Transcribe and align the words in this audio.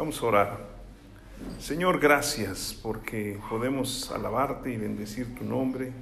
Vamos 0.00 0.22
a 0.22 0.26
orar. 0.26 0.58
Señor, 1.58 2.00
gracias 2.00 2.74
porque 2.82 3.38
podemos 3.50 4.10
alabarte 4.10 4.72
y 4.72 4.78
bendecir 4.78 5.34
tu 5.34 5.44
nombre 5.44 5.92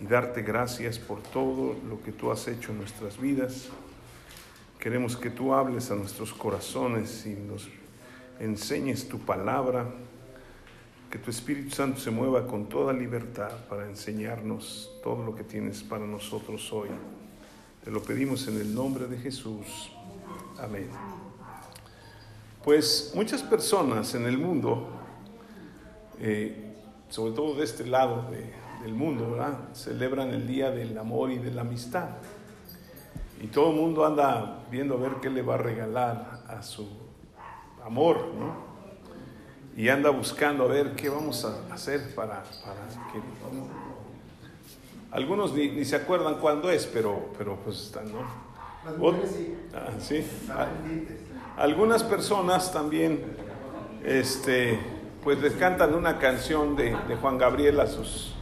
y 0.00 0.06
darte 0.06 0.42
gracias 0.42 1.00
por 1.00 1.20
todo 1.20 1.74
lo 1.88 2.00
que 2.04 2.12
tú 2.12 2.30
has 2.30 2.46
hecho 2.46 2.70
en 2.70 2.78
nuestras 2.78 3.20
vidas. 3.20 3.66
Queremos 4.78 5.16
que 5.16 5.30
tú 5.30 5.52
hables 5.52 5.90
a 5.90 5.96
nuestros 5.96 6.32
corazones 6.32 7.26
y 7.26 7.30
nos 7.30 7.68
enseñes 8.38 9.08
tu 9.08 9.18
palabra, 9.18 9.86
que 11.10 11.18
tu 11.18 11.28
Espíritu 11.28 11.74
Santo 11.74 11.98
se 11.98 12.12
mueva 12.12 12.46
con 12.46 12.68
toda 12.68 12.92
libertad 12.92 13.50
para 13.68 13.88
enseñarnos 13.88 14.92
todo 15.02 15.24
lo 15.24 15.34
que 15.34 15.42
tienes 15.42 15.82
para 15.82 16.06
nosotros 16.06 16.72
hoy. 16.72 16.90
Te 17.84 17.90
lo 17.90 18.00
pedimos 18.04 18.46
en 18.46 18.60
el 18.60 18.72
nombre 18.72 19.08
de 19.08 19.18
Jesús. 19.18 19.90
Amén. 20.60 21.25
Pues 22.66 23.12
muchas 23.14 23.44
personas 23.44 24.12
en 24.16 24.26
el 24.26 24.38
mundo, 24.38 24.88
eh, 26.18 26.74
sobre 27.08 27.32
todo 27.32 27.54
de 27.54 27.62
este 27.62 27.86
lado 27.86 28.24
del 28.82 28.92
mundo, 28.92 29.30
¿verdad? 29.30 29.68
celebran 29.72 30.30
el 30.30 30.48
Día 30.48 30.72
del 30.72 30.98
Amor 30.98 31.30
y 31.30 31.38
de 31.38 31.52
la 31.52 31.60
Amistad. 31.60 32.08
Y 33.40 33.46
todo 33.46 33.70
el 33.70 33.76
mundo 33.76 34.04
anda 34.04 34.64
viendo 34.68 34.94
a 34.94 34.96
ver 34.96 35.12
qué 35.22 35.30
le 35.30 35.42
va 35.42 35.54
a 35.54 35.58
regalar 35.58 36.42
a 36.48 36.60
su 36.60 36.88
amor, 37.84 38.32
¿no? 38.36 38.56
Y 39.80 39.88
anda 39.88 40.10
buscando 40.10 40.64
a 40.64 40.66
ver 40.66 40.96
qué 40.96 41.08
vamos 41.08 41.44
a 41.44 41.72
hacer 41.72 42.16
para, 42.16 42.42
para 42.42 43.12
que... 43.12 43.20
Algunos 45.12 45.54
ni, 45.54 45.84
se 45.84 45.94
acuerdan 45.94 46.40
cuándo 46.40 46.68
es, 46.68 46.84
pero, 46.84 47.30
pero 47.38 47.60
pues 47.62 47.80
están, 47.80 48.10
¿no? 48.10 48.22
Ah, 49.72 49.92
sí. 50.00 50.26
Ah, 50.50 50.66
algunas 51.56 52.02
personas 52.02 52.72
también, 52.72 53.24
este, 54.04 54.78
pues 55.24 55.40
les 55.40 55.54
cantan 55.54 55.94
una 55.94 56.18
canción 56.18 56.76
de, 56.76 56.94
Juan 57.20 57.38
Gabriel 57.38 57.80
a 57.80 57.86
sus, 57.86 58.34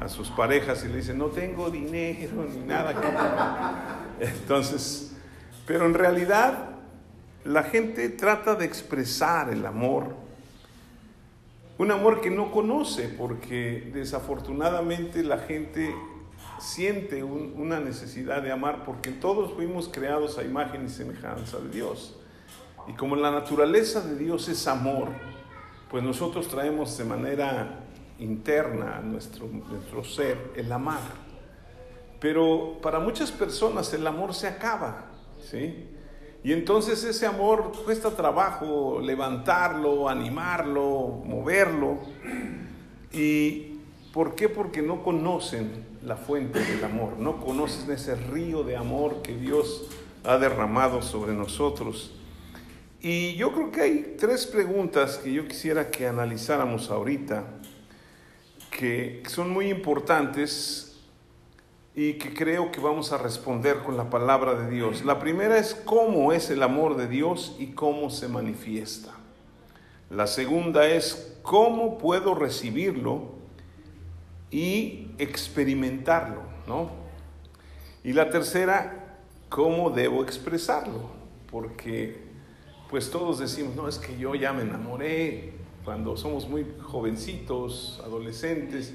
a 0.00 0.08
sus 0.08 0.30
parejas 0.30 0.84
y 0.84 0.88
le 0.88 0.96
dicen, 0.96 1.18
no 1.18 1.26
tengo 1.26 1.70
dinero 1.70 2.46
ni 2.48 2.64
nada. 2.64 2.94
Entonces, 4.20 5.16
pero 5.66 5.86
en 5.86 5.94
realidad 5.94 6.70
la 7.44 7.64
gente 7.64 8.08
trata 8.08 8.54
de 8.54 8.64
expresar 8.64 9.50
el 9.50 9.66
amor, 9.66 10.14
un 11.76 11.90
amor 11.90 12.20
que 12.20 12.30
no 12.30 12.52
conoce, 12.52 13.08
porque 13.08 13.90
desafortunadamente 13.92 15.24
la 15.24 15.38
gente 15.38 15.92
siente 16.60 17.24
una 17.24 17.80
necesidad 17.80 18.42
de 18.42 18.52
amar, 18.52 18.84
porque 18.84 19.10
todos 19.10 19.52
fuimos 19.54 19.88
creados 19.88 20.38
a 20.38 20.44
imagen 20.44 20.86
y 20.86 20.88
semejanza 20.88 21.58
de 21.58 21.68
Dios. 21.70 22.20
Y 22.88 22.92
como 22.92 23.16
la 23.16 23.30
naturaleza 23.30 24.00
de 24.00 24.16
Dios 24.16 24.48
es 24.48 24.66
amor, 24.66 25.08
pues 25.90 26.02
nosotros 26.02 26.48
traemos 26.48 26.96
de 26.98 27.04
manera 27.04 27.80
interna 28.18 28.98
a 28.98 29.00
nuestro, 29.00 29.46
nuestro 29.46 30.04
ser 30.04 30.52
el 30.56 30.70
amar. 30.70 31.00
Pero 32.20 32.78
para 32.82 33.00
muchas 33.00 33.30
personas 33.30 33.92
el 33.92 34.06
amor 34.06 34.34
se 34.34 34.48
acaba, 34.48 35.06
¿sí? 35.40 35.88
Y 36.42 36.52
entonces 36.52 37.02
ese 37.04 37.26
amor 37.26 37.72
cuesta 37.84 38.10
trabajo 38.10 39.00
levantarlo, 39.00 40.08
animarlo, 40.08 41.22
moverlo. 41.24 41.98
¿Y 43.12 43.78
por 44.12 44.34
qué? 44.34 44.48
Porque 44.48 44.82
no 44.82 45.02
conocen 45.02 45.84
la 46.02 46.16
fuente 46.16 46.60
del 46.60 46.84
amor, 46.84 47.18
no 47.18 47.40
conocen 47.40 47.90
ese 47.92 48.14
río 48.14 48.62
de 48.62 48.76
amor 48.76 49.22
que 49.22 49.34
Dios 49.34 49.88
ha 50.22 50.36
derramado 50.36 51.00
sobre 51.00 51.32
nosotros. 51.32 52.12
Y 53.04 53.34
yo 53.34 53.52
creo 53.52 53.70
que 53.70 53.82
hay 53.82 54.16
tres 54.18 54.46
preguntas 54.46 55.18
que 55.18 55.30
yo 55.30 55.46
quisiera 55.46 55.90
que 55.90 56.06
analizáramos 56.06 56.88
ahorita, 56.88 57.44
que 58.70 59.22
son 59.26 59.50
muy 59.50 59.68
importantes 59.68 60.96
y 61.94 62.14
que 62.14 62.32
creo 62.32 62.72
que 62.72 62.80
vamos 62.80 63.12
a 63.12 63.18
responder 63.18 63.80
con 63.80 63.98
la 63.98 64.08
palabra 64.08 64.54
de 64.54 64.70
Dios. 64.70 65.04
La 65.04 65.18
primera 65.18 65.58
es 65.58 65.74
cómo 65.74 66.32
es 66.32 66.48
el 66.48 66.62
amor 66.62 66.96
de 66.96 67.06
Dios 67.06 67.54
y 67.58 67.72
cómo 67.72 68.08
se 68.08 68.26
manifiesta. 68.26 69.12
La 70.08 70.26
segunda 70.26 70.86
es 70.86 71.36
cómo 71.42 71.98
puedo 71.98 72.34
recibirlo 72.34 73.34
y 74.50 75.08
experimentarlo, 75.18 76.40
¿no? 76.66 76.90
Y 78.02 78.14
la 78.14 78.30
tercera, 78.30 79.18
cómo 79.50 79.90
debo 79.90 80.24
expresarlo, 80.24 81.10
porque 81.50 82.23
pues 82.94 83.10
todos 83.10 83.40
decimos, 83.40 83.74
no, 83.74 83.88
es 83.88 83.98
que 83.98 84.16
yo 84.16 84.36
ya 84.36 84.52
me 84.52 84.62
enamoré 84.62 85.50
cuando 85.84 86.16
somos 86.16 86.48
muy 86.48 86.64
jovencitos, 86.80 88.00
adolescentes, 88.04 88.94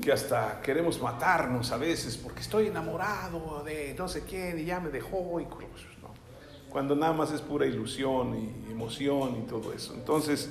que 0.00 0.12
hasta 0.12 0.62
queremos 0.62 0.98
matarnos 1.02 1.70
a 1.70 1.76
veces 1.76 2.16
porque 2.16 2.40
estoy 2.40 2.68
enamorado 2.68 3.62
de 3.62 3.94
no 3.98 4.08
sé 4.08 4.22
quién 4.22 4.60
y 4.60 4.64
ya 4.64 4.80
me 4.80 4.88
dejó 4.88 5.38
y 5.40 5.44
¿no? 5.44 6.08
cuando 6.70 6.96
nada 6.96 7.12
más 7.12 7.32
es 7.32 7.42
pura 7.42 7.66
ilusión 7.66 8.34
y 8.34 8.72
emoción 8.72 9.36
y 9.36 9.46
todo 9.46 9.74
eso. 9.74 9.92
Entonces, 9.92 10.48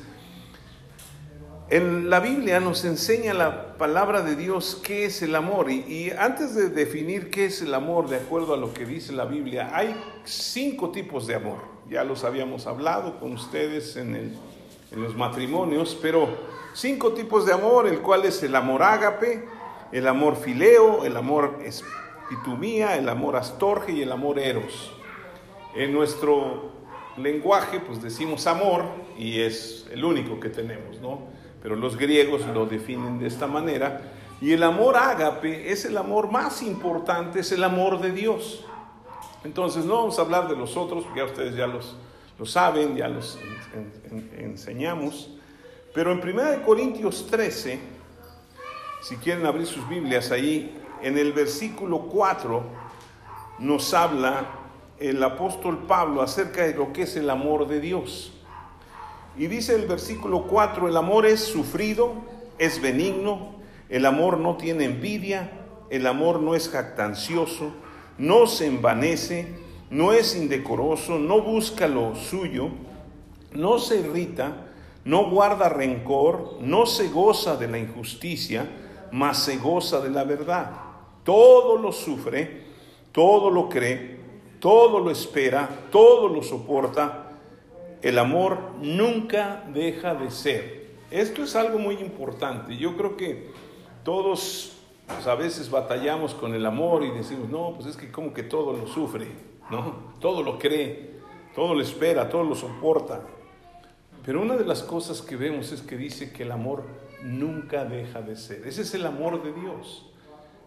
en 1.72 2.12
la 2.12 2.20
Biblia 2.20 2.60
nos 2.60 2.86
enseña 2.86 3.34
la 3.34 3.76
palabra 3.76 4.22
de 4.22 4.36
Dios 4.36 4.80
qué 4.84 5.06
es 5.06 5.24
el 5.24 5.34
amor 5.34 5.72
y, 5.72 6.12
antes 6.12 6.54
de 6.54 6.70
definir 6.70 7.32
qué 7.32 7.46
es 7.46 7.64
el 7.64 7.74
amor 7.74 8.08
de 8.08 8.18
acuerdo 8.18 8.54
a 8.54 8.58
lo 8.58 8.72
que 8.72 8.86
dice 8.86 9.14
la 9.14 9.26
Biblia, 9.26 9.72
hay 9.74 10.00
cinco 10.26 10.92
tipos 10.92 11.26
de 11.26 11.34
amor 11.34 11.73
ya 11.90 12.04
los 12.04 12.24
habíamos 12.24 12.68
hablado 12.68 13.20
con 13.20 13.34
ustedes 13.34 13.96
en, 13.96 14.38
los 14.92 15.16
matrimonios, 15.16 15.98
pero 16.00 16.30
cinco 16.76 17.14
tipos 17.14 17.48
de 17.48 17.54
amor, 17.54 17.88
el 17.88 18.00
cual 18.02 18.26
es 18.26 18.44
el 18.44 18.56
amor 18.56 18.84
ágape, 18.84 19.44
el 19.92 20.08
amor 20.08 20.36
fileo, 20.36 21.04
el 21.04 21.18
amor 21.18 21.60
espitumía, 21.64 22.96
el 22.96 23.10
amor 23.10 23.36
astorge 23.36 23.92
y 23.92 24.04
el 24.04 24.12
amor 24.12 24.38
eros. 24.38 24.94
En 25.74 25.94
nuestro 25.94 26.74
lenguaje, 27.18 27.80
pues 27.80 28.04
decimos 28.04 28.46
amor 28.46 28.86
y 29.18 29.40
es 29.40 29.88
el 29.92 30.06
único 30.06 30.40
que 30.40 30.50
tenemos, 30.50 31.00
¿no? 31.02 31.22
Pero 31.64 31.76
los 31.76 31.98
griegos 31.98 32.46
lo 32.54 32.68
definen 32.68 33.18
de 33.18 33.28
esta 33.28 33.48
manera. 33.48 34.12
Y 34.42 34.52
el 34.52 34.62
amor 34.62 34.98
ágape 34.98 35.72
es 35.72 35.86
el 35.86 35.98
amor 35.98 36.30
más 36.30 36.62
importante, 36.62 37.40
es 37.40 37.52
el 37.52 37.64
amor 37.64 38.02
de 38.02 38.12
Dios. 38.12 38.66
Entonces 39.44 39.86
no 39.86 39.96
vamos 39.96 40.18
a 40.20 40.22
hablar 40.22 40.48
de 40.48 40.56
los 40.56 40.78
otros, 40.78 41.04
porque 41.04 41.20
ya 41.20 41.26
ustedes 41.26 41.56
ya 41.56 41.68
los, 41.68 41.96
saben, 42.50 42.96
ya 42.96 43.08
los 43.08 43.38
enseñamos. 44.38 45.30
Pero 45.94 46.12
en 46.12 46.20
1 46.20 46.64
Corintios 46.66 47.28
13, 47.28 47.80
si 49.02 49.16
quieren 49.18 49.46
abrir 49.46 49.68
sus 49.68 49.88
Biblias 49.88 50.32
ahí, 50.32 50.80
en 51.02 51.18
el 51.18 51.34
versículo 51.34 52.04
4 52.04 52.64
nos 53.60 53.94
habla 53.94 54.46
el 55.00 55.22
apóstol 55.22 55.86
Pablo 55.88 56.22
acerca 56.22 56.64
de 56.64 56.74
lo 56.74 56.94
que 56.94 57.04
es 57.04 57.16
el 57.18 57.30
amor 57.30 57.68
de 57.68 57.82
Dios. 57.82 58.32
Y 59.38 59.48
dice 59.48 59.76
el 59.76 59.88
versículo 59.88 60.44
4, 60.48 60.88
el 60.88 60.96
amor 60.96 61.26
es 61.26 61.42
sufrido, 61.42 62.14
es 62.60 62.82
benigno, 62.82 63.56
el 63.90 64.06
amor 64.06 64.38
no 64.38 64.58
tiene 64.58 64.86
envidia, 64.86 65.52
el 65.90 66.08
amor 66.08 66.40
no 66.40 66.56
es 66.56 66.70
jactancioso, 66.70 67.74
no 68.18 68.48
se 68.48 68.68
envanece, 68.68 69.48
no 69.90 70.14
es 70.14 70.36
indecoroso, 70.36 71.20
no 71.20 71.42
busca 71.42 71.88
lo 71.88 72.16
suyo, 72.16 72.70
no 73.54 73.80
se 73.80 74.00
irrita, 74.00 74.68
no 75.06 75.30
guarda 75.30 75.70
rencor, 75.70 76.58
no 76.62 76.86
se 76.86 77.10
goza 77.10 77.58
de 77.58 77.68
la 77.68 77.78
injusticia, 77.78 78.70
mas 79.12 79.44
se 79.44 79.58
goza 79.58 80.00
de 80.00 80.10
la 80.10 80.24
verdad. 80.24 80.72
Todo 81.24 81.78
lo 81.78 81.92
sufre, 81.92 82.64
todo 83.12 83.50
lo 83.50 83.70
cree, 83.70 84.20
todo 84.60 85.00
lo 85.00 85.12
espera, 85.12 85.70
todo 85.92 86.28
lo 86.28 86.42
soporta. 86.42 87.32
El 88.02 88.18
amor 88.20 88.72
nunca 88.82 89.64
deja 89.74 90.16
de 90.16 90.32
ser. 90.32 90.84
Esto 91.12 91.44
es 91.44 91.56
algo 91.56 91.78
muy 91.80 91.96
importante. 91.96 92.76
Yo 92.76 92.98
creo 92.98 93.16
que 93.16 93.52
todos 94.04 94.83
pues 95.14 95.28
a 95.28 95.36
veces 95.36 95.70
batallamos 95.70 96.34
con 96.34 96.54
el 96.54 96.66
amor 96.66 97.04
y 97.04 97.12
decimos, 97.12 97.50
no, 97.50 97.74
pues 97.76 97.88
es 97.88 97.98
que 97.98 98.12
como 98.12 98.34
que 98.34 98.44
todo 98.44 98.74
lo 98.74 98.88
sufre, 98.88 99.28
¿no? 99.70 100.14
Todo 100.20 100.44
lo 100.44 100.60
cree, 100.60 101.20
todo 101.56 101.74
lo 101.74 101.82
espera, 101.82 102.30
todo 102.30 102.44
lo 102.44 102.56
soporta. 102.56 103.22
Pero 104.26 104.42
una 104.42 104.56
de 104.56 104.66
las 104.66 104.84
cosas 104.84 105.22
que 105.22 105.36
vemos 105.36 105.72
es 105.72 105.82
que 105.82 105.98
dice 105.98 106.32
que 106.32 106.44
el 106.44 106.52
amor 106.52 106.84
nunca 107.24 107.86
deja 107.86 108.22
de 108.22 108.36
ser. 108.36 108.66
Ese 108.66 108.82
es 108.84 108.94
el 108.94 109.06
amor 109.06 109.44
de 109.44 109.54
Dios. 109.54 110.10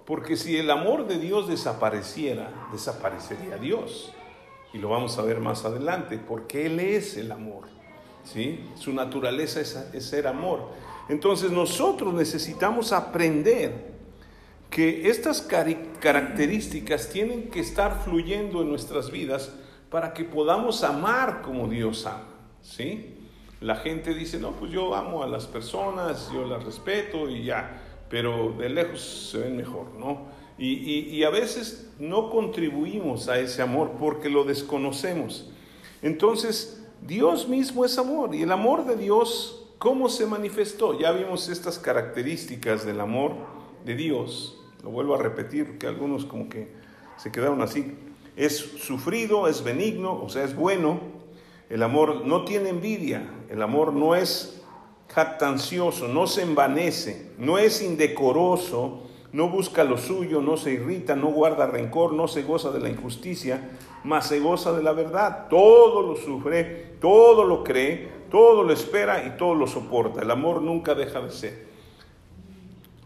Porque 0.04 0.37
si 0.37 0.56
el 0.56 0.70
amor 0.70 1.06
de 1.06 1.19
Dios 1.19 1.49
desapareciera, 1.49 2.69
desaparecería 2.70 3.56
Dios. 3.56 4.12
Y 4.72 4.78
lo 4.78 4.90
vamos 4.90 5.19
a 5.19 5.22
ver 5.22 5.40
más 5.40 5.64
adelante, 5.64 6.19
porque 6.19 6.66
Él 6.66 6.81
es 6.81 7.16
el 7.16 7.32
amor. 7.32 7.64
¿sí? 8.25 8.69
Su 8.76 8.92
naturaleza 8.92 9.60
es, 9.60 9.75
es 9.92 10.04
ser 10.04 10.26
amor. 10.26 10.69
Entonces 11.08 11.50
nosotros 11.50 12.12
necesitamos 12.12 12.92
aprender 12.92 13.95
que 14.70 15.08
estas 15.08 15.42
características 15.42 17.08
tienen 17.08 17.50
que 17.50 17.60
estar 17.60 18.02
fluyendo 18.04 18.62
en 18.62 18.68
nuestras 18.68 19.10
vidas 19.10 19.52
para 19.90 20.12
que 20.12 20.24
podamos 20.24 20.82
amar 20.82 21.42
como 21.42 21.68
Dios 21.68 22.06
ama, 22.06 22.24
¿sí? 22.62 23.16
la 23.60 23.76
gente 23.76 24.14
dice, 24.14 24.38
no, 24.38 24.52
pues 24.52 24.70
yo 24.70 24.94
amo 24.94 25.22
a 25.22 25.26
las 25.26 25.46
personas, 25.46 26.30
yo 26.32 26.44
las 26.44 26.64
respeto 26.64 27.28
y 27.28 27.44
ya, 27.44 27.82
pero 28.10 28.54
de 28.58 28.68
lejos 28.68 29.30
se 29.30 29.38
ven 29.38 29.56
mejor, 29.56 29.92
¿no? 29.98 30.26
Y, 30.58 31.10
y, 31.10 31.22
a 31.24 31.28
veces 31.28 31.90
no 31.98 32.30
contribuimos 32.30 33.28
a 33.28 33.38
ese 33.38 33.60
amor 33.60 33.92
porque 33.98 34.30
lo 34.30 34.44
desconocemos. 34.44 35.50
Entonces, 36.00 36.82
Dios 37.02 37.46
mismo 37.46 37.84
es 37.84 37.98
amor 37.98 38.34
y 38.34 38.42
el 38.42 38.50
amor 38.50 38.86
de 38.86 38.96
Dios, 38.96 39.66
¿cómo 39.76 40.08
se 40.08 40.24
manifestó? 40.24 40.98
Ya 40.98 41.12
vimos 41.12 41.50
estas 41.50 41.78
características 41.78 42.86
del 42.86 43.00
amor 43.00 43.32
de 43.84 43.96
Dios. 43.96 44.56
Lo 44.82 44.90
vuelvo 44.90 45.14
a 45.14 45.19
repetir, 45.19 45.78
que 45.78 45.87
algunos 45.87 46.25
como 46.25 46.49
que 46.49 46.69
se 47.17 47.32
quedaron 47.32 47.62
así. 47.62 47.96
Es 48.37 48.56
sufrido, 48.56 49.49
es 49.49 49.64
benigno, 49.64 50.23
o 50.23 50.28
sea, 50.28 50.44
es 50.44 50.55
bueno. 50.55 51.00
El 51.69 51.82
amor 51.82 52.26
no 52.26 52.44
tiene 52.44 52.69
envidia, 52.69 53.28
el 53.49 53.62
amor 53.62 53.93
no 53.93 54.14
es 54.14 54.62
jactancioso, 55.08 56.08
no 56.08 56.26
se 56.26 56.43
envanece, 56.43 57.32
no 57.38 57.58
es 57.58 57.82
indecoroso, 57.82 59.02
no 59.32 59.49
busca 59.49 59.84
lo 59.84 59.99
suyo, 59.99 60.40
no 60.40 60.56
se 60.56 60.73
irrita, 60.73 61.17
no 61.17 61.28
guarda 61.28 61.67
rencor, 61.67 62.12
no 62.12 62.28
se 62.28 62.43
goza 62.43 62.70
de 62.70 62.81
la 62.81 62.88
injusticia, 62.88 63.70
mas 64.05 64.28
se 64.28 64.40
goza 64.40 64.73
de 64.73 64.82
la 64.82 64.93
verdad. 64.93 65.49
Todo 65.49 66.02
lo 66.02 66.17
sufre, 66.17 66.96
todo 67.00 67.44
lo 67.44 67.64
cree, 67.64 68.08
todo 68.31 68.62
lo 68.62 68.73
espera 68.73 69.26
y 69.26 69.37
todo 69.37 69.55
lo 69.55 69.67
soporta. 69.67 70.23
El 70.23 70.31
amor 70.31 70.62
nunca 70.62 70.94
deja 70.94 71.20
de 71.20 71.31
ser. 71.31 71.67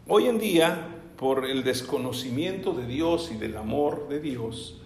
Hoy 0.07 0.27
en 0.27 0.39
día, 0.39 1.00
por 1.21 1.45
el 1.45 1.65
desconocimiento 1.65 2.73
de 2.73 2.87
Dios 2.87 3.31
y 3.31 3.37
del 3.37 3.59
amor 3.59 4.09
de 4.09 4.21
Dios, 4.21 4.81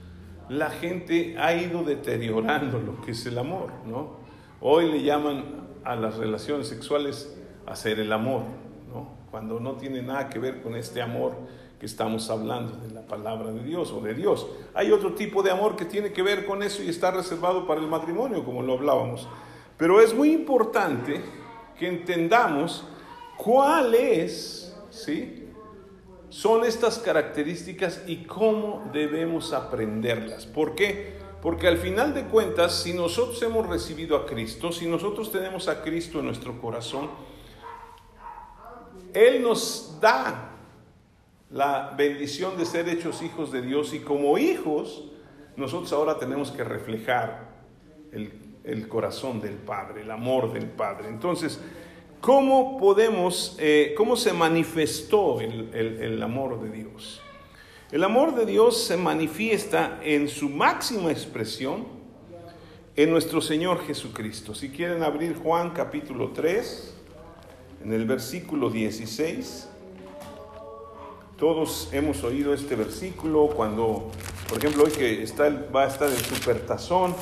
la 0.48 0.68
gente 0.68 1.36
ha 1.38 1.54
ido 1.54 1.84
deteriorando 1.84 2.80
lo 2.80 3.00
que 3.02 3.12
es 3.12 3.24
el 3.26 3.38
amor, 3.38 3.70
¿no? 3.86 4.16
Hoy 4.60 4.90
le 4.90 5.04
llaman 5.04 5.44
a 5.84 5.94
las 5.94 6.16
relaciones 6.16 6.66
sexuales 6.66 7.32
hacer 7.66 8.00
el 8.00 8.12
amor, 8.12 8.42
¿no? 8.92 9.10
Cuando 9.30 9.60
no 9.60 9.74
tiene 9.74 10.02
nada 10.02 10.28
que 10.28 10.40
ver 10.40 10.60
con 10.60 10.74
este 10.74 11.00
amor 11.00 11.36
que 11.78 11.86
estamos 11.86 12.28
hablando 12.28 12.78
de 12.78 12.92
la 12.92 13.06
palabra 13.06 13.52
de 13.52 13.62
Dios 13.62 13.92
o 13.92 14.00
de 14.00 14.14
Dios. 14.14 14.44
Hay 14.74 14.90
otro 14.90 15.14
tipo 15.14 15.40
de 15.40 15.52
amor 15.52 15.76
que 15.76 15.84
tiene 15.84 16.12
que 16.12 16.22
ver 16.22 16.46
con 16.46 16.64
eso 16.64 16.82
y 16.82 16.88
está 16.88 17.12
reservado 17.12 17.64
para 17.64 17.80
el 17.80 17.86
matrimonio, 17.86 18.44
como 18.44 18.60
lo 18.60 18.72
hablábamos. 18.72 19.28
Pero 19.78 20.00
es 20.00 20.12
muy 20.12 20.32
importante 20.32 21.20
que 21.78 21.86
entendamos 21.86 22.84
cuál 23.36 23.94
es, 23.94 24.76
¿sí? 24.90 25.43
Son 26.34 26.64
estas 26.64 26.98
características 26.98 28.02
y 28.08 28.24
cómo 28.24 28.90
debemos 28.92 29.52
aprenderlas. 29.52 30.46
¿Por 30.46 30.74
qué? 30.74 31.12
Porque 31.40 31.68
al 31.68 31.78
final 31.78 32.12
de 32.12 32.24
cuentas, 32.24 32.82
si 32.82 32.92
nosotros 32.92 33.40
hemos 33.42 33.68
recibido 33.68 34.16
a 34.16 34.26
Cristo, 34.26 34.72
si 34.72 34.88
nosotros 34.88 35.30
tenemos 35.30 35.68
a 35.68 35.80
Cristo 35.80 36.18
en 36.18 36.24
nuestro 36.24 36.60
corazón, 36.60 37.08
Él 39.12 39.42
nos 39.42 39.96
da 40.00 40.50
la 41.50 41.94
bendición 41.96 42.58
de 42.58 42.66
ser 42.66 42.88
hechos 42.88 43.22
hijos 43.22 43.52
de 43.52 43.62
Dios 43.62 43.94
y 43.94 44.00
como 44.00 44.36
hijos, 44.36 45.04
nosotros 45.54 45.92
ahora 45.92 46.18
tenemos 46.18 46.50
que 46.50 46.64
reflejar 46.64 47.48
el, 48.10 48.88
corazón 48.88 49.40
del 49.40 49.54
Padre, 49.54 50.02
el 50.02 50.10
amor 50.10 50.52
del 50.52 50.66
Padre. 50.66 51.06
Entonces, 51.10 51.60
¿Cómo 52.24 52.78
podemos, 52.78 53.54
eh, 53.58 53.92
cómo 53.98 54.16
se 54.16 54.32
manifestó 54.32 55.42
el, 55.42 56.22
amor 56.22 56.58
de 56.62 56.70
Dios? 56.70 57.20
El 57.92 58.02
amor 58.02 58.34
de 58.34 58.46
Dios 58.46 58.82
se 58.82 58.96
manifiesta 58.96 60.00
en 60.02 60.28
su 60.28 60.48
máxima 60.48 61.10
expresión 61.10 61.84
en 62.96 63.10
nuestro 63.10 63.42
Señor 63.42 63.86
Jesucristo. 63.86 64.54
Si 64.54 64.70
quieren 64.70 65.02
abrir 65.02 65.36
Juan 65.36 65.72
capítulo 65.72 66.30
3, 66.30 66.94
en 67.84 67.92
el 67.92 68.06
versículo 68.06 68.70
16, 68.70 69.68
todos 71.36 71.90
hemos 71.92 72.24
oído 72.24 72.54
este 72.54 72.74
versículo 72.74 73.50
cuando, 73.54 74.10
por 74.48 74.56
ejemplo, 74.56 74.84
hoy 74.84 74.92
que 74.92 75.22
está, 75.22 75.50
va 75.50 75.82
a 75.82 75.88
estar 75.88 76.08
el 76.08 76.16
supertazón, 76.16 77.14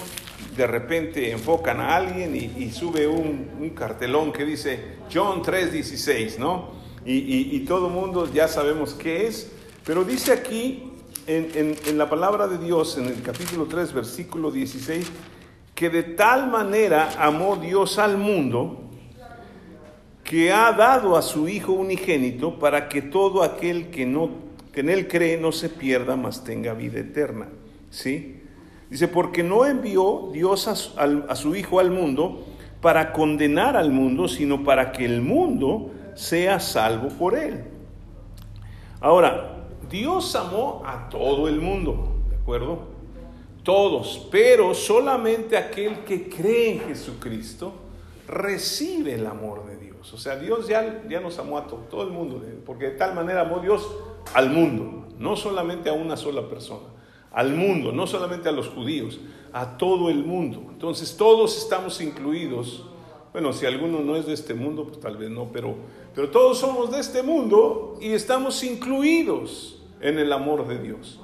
de 0.56 0.67
repente 0.67 1.31
enfocan 1.31 1.81
a 1.81 1.97
alguien 1.97 2.37
y, 2.37 2.71
sube 2.71 3.06
un, 3.06 3.71
cartelón 3.75 4.33
que 4.33 4.44
dice 4.44 4.99
John 5.12 5.43
3:16, 5.43 6.39
¿no? 6.39 6.71
Y, 7.05 7.61
todo 7.61 7.89
el 7.89 7.93
mundo 7.93 8.31
ya 8.33 8.49
sabemos 8.49 8.94
qué 8.94 9.27
es, 9.27 9.50
pero 9.85 10.05
dice 10.05 10.33
aquí 10.33 10.91
en, 11.27 11.99
la 11.99 12.09
palabra 12.09 12.47
de 12.47 12.59
Dios, 12.59 12.99
en 12.99 13.06
el 13.06 13.23
capítulo 13.23 13.67
3, 13.67 13.93
versículo 13.93 14.50
16, 14.50 15.11
que 15.75 15.91
de 15.91 16.03
tal 16.03 16.50
manera 16.50 17.15
amó 17.19 17.56
Dios 17.56 17.99
al 17.99 18.19
mundo 18.19 18.79
que 20.23 20.53
ha 20.53 20.73
dado 20.73 21.17
a 21.17 21.23
su 21.23 21.49
Hijo 21.49 21.73
unigénito 21.73 22.59
para 22.59 22.88
que 22.88 23.03
todo 23.03 23.43
aquel 23.43 23.91
que, 23.91 24.06
no, 24.06 24.31
que 24.73 24.81
en 24.81 24.88
él 24.88 25.09
cree 25.09 25.37
no 25.37 25.53
se 25.53 25.69
pierda, 25.69 26.17
mas 26.17 26.45
tenga 26.45 26.75
vida 26.75 27.00
eterna. 27.00 27.49
¿Sí? 27.91 28.42
Dice, 28.93 29.09
porque 29.09 29.43
no 29.43 29.65
envió 29.65 30.29
Dios 30.35 30.69
a, 30.69 31.35
su 31.35 31.56
Hijo 31.56 31.81
al 31.81 31.91
mundo 31.91 32.44
para 32.83 33.15
condenar 33.15 33.75
al 33.75 33.91
mundo, 33.91 34.29
sino 34.29 34.65
para 34.65 34.93
que 34.93 35.06
el 35.06 35.23
mundo 35.23 35.93
sea 36.15 36.61
salvo 36.61 37.09
por 37.09 37.35
él. 37.35 37.65
Ahora, 39.00 39.65
Dios 39.89 40.37
amó 40.37 40.83
a 40.85 41.09
todo 41.09 41.49
el 41.49 41.59
mundo, 41.59 42.19
¿de 42.29 42.37
acuerdo? 42.37 42.81
Todos, 43.62 44.29
pero 44.31 44.75
solamente 44.75 45.56
aquel 45.56 46.00
que 46.05 46.29
cree 46.29 46.73
en 46.73 46.81
Jesucristo 46.81 47.73
recibe 48.29 49.15
el 49.15 49.27
amor 49.27 49.65
de 49.65 49.79
Dios. 49.79 50.12
O 50.12 50.19
sea, 50.19 50.37
Dios 50.37 50.69
ya, 50.69 51.03
ya 51.09 51.21
nos 51.21 51.38
amó 51.38 51.56
a 51.56 51.67
todo, 51.67 51.81
todo 51.91 52.03
el 52.03 52.11
mundo, 52.11 52.43
porque 52.67 52.91
de 52.91 52.97
tal 52.99 53.15
manera 53.15 53.41
amó 53.41 53.61
Dios 53.61 53.91
al 54.35 54.50
mundo, 54.50 55.06
no 55.19 55.35
solamente 55.35 55.88
a 55.88 55.95
una 55.95 56.19
sola 56.19 56.47
persona 56.47 56.93
al 57.32 57.55
mundo, 57.55 57.93
no 57.93 58.06
solamente 58.06 58.49
a 58.49 58.52
los 58.52 58.69
judíos, 58.69 59.20
a 59.52 59.76
todo 59.76 60.11
el 60.11 60.25
mundo. 60.25 60.62
Entonces 60.70 61.17
todos 61.17 61.56
estamos 61.56 62.00
incluidos. 62.00 62.84
Bueno, 63.32 63.52
si 63.52 63.67
alguno 63.67 64.00
no 64.00 64.17
es 64.17 64.26
de 64.26 64.34
este 64.34 64.55
mundo, 64.55 64.84
pues 64.87 65.00
tal 65.00 65.17
vez 65.17 65.31
no, 65.31 65.50
pero, 65.52 65.75
pero 66.14 66.31
todos 66.31 66.58
somos 66.58 66.90
de 66.90 67.00
este 67.00 67.23
mundo 67.23 67.99
y 68.00 68.12
estamos 68.12 68.62
incluidos 68.62 69.82
en 70.00 70.19
el 70.19 70.32
amor 70.32 70.67
de 70.67 70.79
Dios. 70.79 71.20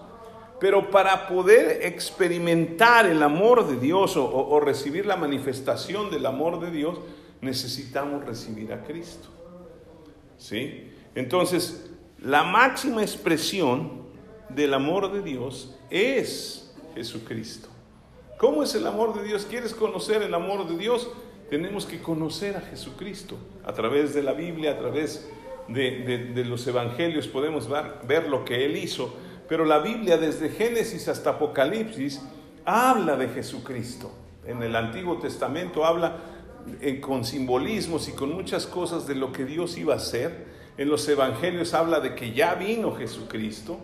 Pero 0.60 0.90
para 0.90 1.28
poder 1.28 1.87
experimentar 1.87 3.06
el 3.06 3.22
amor 3.22 3.66
de 3.69 3.76
Dios 3.76 4.16
o, 4.16 4.25
o 4.25 4.61
recibir 4.61 5.06
la 5.06 5.16
manifestación 5.16 6.11
del 6.11 6.26
amor 6.26 6.61
de 6.61 6.70
Dios, 6.70 6.99
necesitamos 7.40 8.25
recibir 8.25 8.72
a 8.72 8.82
Cristo. 8.82 9.28
¿Sí? 10.38 10.90
Entonces, 11.14 11.90
la 12.21 12.42
máxima 12.42 13.02
expresión 13.02 14.09
del 14.49 14.75
amor 14.75 15.12
de 15.12 15.23
Dios 15.23 15.77
es 15.90 16.75
Jesucristo. 16.95 17.68
¿Cómo 18.38 18.62
es 18.62 18.75
el 18.75 18.87
amor 18.87 19.18
de 19.18 19.26
Dios? 19.26 19.47
¿Quieres 19.49 19.75
conocer 19.75 20.23
el 20.23 20.35
amor 20.35 20.68
de 20.68 20.76
Dios? 20.76 21.09
Tenemos 21.50 21.87
que 21.87 22.00
conocer 22.00 22.57
a 22.57 22.61
Jesucristo 22.61 23.37
a 23.64 23.73
través 23.73 24.14
de 24.14 24.23
la 24.23 24.33
Biblia, 24.33 24.73
a 24.73 24.78
través 24.78 25.28
de, 25.68 26.45
los 26.47 26.66
evangelios 26.66 27.26
podemos 27.26 27.68
ver, 27.68 27.95
ver 28.07 28.28
lo 28.28 28.45
que 28.45 28.64
Él 28.64 28.76
hizo. 28.76 29.14
Pero 29.49 29.64
la 29.64 29.78
Biblia 29.78 30.18
desde 30.18 30.50
Génesis 30.50 31.09
hasta 31.09 31.30
Apocalipsis 31.30 32.23
habla 32.64 33.16
de 33.16 33.28
Jesucristo. 33.28 34.12
En 34.47 34.62
el 34.62 34.76
Antiguo 34.76 35.18
Testamento 35.18 35.85
habla 35.85 36.18
eh, 36.80 37.00
con 37.00 37.25
simbolismos 37.25 38.09
y 38.09 38.12
con 38.12 38.33
muchas 38.33 38.66
cosas 38.66 39.07
de 39.07 39.14
lo 39.14 39.33
que 39.33 39.45
Dios 39.45 39.78
iba 39.78 39.95
a 39.95 39.97
hacer. 39.97 40.47
En 40.76 40.88
los 40.88 41.09
evangelios 41.09 41.75
habla 41.75 42.00
de 42.00 42.14
que 42.14 42.33
ya 42.33 42.54
vino 42.54 42.95
Jesucristo. 42.95 43.78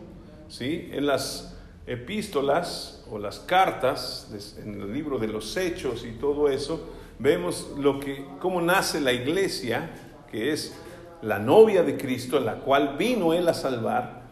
¿sí? 0.48 0.90
En 0.92 1.06
las 1.06 1.53
epístolas 1.86 3.04
o 3.10 3.18
las 3.18 3.38
cartas, 3.40 4.56
en 4.62 4.80
el 4.80 4.92
libro 4.92 5.18
de 5.18 5.28
los 5.28 5.56
hechos 5.56 6.04
y 6.04 6.12
todo 6.12 6.48
eso, 6.48 6.88
vemos 7.18 7.72
lo 7.78 8.00
que, 8.00 8.24
cómo 8.40 8.60
nace 8.60 9.00
la 9.00 9.12
iglesia, 9.12 9.90
que 10.30 10.52
es 10.52 10.74
la 11.22 11.38
novia 11.38 11.82
de 11.82 11.96
Cristo, 11.96 12.40
la 12.40 12.56
cual 12.56 12.96
vino 12.98 13.34
Él 13.34 13.48
a 13.48 13.54
salvar, 13.54 14.24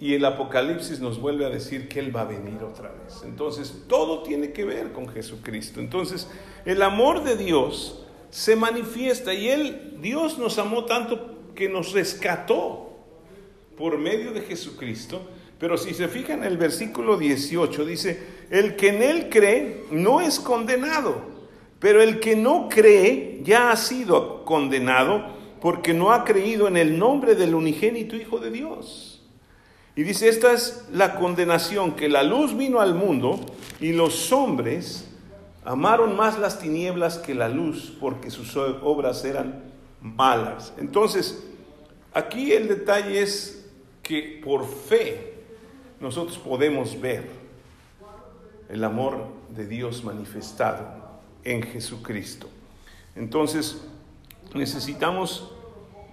y 0.00 0.14
el 0.14 0.24
Apocalipsis 0.24 1.00
nos 1.00 1.20
vuelve 1.20 1.44
a 1.44 1.50
decir 1.50 1.88
que 1.88 1.98
Él 1.98 2.14
va 2.14 2.20
a 2.20 2.24
venir 2.24 2.62
otra 2.62 2.92
vez. 2.92 3.22
Entonces, 3.24 3.84
todo 3.88 4.22
tiene 4.22 4.52
que 4.52 4.64
ver 4.64 4.92
con 4.92 5.08
Jesucristo. 5.08 5.80
Entonces, 5.80 6.28
el 6.64 6.82
amor 6.82 7.24
de 7.24 7.36
Dios 7.36 8.06
se 8.30 8.54
manifiesta 8.54 9.34
y 9.34 9.48
Él, 9.48 9.96
Dios 10.00 10.38
nos 10.38 10.58
amó 10.58 10.84
tanto 10.84 11.52
que 11.56 11.68
nos 11.68 11.92
rescató 11.92 12.96
por 13.76 13.98
medio 13.98 14.32
de 14.32 14.42
Jesucristo 14.42 15.22
pero 15.58 15.76
si 15.76 15.94
se 15.94 16.08
fijan 16.08 16.40
en 16.40 16.44
el 16.44 16.56
versículo 16.56 17.16
18, 17.16 17.84
dice, 17.84 18.22
el 18.50 18.76
que 18.76 18.88
en 18.88 19.02
él 19.02 19.28
cree 19.28 19.84
no 19.90 20.20
es 20.20 20.40
condenado, 20.40 21.22
pero 21.78 22.02
el 22.02 22.20
que 22.20 22.36
no 22.36 22.68
cree 22.68 23.40
ya 23.42 23.70
ha 23.70 23.76
sido 23.76 24.44
condenado 24.44 25.36
porque 25.60 25.94
no 25.94 26.12
ha 26.12 26.24
creído 26.24 26.68
en 26.68 26.76
el 26.76 26.98
nombre 26.98 27.34
del 27.34 27.54
unigénito 27.54 28.16
Hijo 28.16 28.38
de 28.38 28.50
Dios. 28.50 29.26
Y 29.96 30.04
dice, 30.04 30.28
esta 30.28 30.52
es 30.52 30.84
la 30.92 31.16
condenación, 31.16 31.96
que 31.96 32.08
la 32.08 32.22
luz 32.22 32.56
vino 32.56 32.80
al 32.80 32.94
mundo 32.94 33.40
y 33.80 33.92
los 33.92 34.30
hombres 34.32 35.08
Amaron 35.68 36.16
más 36.16 36.38
las 36.38 36.60
tinieblas 36.60 37.18
que 37.18 37.34
la 37.34 37.50
luz 37.50 37.94
porque 38.00 38.30
sus 38.30 38.56
obras 38.56 39.22
eran 39.26 39.64
malas. 40.00 40.72
Entonces, 40.78 41.44
aquí 42.14 42.52
el 42.52 42.68
detalle 42.68 43.20
es 43.20 43.68
que 44.02 44.40
por 44.42 44.66
fe 44.66 45.37
nosotros 46.00 46.38
podemos 46.38 47.00
ver 47.00 47.28
el 48.68 48.84
amor 48.84 49.26
de 49.54 49.66
Dios 49.66 50.04
manifestado 50.04 50.86
en 51.44 51.62
Jesucristo. 51.62 52.48
Entonces, 53.16 53.80
necesitamos 54.54 55.50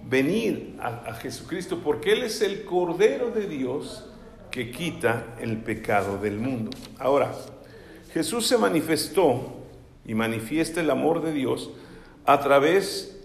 venir 0.08 0.76
a, 0.80 1.14
Jesucristo 1.14 1.80
porque 1.82 2.12
Él 2.12 2.22
es 2.22 2.40
el 2.40 2.64
Cordero 2.64 3.30
de 3.30 3.46
Dios 3.46 4.04
que 4.50 4.70
quita 4.70 5.34
el 5.40 5.58
pecado 5.58 6.18
del 6.18 6.38
mundo. 6.38 6.70
Ahora, 6.98 7.32
Jesús 8.12 8.46
se 8.46 8.56
manifestó 8.56 9.56
y 10.04 10.14
manifiesta 10.14 10.80
el 10.80 10.90
amor 10.90 11.22
de 11.22 11.32
Dios 11.32 11.70
a 12.24 12.40
través 12.40 13.20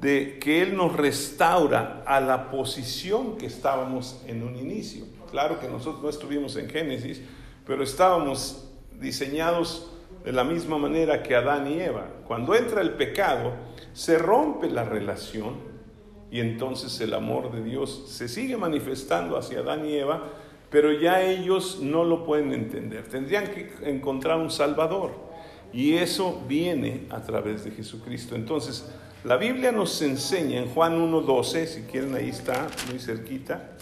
de 0.00 0.38
que 0.40 0.62
Él 0.62 0.76
nos 0.76 0.94
restaura 0.94 2.02
a 2.06 2.20
la 2.20 2.50
posición 2.50 3.38
que 3.38 3.46
estábamos 3.46 4.20
en 4.26 4.42
un 4.42 4.56
inicio. 4.56 5.04
Claro 5.36 5.60
que 5.60 5.68
nosotros 5.68 6.02
no 6.02 6.08
estuvimos 6.08 6.56
en 6.56 6.70
Génesis, 6.70 7.20
pero 7.66 7.82
estábamos 7.82 8.70
diseñados 8.98 9.90
de 10.24 10.32
la 10.32 10.44
misma 10.44 10.78
manera 10.78 11.22
que 11.22 11.36
Adán 11.36 11.70
y 11.70 11.78
Eva. 11.78 12.06
Cuando 12.26 12.54
entra 12.54 12.80
el 12.80 12.92
pecado, 12.92 13.52
se 13.92 14.16
rompe 14.16 14.70
la 14.70 14.84
relación 14.84 15.56
y 16.30 16.40
entonces 16.40 16.98
el 17.02 17.12
amor 17.12 17.52
de 17.52 17.62
Dios 17.62 18.04
se 18.08 18.28
sigue 18.28 18.56
manifestando 18.56 19.36
hacia 19.36 19.58
Adán 19.58 19.84
y 19.84 19.96
Eva, 19.96 20.22
pero 20.70 20.90
ya 20.90 21.20
ellos 21.20 21.80
no 21.82 22.04
lo 22.04 22.24
pueden 22.24 22.54
entender. 22.54 23.06
Tendrían 23.06 23.48
que 23.48 23.74
encontrar 23.82 24.38
un 24.38 24.50
Salvador 24.50 25.10
y 25.70 25.96
eso 25.96 26.44
viene 26.48 27.08
a 27.10 27.20
través 27.20 27.62
de 27.62 27.72
Jesucristo. 27.72 28.36
Entonces, 28.36 28.90
la 29.22 29.36
Biblia 29.36 29.70
nos 29.70 30.00
enseña 30.00 30.60
en 30.60 30.70
Juan 30.70 30.98
1.12, 30.98 31.66
si 31.66 31.82
quieren 31.82 32.14
ahí 32.14 32.30
está, 32.30 32.68
muy 32.88 32.98
cerquita, 32.98 33.76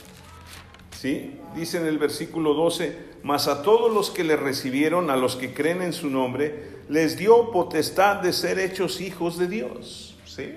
dice 1.55 1.79
en 1.79 1.87
el 1.87 1.99
versículo 1.99 2.55
12, 2.55 3.15
mas 3.23 3.49
a 3.49 3.63
todos 3.63 3.93
los 3.93 4.11
que 4.11 4.25
le 4.25 4.37
recibieron, 4.37 5.11
a 5.11 5.17
los 5.17 5.37
que 5.37 5.53
creen 5.53 5.83
en 5.83 5.93
su 5.93 6.11
nombre, 6.11 6.75
les 6.89 7.17
dio 7.17 7.51
potestad 7.51 8.17
de 8.17 8.33
ser 8.33 8.59
hechos 8.59 9.01
hijos 9.01 9.39
de 9.39 9.49
Dios. 9.49 10.17
¿sí? 10.25 10.53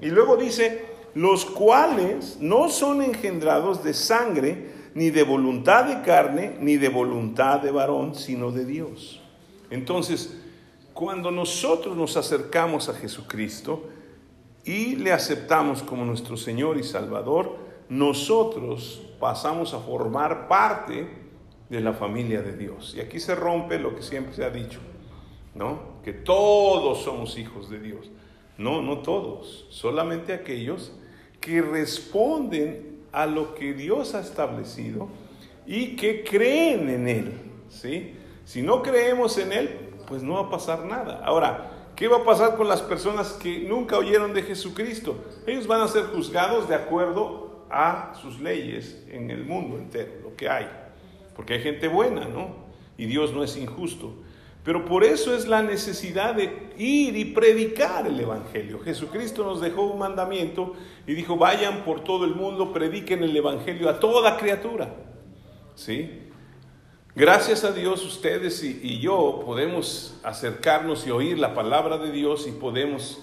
Y 0.00 0.08
luego 0.08 0.36
dice, 0.36 0.84
los 1.14 1.44
cuales 1.44 2.38
no 2.40 2.68
son 2.68 3.02
engendrados 3.02 3.84
de 3.84 3.94
sangre, 3.94 4.72
ni 4.94 5.10
de 5.10 5.24
voluntad 5.24 5.84
de 5.84 6.02
carne, 6.02 6.56
ni 6.60 6.76
de 6.76 6.88
voluntad 6.88 7.60
de 7.60 7.70
varón, 7.70 8.14
sino 8.14 8.52
de 8.52 8.64
Dios. 8.64 9.20
Entonces, 9.70 10.36
cuando 10.92 11.30
nosotros 11.30 11.96
nos 11.96 12.16
acercamos 12.16 12.88
a 12.88 12.94
Jesucristo 12.94 13.88
y 14.64 14.94
le 14.96 15.12
aceptamos 15.12 15.82
como 15.82 16.04
nuestro 16.04 16.36
Señor 16.36 16.78
y 16.78 16.84
Salvador, 16.84 17.63
nosotros 17.88 19.02
pasamos 19.20 19.74
a 19.74 19.80
formar 19.80 20.48
parte 20.48 21.08
de 21.68 21.80
la 21.80 21.92
familia 21.92 22.42
de 22.42 22.56
Dios. 22.56 22.94
Y 22.96 23.00
aquí 23.00 23.20
se 23.20 23.34
rompe 23.34 23.78
lo 23.78 23.94
que 23.94 24.02
siempre 24.02 24.34
se 24.34 24.44
ha 24.44 24.50
dicho, 24.50 24.80
¿no? 25.54 26.00
Que 26.02 26.12
todos 26.12 27.02
somos 27.02 27.38
hijos 27.38 27.70
de 27.70 27.80
Dios. 27.80 28.10
No, 28.56 28.82
no 28.82 28.98
todos, 28.98 29.66
solamente 29.70 30.32
aquellos 30.32 30.92
que 31.40 31.60
responden 31.60 33.00
a 33.12 33.26
lo 33.26 33.54
que 33.54 33.74
Dios 33.74 34.14
ha 34.14 34.20
establecido 34.20 35.08
y 35.66 35.96
que 35.96 36.24
creen 36.24 36.88
en 36.88 37.08
Él, 37.08 37.32
¿sí? 37.68 38.14
Si 38.44 38.62
no 38.62 38.82
creemos 38.82 39.38
en 39.38 39.52
Él, 39.52 39.90
pues 40.06 40.22
no 40.22 40.34
va 40.34 40.40
a 40.48 40.50
pasar 40.50 40.84
nada. 40.84 41.22
Ahora, 41.24 41.90
¿qué 41.96 42.08
va 42.08 42.18
a 42.18 42.24
pasar 42.24 42.56
con 42.56 42.68
las 42.68 42.82
personas 42.82 43.32
que 43.32 43.60
nunca 43.60 43.98
oyeron 43.98 44.34
de 44.34 44.42
Jesucristo? 44.42 45.16
Ellos 45.46 45.66
van 45.66 45.80
a 45.80 45.88
ser 45.88 46.04
juzgados 46.04 46.68
de 46.68 46.74
acuerdo 46.74 47.53
a 47.70 48.12
sus 48.20 48.40
leyes 48.40 49.04
en 49.10 49.30
el 49.30 49.44
mundo 49.44 49.78
entero, 49.78 50.12
lo 50.22 50.36
que 50.36 50.48
hay 50.48 50.68
porque 51.34 51.54
hay 51.54 51.60
gente 51.60 51.88
buena, 51.88 52.26
¿no? 52.26 52.54
Y 52.96 53.06
Dios 53.06 53.32
no 53.32 53.42
es 53.42 53.56
injusto. 53.56 54.14
Pero 54.62 54.86
por 54.86 55.04
eso 55.04 55.34
es 55.34 55.46
la 55.46 55.62
necesidad 55.62 56.34
de 56.34 56.72
ir 56.78 57.16
y 57.16 57.26
predicar 57.26 58.06
el 58.06 58.18
Evangelio. 58.18 58.80
Jesucristo 58.80 59.44
nos 59.44 59.60
dejó 59.60 59.82
un 59.82 59.98
mandamiento 59.98 60.74
y 61.06 61.12
dijo, 61.12 61.36
vayan 61.36 61.84
por 61.84 62.02
todo 62.02 62.24
el 62.24 62.34
mundo, 62.34 62.72
prediquen 62.72 63.22
el 63.22 63.36
Evangelio 63.36 63.90
a 63.90 64.00
toda 64.00 64.38
criatura. 64.38 64.94
¿Sí? 65.74 66.20
Gracias 67.14 67.62
a 67.62 67.72
Dios 67.72 68.04
ustedes 68.04 68.64
y, 68.64 68.80
y 68.82 69.00
yo 69.00 69.42
podemos 69.44 70.18
acercarnos 70.22 71.06
y 71.06 71.10
oír 71.10 71.38
la 71.38 71.54
palabra 71.54 71.98
de 71.98 72.10
Dios 72.10 72.46
y 72.48 72.52
podemos 72.52 73.20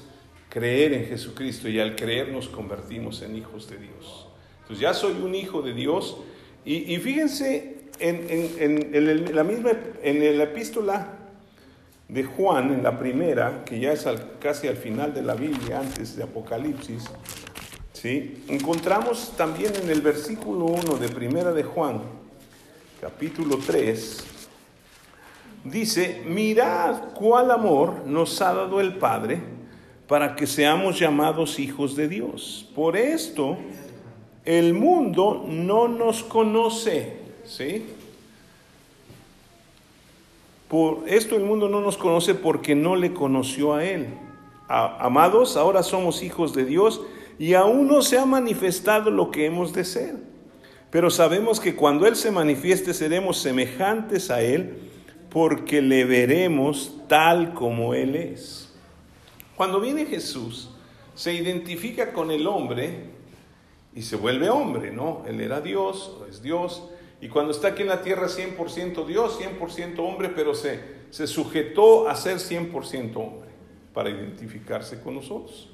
creer 0.47 0.93
en 0.93 1.05
Jesucristo 1.07 1.67
y 1.67 1.79
al 1.79 1.95
creer 1.95 2.29
nos 2.29 2.49
convertimos 2.49 3.21
en 3.23 3.35
hijos 3.35 3.67
de 3.67 3.77
Dios. 3.77 4.30
Entonces 4.71 4.87
ya 4.87 4.93
soy 4.93 5.21
un 5.21 5.35
hijo 5.35 5.61
de 5.61 5.73
Dios 5.73 6.15
y, 6.63 6.93
y 6.93 6.97
fíjense 6.99 7.89
en, 7.99 9.35
la 9.35 9.43
misma, 9.43 9.71
en 10.01 10.37
la 10.37 10.45
epístola 10.45 11.07
de 12.07 12.23
Juan, 12.23 12.71
en 12.71 12.81
la 12.81 12.97
primera, 12.97 13.65
que 13.65 13.81
ya 13.81 13.91
es 13.91 14.07
casi 14.39 14.69
al 14.69 14.77
final 14.77 15.13
de 15.13 15.23
la 15.23 15.35
Biblia, 15.35 15.81
antes 15.81 16.15
de 16.15 16.23
Apocalipsis, 16.23 17.03
¿sí? 17.91 18.45
encontramos 18.47 19.33
también 19.35 19.73
en 19.75 19.89
el 19.89 19.99
versículo 19.99 20.63
1 20.67 20.95
de 20.95 21.09
primera 21.09 21.51
de 21.51 21.63
Juan, 21.63 22.01
capítulo 23.01 23.57
3, 23.57 24.23
dice, 25.65 26.23
mirad 26.25 27.13
cuál 27.13 27.51
amor 27.51 28.05
nos 28.05 28.41
ha 28.41 28.53
dado 28.53 28.79
el 28.79 28.95
Padre 28.95 29.41
para 30.07 30.33
que 30.33 30.47
seamos 30.47 30.97
llamados 30.97 31.59
hijos 31.59 31.97
de 31.97 32.07
Dios. 32.07 32.69
Por 32.73 32.95
esto 32.95 33.57
el 34.45 34.73
mundo 34.73 35.45
no 35.47 35.87
nos 35.87 36.23
conoce 36.23 37.21
¿sí? 37.45 37.85
Por 40.67 41.03
esto 41.07 41.35
el 41.35 41.43
mundo 41.43 41.67
no 41.67 41.81
nos 41.81 41.97
conoce 41.97 42.33
porque 42.33 42.75
no 42.75 42.95
le 42.95 43.13
conoció 43.13 43.73
a 43.73 43.83
Él. 43.83 44.07
amados, 44.67 45.57
ahora 45.57 45.83
somos 45.83 46.23
hijos 46.23 46.53
de 46.53 46.63
Dios 46.63 47.01
y 47.37 47.55
aún 47.55 47.87
no 47.87 48.01
se 48.01 48.17
ha 48.17 48.25
manifestado 48.25 49.11
lo 49.11 49.31
que 49.31 49.45
hemos 49.45 49.73
de 49.73 49.83
ser. 49.83 50.15
Pero 50.89 51.09
sabemos 51.09 51.59
que 51.59 51.75
cuando 51.75 52.07
Él 52.07 52.15
se 52.15 52.31
manifieste 52.31 52.93
seremos 52.93 53.37
semejantes 53.37 54.31
a 54.31 54.41
Él 54.41 54.77
porque 55.29 55.81
le 55.81 56.05
veremos 56.05 56.97
tal 57.09 57.53
como 57.53 57.93
Él 57.93 58.15
es. 58.15 58.73
Cuando 59.57 59.81
viene 59.81 60.05
Jesús, 60.05 60.69
se 61.15 61.33
identifica 61.33 62.13
con 62.13 62.31
el 62.31 62.47
hombre 62.47 63.10
y 63.93 64.01
se 64.03 64.15
vuelve 64.15 64.49
hombre, 64.49 64.91
¿no? 64.91 65.23
Él 65.27 65.41
era 65.41 65.61
Dios, 65.61 66.17
es 66.29 66.41
Dios, 66.41 66.89
y 67.19 67.27
cuando 67.27 67.51
está 67.51 67.69
aquí 67.69 67.83
en 67.83 67.89
la 67.89 68.01
tierra 68.01 68.27
100% 68.27 69.05
Dios, 69.05 69.39
100% 69.39 69.99
hombre, 69.99 70.29
pero 70.29 70.55
se, 70.55 70.79
se 71.11 71.27
sujetó 71.27 72.07
a 72.07 72.15
ser 72.15 72.37
100% 72.37 73.15
hombre 73.17 73.51
para 73.93 74.09
identificarse 74.09 75.01
con 75.01 75.15
nosotros. 75.15 75.69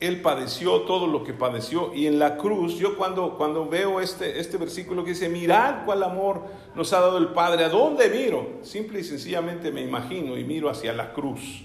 Él 0.00 0.20
padeció 0.20 0.82
todo 0.82 1.06
lo 1.06 1.22
que 1.22 1.32
padeció 1.32 1.94
y 1.94 2.06
en 2.06 2.18
la 2.18 2.36
cruz, 2.36 2.78
yo 2.78 2.96
cuando, 2.96 3.36
cuando 3.36 3.68
veo 3.68 4.00
este, 4.00 4.40
este 4.40 4.56
versículo 4.56 5.04
que 5.04 5.10
dice, 5.10 5.28
mirad 5.28 5.84
cuál 5.84 6.02
amor 6.02 6.42
nos 6.74 6.92
ha 6.92 7.00
dado 7.00 7.18
el 7.18 7.28
Padre, 7.28 7.64
¿a 7.64 7.68
dónde 7.68 8.08
miro? 8.10 8.58
Simple 8.62 9.00
y 9.00 9.04
sencillamente 9.04 9.70
me 9.70 9.82
imagino 9.82 10.36
y 10.36 10.44
miro 10.44 10.68
hacia 10.68 10.92
la 10.92 11.12
cruz. 11.12 11.64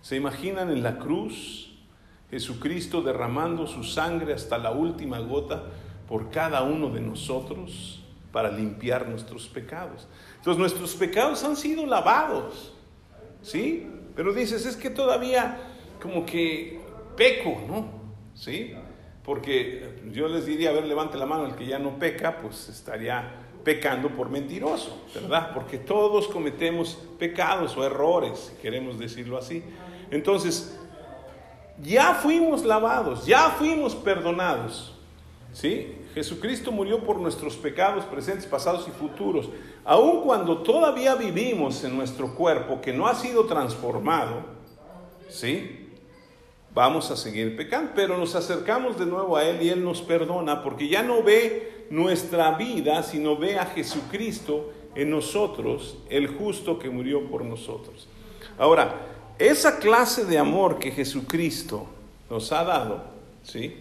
¿Se 0.00 0.16
imaginan 0.16 0.70
en 0.70 0.82
la 0.82 0.98
cruz 0.98 1.67
Jesucristo 2.30 3.02
derramando 3.02 3.66
su 3.66 3.84
sangre 3.84 4.34
hasta 4.34 4.58
la 4.58 4.70
última 4.70 5.18
gota? 5.20 5.64
por 6.08 6.30
cada 6.30 6.62
uno 6.62 6.88
de 6.88 7.00
nosotros 7.00 8.02
para 8.32 8.50
limpiar 8.50 9.08
nuestros 9.08 9.46
pecados. 9.46 10.08
Entonces 10.38 10.58
nuestros 10.58 10.94
pecados 10.94 11.44
han 11.44 11.56
sido 11.56 11.84
lavados, 11.86 12.72
¿sí? 13.42 13.86
Pero 14.16 14.32
dices, 14.32 14.64
es 14.64 14.76
que 14.76 14.90
todavía 14.90 15.58
como 16.00 16.24
que 16.24 16.80
peco, 17.16 17.60
¿no? 17.68 17.86
¿Sí? 18.34 18.72
Porque 19.22 20.00
yo 20.12 20.28
les 20.28 20.46
diría, 20.46 20.70
a 20.70 20.72
ver, 20.72 20.86
levante 20.86 21.18
la 21.18 21.26
mano 21.26 21.46
el 21.46 21.54
que 21.54 21.66
ya 21.66 21.78
no 21.78 21.98
peca, 21.98 22.40
pues 22.40 22.68
estaría 22.70 23.44
pecando 23.62 24.08
por 24.08 24.30
mentiroso, 24.30 25.04
¿verdad? 25.14 25.52
Porque 25.52 25.76
todos 25.76 26.28
cometemos 26.28 26.96
pecados 27.18 27.76
o 27.76 27.84
errores, 27.84 28.50
si 28.50 28.62
queremos 28.62 28.98
decirlo 28.98 29.36
así. 29.36 29.62
Entonces, 30.10 30.78
ya 31.82 32.14
fuimos 32.14 32.64
lavados, 32.64 33.26
ya 33.26 33.50
fuimos 33.50 33.94
perdonados, 33.94 34.94
¿sí? 35.52 35.94
Jesucristo 36.14 36.72
murió 36.72 37.04
por 37.04 37.20
nuestros 37.20 37.56
pecados 37.56 38.04
presentes, 38.04 38.46
pasados 38.46 38.88
y 38.88 38.90
futuros. 38.90 39.48
Aun 39.84 40.22
cuando 40.22 40.62
todavía 40.62 41.14
vivimos 41.14 41.84
en 41.84 41.96
nuestro 41.96 42.34
cuerpo 42.34 42.80
que 42.80 42.92
no 42.92 43.06
ha 43.06 43.14
sido 43.14 43.44
transformado, 43.44 44.42
¿sí? 45.28 45.88
Vamos 46.74 47.10
a 47.10 47.16
seguir 47.16 47.56
pecando, 47.56 47.92
pero 47.94 48.18
nos 48.18 48.34
acercamos 48.34 48.98
de 48.98 49.06
nuevo 49.06 49.36
a 49.36 49.44
Él 49.44 49.62
y 49.62 49.68
Él 49.68 49.84
nos 49.84 50.02
perdona 50.02 50.62
porque 50.62 50.88
ya 50.88 51.02
no 51.02 51.22
ve 51.22 51.86
nuestra 51.90 52.52
vida, 52.52 53.02
sino 53.02 53.36
ve 53.36 53.58
a 53.58 53.66
Jesucristo 53.66 54.72
en 54.94 55.10
nosotros 55.10 55.98
el 56.10 56.26
justo 56.26 56.78
que 56.78 56.90
murió 56.90 57.28
por 57.30 57.44
nosotros. 57.44 58.08
Ahora, 58.58 58.94
esa 59.38 59.78
clase 59.78 60.24
de 60.24 60.38
amor 60.38 60.78
que 60.78 60.90
Jesucristo 60.90 61.86
nos 62.28 62.52
ha 62.52 62.64
dado, 62.64 63.04
¿sí? 63.42 63.76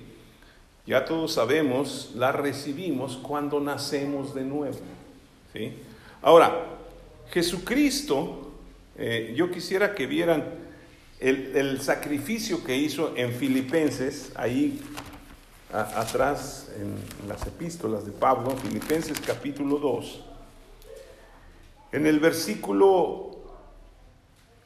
Ya 0.86 1.04
todos 1.04 1.34
sabemos, 1.34 2.12
la 2.16 2.32
recibimos 2.32 3.18
cuando 3.18 3.60
nacemos 3.60 4.34
de 4.34 4.44
nuevo, 4.44 4.78
¿sí? 5.54 5.74
Ahora, 6.22 6.66
Jesucristo, 7.32 8.52
eh, 8.98 9.34
yo 9.36 9.52
quisiera 9.52 9.94
que 9.96 10.06
vieran 10.06 10.46
el, 11.20 11.56
el, 11.56 11.82
sacrificio 11.82 12.64
que 12.64 12.78
hizo 12.78 13.14
en 13.18 13.34
Filipenses, 13.34 14.32
ahí 14.36 14.80
atrás 15.74 16.70
en 16.80 17.28
las 17.28 17.46
epístolas 17.46 18.06
de 18.06 18.12
Pablo, 18.12 18.56
Filipenses 18.56 19.20
capítulo 19.20 19.78
2, 19.80 20.24
en 21.92 22.06
el 22.06 22.20
versículo 22.20 23.26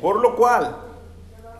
Por 0.00 0.20
lo 0.20 0.36
cual 0.36 0.76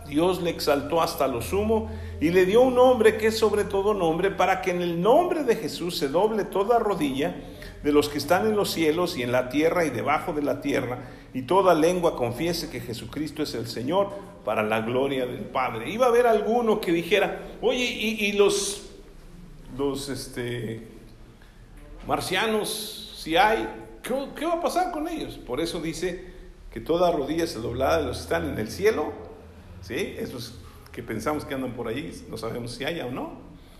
Dios 0.07 0.41
le 0.41 0.51
exaltó 0.51 1.01
hasta 1.01 1.27
lo 1.27 1.41
sumo 1.41 1.89
y 2.21 2.29
le 2.29 2.45
dio 2.45 2.61
un 2.61 2.75
nombre 2.75 3.17
que 3.17 3.27
es 3.27 3.37
sobre 3.37 3.63
todo 3.63 3.93
nombre 3.93 4.31
para 4.31 4.61
que 4.61 4.71
en 4.71 4.81
el 4.81 5.01
nombre 5.01 5.43
de 5.43 5.55
Jesús 5.55 5.97
se 5.97 6.07
doble 6.07 6.45
toda 6.45 6.79
rodilla 6.79 7.35
de 7.83 7.91
los 7.91 8.09
que 8.09 8.17
están 8.17 8.47
en 8.47 8.55
los 8.55 8.71
cielos 8.71 9.17
y 9.17 9.23
en 9.23 9.31
la 9.31 9.49
tierra 9.49 9.85
y 9.85 9.89
debajo 9.89 10.33
de 10.33 10.41
la 10.41 10.61
tierra 10.61 10.99
y 11.33 11.41
toda 11.41 11.73
lengua 11.73 12.15
confiese 12.15 12.69
que 12.69 12.79
Jesucristo 12.79 13.43
es 13.43 13.53
el 13.55 13.67
Señor 13.67 14.09
para 14.45 14.63
la 14.63 14.79
gloria 14.81 15.25
del 15.25 15.43
Padre. 15.43 15.89
Iba 15.89 16.05
a 16.05 16.09
haber 16.09 16.27
alguno 16.27 16.79
que 16.79 16.91
dijera, 16.91 17.41
oye, 17.61 17.83
y, 17.83 18.31
los, 18.33 18.89
los 19.77 20.07
este, 20.07 20.87
marcianos, 22.07 23.15
si 23.17 23.35
hay, 23.35 23.67
¿qué, 24.01 24.45
va 24.45 24.53
a 24.53 24.61
pasar 24.61 24.91
con 24.93 25.09
ellos? 25.09 25.37
Por 25.37 25.59
eso 25.59 25.81
dice 25.81 26.34
que 26.75 26.81
toda 26.81 27.09
rodilla 27.09 27.47
se 27.47 27.59
doblará 27.59 27.99
de 27.99 28.03
los 28.03 28.17
que 28.17 28.23
están 28.23 28.49
en 28.49 28.59
el 28.59 28.69
cielo, 28.69 29.13
¿sí? 29.79 30.17
Esos 30.19 30.59
que 30.91 31.01
pensamos 31.01 31.45
que 31.45 31.53
andan 31.53 31.71
por 31.71 31.87
ahí, 31.87 32.11
no 32.29 32.35
sabemos 32.35 32.73
si 32.73 32.83
haya 32.83 33.05
o 33.05 33.11
no, 33.11 33.31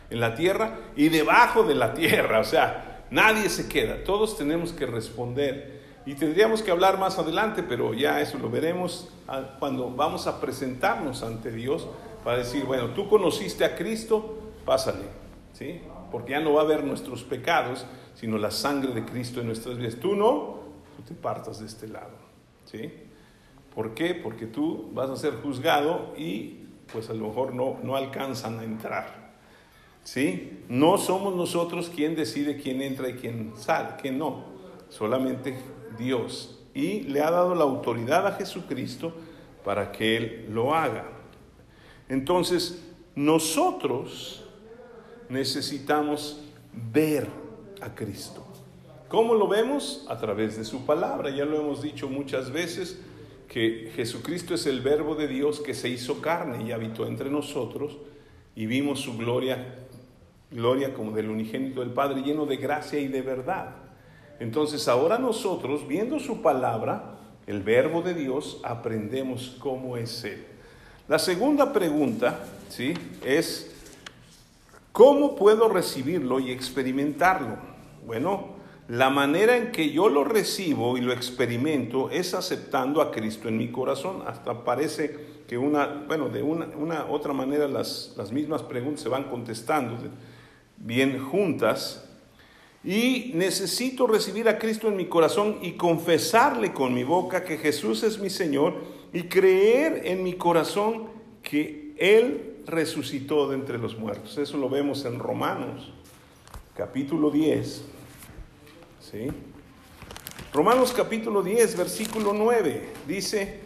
en 0.10 0.22
la 0.22 0.34
tierra 0.34 0.80
y 0.96 1.10
debajo 1.10 1.64
de 1.64 1.76
la 1.76 1.94
tierra, 1.94 2.40
o 2.40 2.46
sea, 2.46 3.04
nadie 3.12 3.50
se 3.50 3.68
queda, 3.68 4.06
todos 4.06 4.38
tenemos 4.38 4.72
que 4.72 4.86
responder. 4.86 5.84
Y 6.06 6.14
tendríamos 6.14 6.62
que 6.62 6.72
hablar 6.72 6.98
más 6.98 7.20
adelante, 7.20 7.64
pero 7.64 7.94
ya 7.94 8.22
eso 8.22 8.38
lo 8.38 8.50
veremos 8.50 9.10
cuando 9.60 9.90
vamos 9.90 10.26
a 10.26 10.40
presentarnos 10.40 11.22
ante 11.22 11.52
Dios 11.52 11.90
para 12.24 12.38
decir, 12.38 12.64
bueno, 12.64 12.92
tú 12.92 13.10
conociste 13.10 13.66
a 13.66 13.76
Cristo, 13.76 14.38
pásale, 14.64 15.04
¿sí? 15.52 15.82
Porque 16.14 16.32
ya 16.32 16.40
no 16.40 16.54
va 16.54 16.62
a 16.62 16.64
haber 16.64 16.86
nuestros 16.86 17.26
pecados, 17.26 17.86
sino 18.14 18.38
la 18.38 18.52
sangre 18.52 18.94
de 18.94 19.04
Cristo 19.04 19.42
en 19.42 19.48
nuestras 19.48 19.78
vidas. 19.78 19.98
Tú 19.98 20.16
no, 20.16 20.60
tú 20.96 21.04
te 21.06 21.14
partas 21.14 21.60
de 21.60 21.66
este 21.66 21.90
lado. 21.90 22.25
¿Por 23.74 23.94
qué? 23.94 24.16
Porque 24.16 24.46
tú 24.46 24.90
vas 24.94 25.10
a 25.10 25.16
ser 25.16 25.34
juzgado 25.36 26.14
y 26.18 26.60
pues 26.92 27.10
a 27.10 27.14
lo 27.14 27.28
mejor 27.28 27.54
no, 27.54 27.78
no 27.84 27.96
alcanzan 27.96 28.60
a 28.60 28.64
entrar. 28.64 29.34
¿Sí? 30.04 30.62
No 30.70 30.98
somos 30.98 31.36
nosotros 31.36 31.92
quien 31.94 32.16
decide 32.16 32.58
quién 32.58 32.82
entra 32.82 33.10
y 33.10 33.14
quién 33.14 33.54
sale, 33.58 33.96
quién 34.02 34.18
no. 34.20 34.46
Solamente 34.90 35.58
Dios. 35.98 36.64
Y 36.74 37.02
le 37.02 37.22
ha 37.22 37.32
dado 37.32 37.56
la 37.56 37.64
autoridad 37.64 38.28
a 38.28 38.34
Jesucristo 38.34 39.14
para 39.64 39.92
que 39.92 40.16
Él 40.16 40.46
lo 40.52 40.76
haga. 40.76 41.06
Entonces, 42.08 42.86
nosotros 43.16 44.46
necesitamos 45.28 46.44
ver 46.94 47.28
a 47.82 47.96
Cristo. 47.96 48.45
¿Cómo 49.16 49.34
lo 49.34 49.48
vemos? 49.48 50.06
A 50.10 50.18
través 50.18 50.58
de 50.58 50.66
su 50.66 50.86
palabra. 50.86 51.30
Ya 51.30 51.46
lo 51.46 51.58
hemos 51.58 51.82
dicho 51.82 52.10
muchas 52.10 52.52
veces 52.52 53.00
que 53.48 53.90
Jesucristo 53.96 54.54
es 54.54 54.66
el 54.66 54.82
verbo 54.82 55.16
de 55.16 55.30
Dios 55.30 55.62
que 55.62 55.74
se 55.74 55.88
hizo 55.88 56.20
carne 56.20 56.66
y 56.68 56.74
habitó 56.74 57.08
entre 57.08 57.30
nosotros 57.30 57.96
y 58.58 58.66
vimos 58.66 59.00
su 59.00 59.16
gloria, 59.16 59.86
gloria 60.52 60.94
como 60.94 61.14
del 61.14 61.30
unigénito 61.30 61.80
del 61.80 61.92
Padre, 61.92 62.24
lleno 62.24 62.46
de 62.46 62.58
gracia 62.58 63.00
y 63.00 63.08
de 63.08 63.22
verdad. 63.22 63.78
Entonces 64.42 64.86
ahora 64.90 65.18
nosotros, 65.18 65.88
viendo 65.88 66.20
su 66.20 66.42
palabra, 66.42 67.16
el 67.48 67.64
verbo 67.64 68.02
de 68.02 68.16
Dios, 68.16 68.60
aprendemos 68.66 69.56
cómo 69.60 69.96
es 69.96 70.26
Él. 70.26 70.44
La 71.08 71.20
segunda 71.20 71.72
pregunta, 71.72 72.42
¿sí? 72.68 72.94
Es, 73.24 73.74
¿cómo 74.92 75.38
puedo 75.38 75.70
recibirlo 75.70 76.42
y 76.42 76.52
experimentarlo? 76.52 77.56
Bueno, 78.06 78.55
la 78.88 79.10
manera 79.10 79.58
en 79.58 79.72
que 79.72 79.90
yo 79.90 80.10
lo 80.10 80.24
recibo 80.24 80.96
y 80.96 81.02
lo 81.02 81.12
experimento 81.12 82.12
es 82.12 82.36
aceptando 82.36 83.02
a 83.02 83.12
Cristo 83.12 83.48
en 83.48 83.58
mi 83.58 83.72
corazón. 83.72 84.22
Hasta 84.28 84.64
parece 84.64 85.18
que 85.48 85.58
una, 85.58 85.88
bueno, 86.08 86.30
de 86.30 86.44
una, 86.44 86.68
una 86.78 87.06
otra 87.06 87.34
manera 87.34 87.68
las, 87.68 88.14
las 88.16 88.32
mismas 88.32 88.62
preguntas 88.62 89.02
se 89.02 89.10
van 89.10 89.24
contestando 89.24 89.98
bien 90.78 91.20
juntas. 91.20 92.08
Y 92.84 93.32
necesito 93.34 94.06
recibir 94.06 94.48
a 94.48 94.60
Cristo 94.60 94.88
en 94.88 94.96
mi 94.96 95.08
corazón 95.08 95.58
y 95.64 95.72
confesarle 95.72 96.72
con 96.72 96.94
mi 96.94 97.04
boca 97.04 97.44
que 97.44 97.58
Jesús 97.58 98.04
es 98.04 98.20
mi 98.20 98.30
Señor 98.30 98.76
y 99.12 99.24
creer 99.24 100.04
en 100.06 100.24
mi 100.24 100.34
corazón 100.34 101.08
que 101.42 101.96
Él 101.98 102.58
resucitó 102.68 103.50
de 103.50 103.56
entre 103.56 103.80
los 103.80 103.98
muertos. 103.98 104.38
Eso 104.38 104.58
lo 104.58 104.70
vemos 104.70 105.06
en 105.06 105.18
Romanos, 105.18 105.92
capítulo 106.76 107.32
10 107.32 107.95
Romanos 110.54 110.94
capítulo 110.96 111.42
10, 111.44 111.78
versículo 111.78 112.34
9, 112.34 112.94
dice 113.08 113.62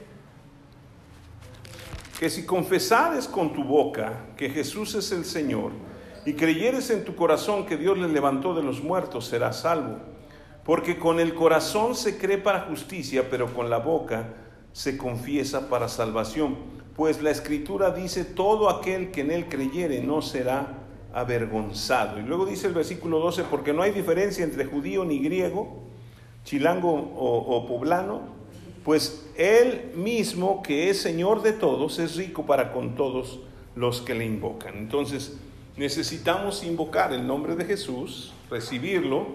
que 2.19 2.29
si 2.29 2.45
confesares 2.45 3.27
con 3.27 3.53
tu 3.53 3.63
boca 3.63 4.25
que 4.35 4.49
Jesús 4.49 4.95
es 4.95 5.11
el 5.11 5.23
Señor 5.23 5.71
y 6.25 6.33
creyeres 6.33 6.89
en 6.89 7.05
tu 7.05 7.15
corazón 7.15 7.65
que 7.65 7.77
Dios 7.77 7.97
le 7.97 8.07
levantó 8.07 8.53
de 8.53 8.63
los 8.63 8.83
muertos, 8.83 9.27
serás 9.27 9.61
salvo. 9.61 9.97
Porque 10.65 10.99
con 10.99 11.19
el 11.19 11.33
corazón 11.33 11.95
se 11.95 12.17
cree 12.17 12.37
para 12.37 12.61
justicia, 12.61 13.29
pero 13.29 13.53
con 13.53 13.69
la 13.69 13.77
boca 13.77 14.33
se 14.73 14.97
confiesa 14.97 15.69
para 15.69 15.87
salvación. 15.87 16.57
Pues 16.95 17.21
la 17.21 17.31
escritura 17.31 17.91
dice, 17.91 18.25
todo 18.25 18.69
aquel 18.69 19.11
que 19.11 19.21
en 19.21 19.31
él 19.31 19.47
creyere 19.47 20.01
no 20.01 20.21
será 20.21 20.88
avergonzado. 21.13 22.19
Y 22.19 22.23
luego 22.23 22.45
dice 22.45 22.67
el 22.67 22.73
versículo 22.73 23.19
12, 23.19 23.43
porque 23.45 23.73
no 23.73 23.81
hay 23.81 23.91
diferencia 23.91 24.43
entre 24.43 24.65
judío 24.65 25.05
ni 25.05 25.19
griego, 25.19 25.83
chilango 26.43 26.91
o, 26.91 27.67
poblano, 27.67 28.39
pues 28.83 29.29
él 29.35 29.91
mismo, 29.95 30.63
que 30.63 30.89
es 30.89 31.01
Señor 31.01 31.41
de 31.41 31.53
todos, 31.53 31.99
es 31.99 32.15
rico 32.15 32.45
para 32.45 32.71
con 32.71 32.95
todos 32.95 33.39
los 33.75 34.01
que 34.01 34.15
le 34.15 34.25
invocan. 34.25 34.77
Entonces, 34.77 35.37
necesitamos 35.77 36.63
invocar 36.63 37.13
el 37.13 37.25
nombre 37.25 37.55
de 37.55 37.65
Jesús, 37.65 38.33
recibirlo, 38.49 39.27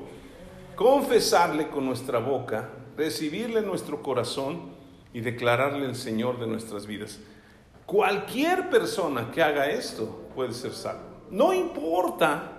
confesarle 0.76 1.68
con 1.68 1.84
nuestra 1.84 2.18
boca, 2.18 2.70
recibirle 2.96 3.60
en 3.60 3.66
nuestro 3.66 4.02
corazón 4.02 4.72
y 5.12 5.20
declararle 5.20 5.86
el 5.86 5.94
Señor 5.94 6.40
de 6.40 6.46
nuestras 6.46 6.86
vidas. 6.86 7.20
Cualquier 7.86 8.70
persona 8.70 9.30
que 9.30 9.42
haga 9.42 9.70
esto 9.70 10.24
puede 10.34 10.52
ser 10.52 10.72
salvo. 10.72 11.13
No 11.34 11.52
importa 11.52 12.52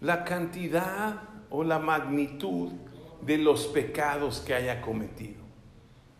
la 0.00 0.24
cantidad 0.24 1.24
o 1.50 1.62
la 1.62 1.78
magnitud 1.78 2.72
de 3.20 3.36
los 3.36 3.66
pecados 3.66 4.40
que 4.40 4.54
haya 4.54 4.80
cometido. 4.80 5.42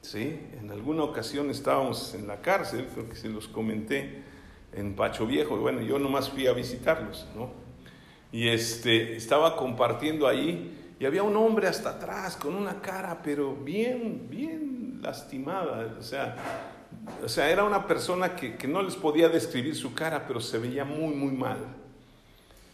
¿Sí? 0.02 0.38
En 0.60 0.70
alguna 0.70 1.02
ocasión 1.02 1.48
estábamos 1.48 2.14
en 2.14 2.26
la 2.26 2.42
cárcel, 2.42 2.88
creo 2.92 3.08
que 3.08 3.16
se 3.16 3.30
los 3.30 3.48
comenté 3.48 4.22
en 4.74 4.94
Pacho 4.94 5.26
Viejo, 5.26 5.56
bueno, 5.56 5.80
yo 5.80 5.98
nomás 5.98 6.28
fui 6.28 6.46
a 6.46 6.52
visitarlos, 6.52 7.26
¿no? 7.34 7.50
Y 8.32 8.48
este, 8.48 9.16
estaba 9.16 9.56
compartiendo 9.56 10.28
ahí 10.28 10.94
y 11.00 11.06
había 11.06 11.22
un 11.22 11.36
hombre 11.36 11.68
hasta 11.68 11.92
atrás 11.92 12.36
con 12.36 12.54
una 12.54 12.82
cara, 12.82 13.22
pero 13.24 13.56
bien, 13.56 14.26
bien 14.28 15.00
lastimada, 15.00 15.96
o 15.98 16.02
sea, 16.02 16.36
o 17.24 17.28
sea, 17.28 17.50
era 17.50 17.64
una 17.64 17.86
persona 17.86 18.36
que, 18.36 18.56
no 18.66 18.82
les 18.82 18.96
podía 18.96 19.28
describir 19.28 19.74
su 19.74 19.94
cara, 19.94 20.26
pero 20.26 20.40
se 20.40 20.58
veía 20.58 20.84
muy, 20.84 21.14
muy 21.14 21.32
mal. 21.32 21.58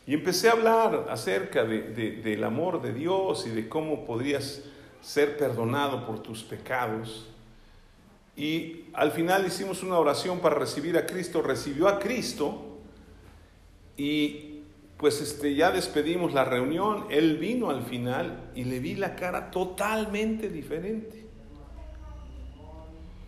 Y 0.07 0.15
empecé 0.15 0.49
a 0.49 0.53
hablar 0.53 1.07
acerca 1.11 1.65
del 1.65 2.45
amor 2.45 2.81
de 2.81 2.93
Dios 2.93 3.47
y 3.47 3.51
de 3.51 3.69
cómo 3.69 4.05
podrías 4.05 4.63
ser 5.01 5.37
perdonado 5.37 6.07
por 6.07 6.23
tus 6.23 6.43
pecados. 6.43 7.27
Y 8.37 8.85
al 8.93 9.11
final 9.13 9.47
hicimos 9.47 9.83
una 9.83 9.99
oración 9.99 10.41
para 10.41 10.57
recibir 10.57 10.97
a 10.97 11.07
Cristo, 11.07 11.43
recibió 11.43 11.89
a 11.89 11.99
Cristo 11.99 12.79
y 13.97 14.61
pues 14.97 15.21
este, 15.21 15.55
ya 15.55 15.71
despedimos 15.71 16.33
la 16.33 16.45
reunión, 16.45 17.07
él 17.11 17.39
vino 17.39 17.71
al 17.71 17.83
final 17.83 18.51
y 18.55 18.65
le 18.65 18.79
vi 18.79 18.95
la 18.95 19.15
cara 19.17 19.51
totalmente 19.51 20.49
diferente. 20.49 21.26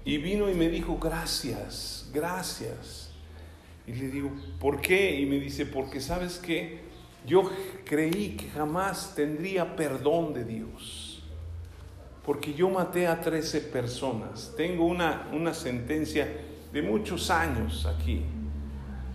Y 0.04 0.18
vino 0.18 0.48
y 0.50 0.54
me 0.54 0.68
dijo, 0.68 0.98
gracias, 0.98 2.08
gracias. 2.12 3.11
Y 3.87 3.92
le 3.92 4.08
digo, 4.08 4.30
¿por 4.61 4.80
qué? 4.80 5.18
Y 5.20 5.26
me 5.26 5.38
dice, 5.38 5.66
porque 5.66 6.00
sabes 6.00 6.38
que 6.38 6.80
yo 7.26 7.50
creí 7.84 8.37
que 8.37 8.48
jamás 8.50 9.14
tendría 9.14 9.76
perdón 9.76 10.34
de 10.34 10.44
Dios 10.44 11.08
porque 12.28 12.52
yo 12.52 12.68
maté 12.68 13.06
a 13.06 13.22
13 13.22 13.62
personas. 13.62 14.52
Tengo 14.54 14.84
una, 14.84 15.30
una 15.32 15.54
sentencia 15.54 16.28
de 16.70 16.82
muchos 16.82 17.30
años 17.30 17.87
aquí. 17.87 18.20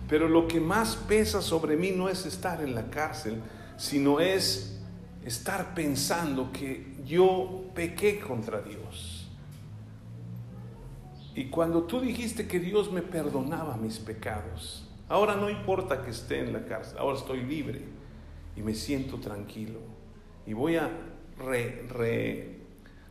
Pero 0.08 0.28
lo 0.28 0.48
que 0.48 0.58
más 0.58 0.96
pesa 0.96 1.40
sobre 1.40 1.76
mí 1.76 1.92
no 1.92 2.08
es 2.08 2.26
estar 2.26 2.60
en 2.60 2.74
la 2.74 2.90
cárcel, 2.90 3.36
sino 3.76 4.18
es 4.18 4.80
estar 5.24 5.76
pensando 5.76 6.50
que 6.50 6.96
yo 7.06 7.66
pequé 7.72 8.18
contra 8.18 8.60
Dios. 8.60 9.13
Y 11.34 11.46
cuando 11.46 11.82
tú 11.82 12.00
dijiste 12.00 12.46
que 12.46 12.60
Dios 12.60 12.92
me 12.92 13.02
perdonaba 13.02 13.76
mis 13.76 13.98
pecados, 13.98 14.88
ahora 15.08 15.34
no 15.34 15.50
importa 15.50 16.02
que 16.02 16.10
esté 16.10 16.40
en 16.40 16.52
la 16.52 16.64
cárcel, 16.64 16.98
ahora 16.98 17.18
estoy 17.18 17.42
libre 17.42 17.82
y 18.56 18.62
me 18.62 18.74
siento 18.74 19.18
tranquilo. 19.18 19.80
Y 20.46 20.52
voy 20.52 20.76
a 20.76 20.90
re, 21.38 22.58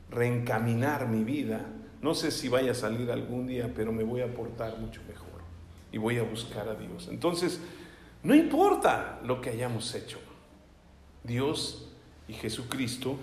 reencaminar 0.09 1.09
mi 1.09 1.23
vida. 1.23 1.65
No 2.01 2.13
sé 2.13 2.31
si 2.31 2.47
vaya 2.47 2.71
a 2.71 2.75
salir 2.75 3.11
algún 3.11 3.47
día, 3.47 3.71
pero 3.75 3.91
me 3.91 4.03
voy 4.03 4.21
a 4.21 4.33
portar 4.33 4.77
mucho 4.79 5.01
mejor 5.07 5.41
y 5.91 5.97
voy 5.97 6.17
a 6.17 6.23
buscar 6.23 6.67
a 6.69 6.75
Dios. 6.75 7.09
Entonces, 7.09 7.61
no 8.23 8.33
importa 8.33 9.19
lo 9.23 9.41
que 9.41 9.49
hayamos 9.49 9.93
hecho. 9.95 10.19
Dios 11.23 11.89
y 12.27 12.33
Jesucristo 12.33 13.17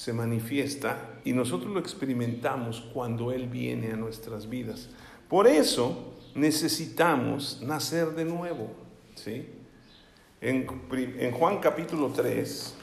se 0.00 0.14
manifiesta 0.14 1.20
y 1.24 1.34
nosotros 1.34 1.70
lo 1.70 1.78
experimentamos 1.78 2.80
cuando 2.94 3.32
Él 3.32 3.48
viene 3.48 3.92
a 3.92 3.96
nuestras 3.96 4.48
vidas. 4.48 4.88
Por 5.28 5.46
eso 5.46 6.14
necesitamos 6.34 7.60
nacer 7.60 8.12
de 8.12 8.24
nuevo. 8.24 8.70
¿sí? 9.14 9.46
En, 10.40 10.66
en 10.90 11.32
Juan 11.32 11.58
capítulo 11.58 12.08
3, 12.16 12.74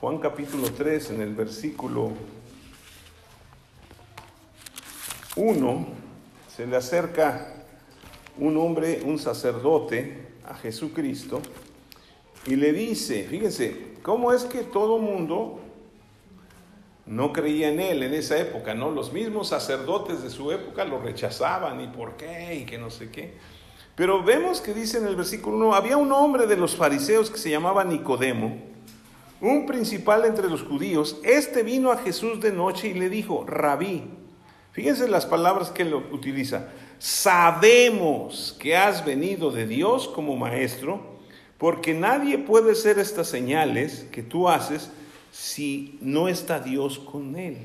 Juan 0.00 0.18
capítulo 0.18 0.70
3, 0.70 1.10
en 1.10 1.22
el 1.22 1.34
versículo 1.34 2.12
1, 5.34 5.86
se 6.54 6.68
le 6.68 6.76
acerca 6.76 7.64
un 8.38 8.56
hombre, 8.58 9.02
un 9.04 9.18
sacerdote, 9.18 10.30
a 10.44 10.54
Jesucristo 10.54 11.42
y 12.46 12.56
le 12.56 12.72
dice, 12.72 13.24
fíjense, 13.28 13.94
¿cómo 14.02 14.32
es 14.32 14.44
que 14.44 14.62
todo 14.62 14.98
mundo 14.98 15.60
no 17.06 17.32
creía 17.32 17.68
en 17.68 17.80
él 17.80 18.02
en 18.02 18.14
esa 18.14 18.38
época, 18.38 18.74
¿no? 18.74 18.90
Los 18.90 19.12
mismos 19.12 19.48
sacerdotes 19.48 20.22
de 20.22 20.30
su 20.30 20.50
época 20.52 20.84
lo 20.84 21.00
rechazaban 21.00 21.80
y 21.80 21.88
por 21.88 22.16
qué 22.16 22.54
y 22.54 22.64
que 22.64 22.78
no 22.78 22.90
sé 22.90 23.10
qué. 23.10 23.34
Pero 23.94 24.22
vemos 24.22 24.60
que 24.60 24.72
dice 24.72 24.98
en 24.98 25.06
el 25.06 25.16
versículo 25.16 25.56
1, 25.56 25.74
había 25.74 25.96
un 25.96 26.12
hombre 26.12 26.46
de 26.46 26.56
los 26.56 26.76
fariseos 26.76 27.30
que 27.30 27.38
se 27.38 27.50
llamaba 27.50 27.84
Nicodemo, 27.84 28.56
un 29.40 29.66
principal 29.66 30.24
entre 30.24 30.48
los 30.48 30.62
judíos, 30.62 31.18
este 31.24 31.62
vino 31.62 31.92
a 31.92 31.98
Jesús 31.98 32.40
de 32.40 32.52
noche 32.52 32.88
y 32.88 32.94
le 32.94 33.10
dijo, 33.10 33.44
rabí, 33.46 34.04
fíjense 34.70 35.08
las 35.08 35.26
palabras 35.26 35.70
que 35.70 35.82
él 35.82 35.94
utiliza, 35.94 36.68
sabemos 36.98 38.56
que 38.58 38.76
has 38.76 39.04
venido 39.04 39.50
de 39.50 39.66
Dios 39.66 40.08
como 40.08 40.36
maestro, 40.36 41.11
porque 41.62 41.94
nadie 41.94 42.38
puede 42.38 42.72
hacer 42.72 42.98
estas 42.98 43.28
señales 43.28 44.08
que 44.10 44.24
tú 44.24 44.48
haces 44.48 44.90
si 45.30 45.96
no 46.00 46.26
está 46.26 46.58
Dios 46.58 46.98
con 46.98 47.36
él. 47.36 47.56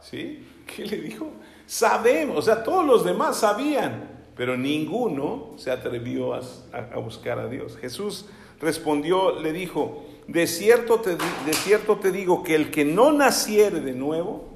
¿Sí? 0.00 0.46
¿Qué 0.66 0.86
le 0.86 0.96
dijo? 0.96 1.32
Sabemos, 1.66 2.38
o 2.38 2.40
sea, 2.40 2.64
todos 2.64 2.86
los 2.86 3.04
demás 3.04 3.36
sabían, 3.36 4.24
pero 4.34 4.56
ninguno 4.56 5.50
se 5.58 5.70
atrevió 5.70 6.32
a, 6.32 6.40
a 6.72 6.96
buscar 7.00 7.38
a 7.38 7.48
Dios. 7.48 7.76
Jesús 7.76 8.24
respondió, 8.62 9.38
le 9.38 9.52
dijo, 9.52 10.06
de 10.26 10.46
cierto, 10.46 11.00
te, 11.00 11.10
de 11.10 11.52
cierto 11.52 11.98
te 11.98 12.10
digo 12.10 12.42
que 12.42 12.54
el 12.54 12.70
que 12.70 12.86
no 12.86 13.12
naciere 13.12 13.80
de 13.80 13.92
nuevo 13.92 14.48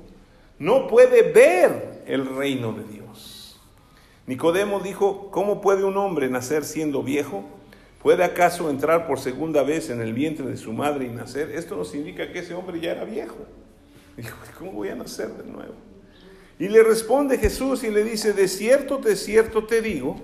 no 0.58 0.86
puede 0.86 1.30
ver 1.30 2.04
el 2.06 2.24
reino 2.24 2.72
de 2.72 2.84
Dios. 2.84 3.60
Nicodemo 4.26 4.80
dijo, 4.80 5.28
¿cómo 5.30 5.60
puede 5.60 5.84
un 5.84 5.98
hombre 5.98 6.30
nacer 6.30 6.64
siendo 6.64 7.02
viejo? 7.02 7.44
¿Puede 8.02 8.24
acaso 8.24 8.68
entrar 8.68 9.06
por 9.06 9.20
segunda 9.20 9.62
vez 9.62 9.88
en 9.88 10.00
el 10.00 10.12
vientre 10.12 10.44
de 10.46 10.56
su 10.56 10.72
madre 10.72 11.04
y 11.04 11.08
nacer? 11.08 11.52
Esto 11.52 11.76
nos 11.76 11.94
indica 11.94 12.32
que 12.32 12.40
ese 12.40 12.54
hombre 12.54 12.80
ya 12.80 12.92
era 12.92 13.04
viejo. 13.04 13.46
Dijo, 14.16 14.36
¿cómo 14.58 14.72
voy 14.72 14.88
a 14.88 14.96
nacer 14.96 15.28
de 15.28 15.50
nuevo? 15.50 15.74
Y 16.58 16.68
le 16.68 16.82
responde 16.82 17.38
Jesús 17.38 17.84
y 17.84 17.90
le 17.90 18.02
dice, 18.02 18.32
de 18.32 18.48
cierto, 18.48 18.98
de 18.98 19.14
cierto 19.14 19.64
te 19.64 19.82
digo, 19.82 20.20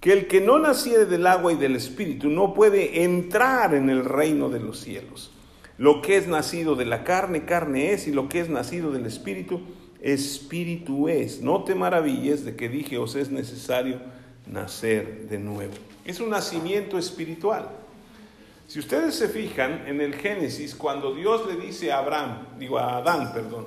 que 0.00 0.12
el 0.12 0.28
que 0.28 0.40
no 0.40 0.60
naciere 0.60 1.04
del 1.04 1.26
agua 1.26 1.52
y 1.52 1.56
del 1.56 1.74
espíritu 1.74 2.28
no 2.28 2.54
puede 2.54 3.02
entrar 3.02 3.74
en 3.74 3.90
el 3.90 4.04
reino 4.04 4.48
de 4.48 4.60
los 4.60 4.78
cielos. 4.78 5.32
Lo 5.78 6.00
que 6.00 6.16
es 6.16 6.28
nacido 6.28 6.76
de 6.76 6.86
la 6.86 7.02
carne, 7.02 7.44
carne 7.44 7.92
es, 7.92 8.06
y 8.06 8.12
lo 8.12 8.28
que 8.28 8.40
es 8.40 8.48
nacido 8.48 8.92
del 8.92 9.04
espíritu, 9.04 9.62
espíritu 10.00 11.08
es. 11.08 11.40
No 11.40 11.64
te 11.64 11.74
maravilles 11.74 12.44
de 12.44 12.54
que 12.54 12.68
dije 12.68 12.98
os 12.98 13.16
es 13.16 13.30
necesario 13.30 14.00
nacer 14.46 15.28
de 15.28 15.38
nuevo. 15.38 15.74
Es 16.06 16.20
un 16.20 16.30
nacimiento 16.30 16.98
espiritual. 16.98 17.68
Si 18.68 18.78
ustedes 18.78 19.14
se 19.14 19.28
fijan 19.28 19.86
en 19.86 20.00
el 20.00 20.14
Génesis, 20.14 20.74
cuando 20.74 21.14
Dios 21.14 21.46
le 21.46 21.56
dice 21.56 21.92
a 21.92 21.98
Abraham, 21.98 22.58
digo 22.58 22.78
a 22.78 22.98
Adán, 22.98 23.32
perdón, 23.32 23.66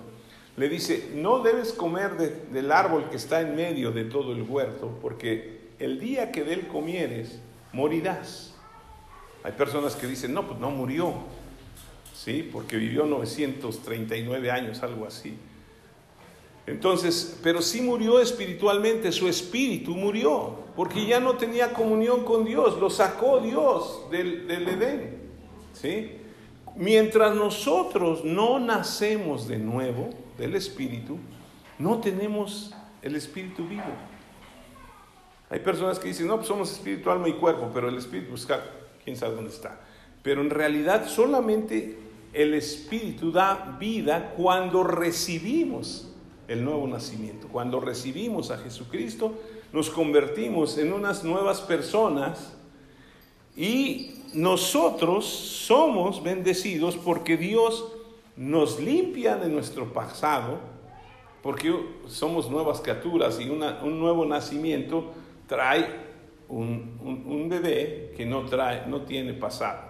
le 0.57 0.67
dice, 0.67 1.11
no 1.15 1.39
debes 1.39 1.71
comer 1.71 2.17
del 2.17 2.71
árbol 2.71 3.09
que 3.09 3.17
está 3.17 3.41
en 3.41 3.55
medio 3.55 3.91
de 3.91 4.05
todo 4.05 4.33
el 4.33 4.41
huerto, 4.41 4.97
porque 5.01 5.69
el 5.79 5.99
día 5.99 6.31
que 6.31 6.43
de 6.43 6.53
él 6.53 6.67
comieres, 6.67 7.39
morirás. 7.71 8.53
Hay 9.43 9.53
personas 9.53 9.95
que 9.95 10.07
dicen, 10.07 10.33
no, 10.33 10.45
pues 10.45 10.59
no 10.59 10.69
murió, 10.69 11.13
¿sí? 12.13 12.47
Porque 12.51 12.75
vivió 12.75 13.05
939 13.05 14.51
años, 14.51 14.83
algo 14.83 15.05
así. 15.05 15.37
Entonces, 16.69 17.39
pero 17.41 17.61
sí 17.61 17.81
murió 17.81 18.19
espiritualmente, 18.19 19.11
su 19.11 19.27
espíritu 19.27 19.95
murió, 19.95 20.59
porque 20.75 21.05
ya 21.05 21.19
no 21.19 21.35
tenía 21.35 21.73
comunión 21.73 22.23
con 22.23 22.45
Dios, 22.45 22.79
lo 22.79 22.89
sacó 22.89 23.39
Dios 23.39 24.03
del, 24.11 24.47
del 24.47 24.67
Edén, 24.67 25.17
¿sí? 25.73 26.11
Mientras 26.75 27.35
nosotros 27.35 28.23
no 28.23 28.59
nacemos 28.59 29.47
de 29.47 29.57
nuevo 29.57 30.11
del 30.37 30.55
espíritu, 30.55 31.17
no 31.79 31.99
tenemos 31.99 32.73
el 33.01 33.15
espíritu 33.15 33.67
vivo. 33.67 33.83
Hay 35.49 35.59
personas 35.59 35.97
que 35.97 36.09
dicen, 36.09 36.27
no, 36.27 36.35
pues 36.35 36.47
somos 36.47 36.71
espíritu, 36.71 37.09
alma 37.09 37.27
y 37.27 37.33
cuerpo, 37.33 37.71
pero 37.73 37.89
el 37.89 37.97
espíritu, 37.97 38.29
pues 38.29 38.47
quién 39.03 39.17
sabe 39.17 39.35
dónde 39.35 39.49
está. 39.49 39.81
Pero 40.21 40.41
en 40.41 40.51
realidad 40.51 41.07
solamente 41.07 41.97
el 42.33 42.53
espíritu 42.53 43.31
da 43.31 43.77
vida 43.79 44.33
cuando 44.37 44.83
recibimos 44.83 46.08
el 46.49 46.65
nuevo 46.65 46.85
nacimiento. 46.87 47.47
Cuando 47.47 47.79
recibimos 47.79 48.51
a 48.51 48.57
Jesucristo, 48.57 49.33
nos 49.71 49.89
convertimos 49.89 50.77
en 50.77 50.91
unas 50.91 51.23
nuevas 51.23 51.61
personas 51.61 52.53
y 53.55 54.15
nosotros 54.33 55.25
somos 55.25 56.21
bendecidos 56.21 56.97
porque 56.97 57.37
Dios 57.37 57.93
nos 58.35 58.79
limpia 58.79 59.35
de 59.35 59.47
nuestro 59.47 59.93
pasado, 59.93 60.59
porque 61.43 61.73
somos 62.07 62.49
nuevas 62.49 62.81
criaturas 62.81 63.39
y 63.39 63.49
un 63.49 63.99
nuevo 63.99 64.25
nacimiento 64.25 65.11
trae 65.47 66.09
un, 66.47 67.47
bebé 67.47 68.13
que 68.17 68.25
no, 68.25 68.45
trae, 68.45 68.87
no 68.87 69.01
tiene 69.01 69.33
pasado. 69.33 69.89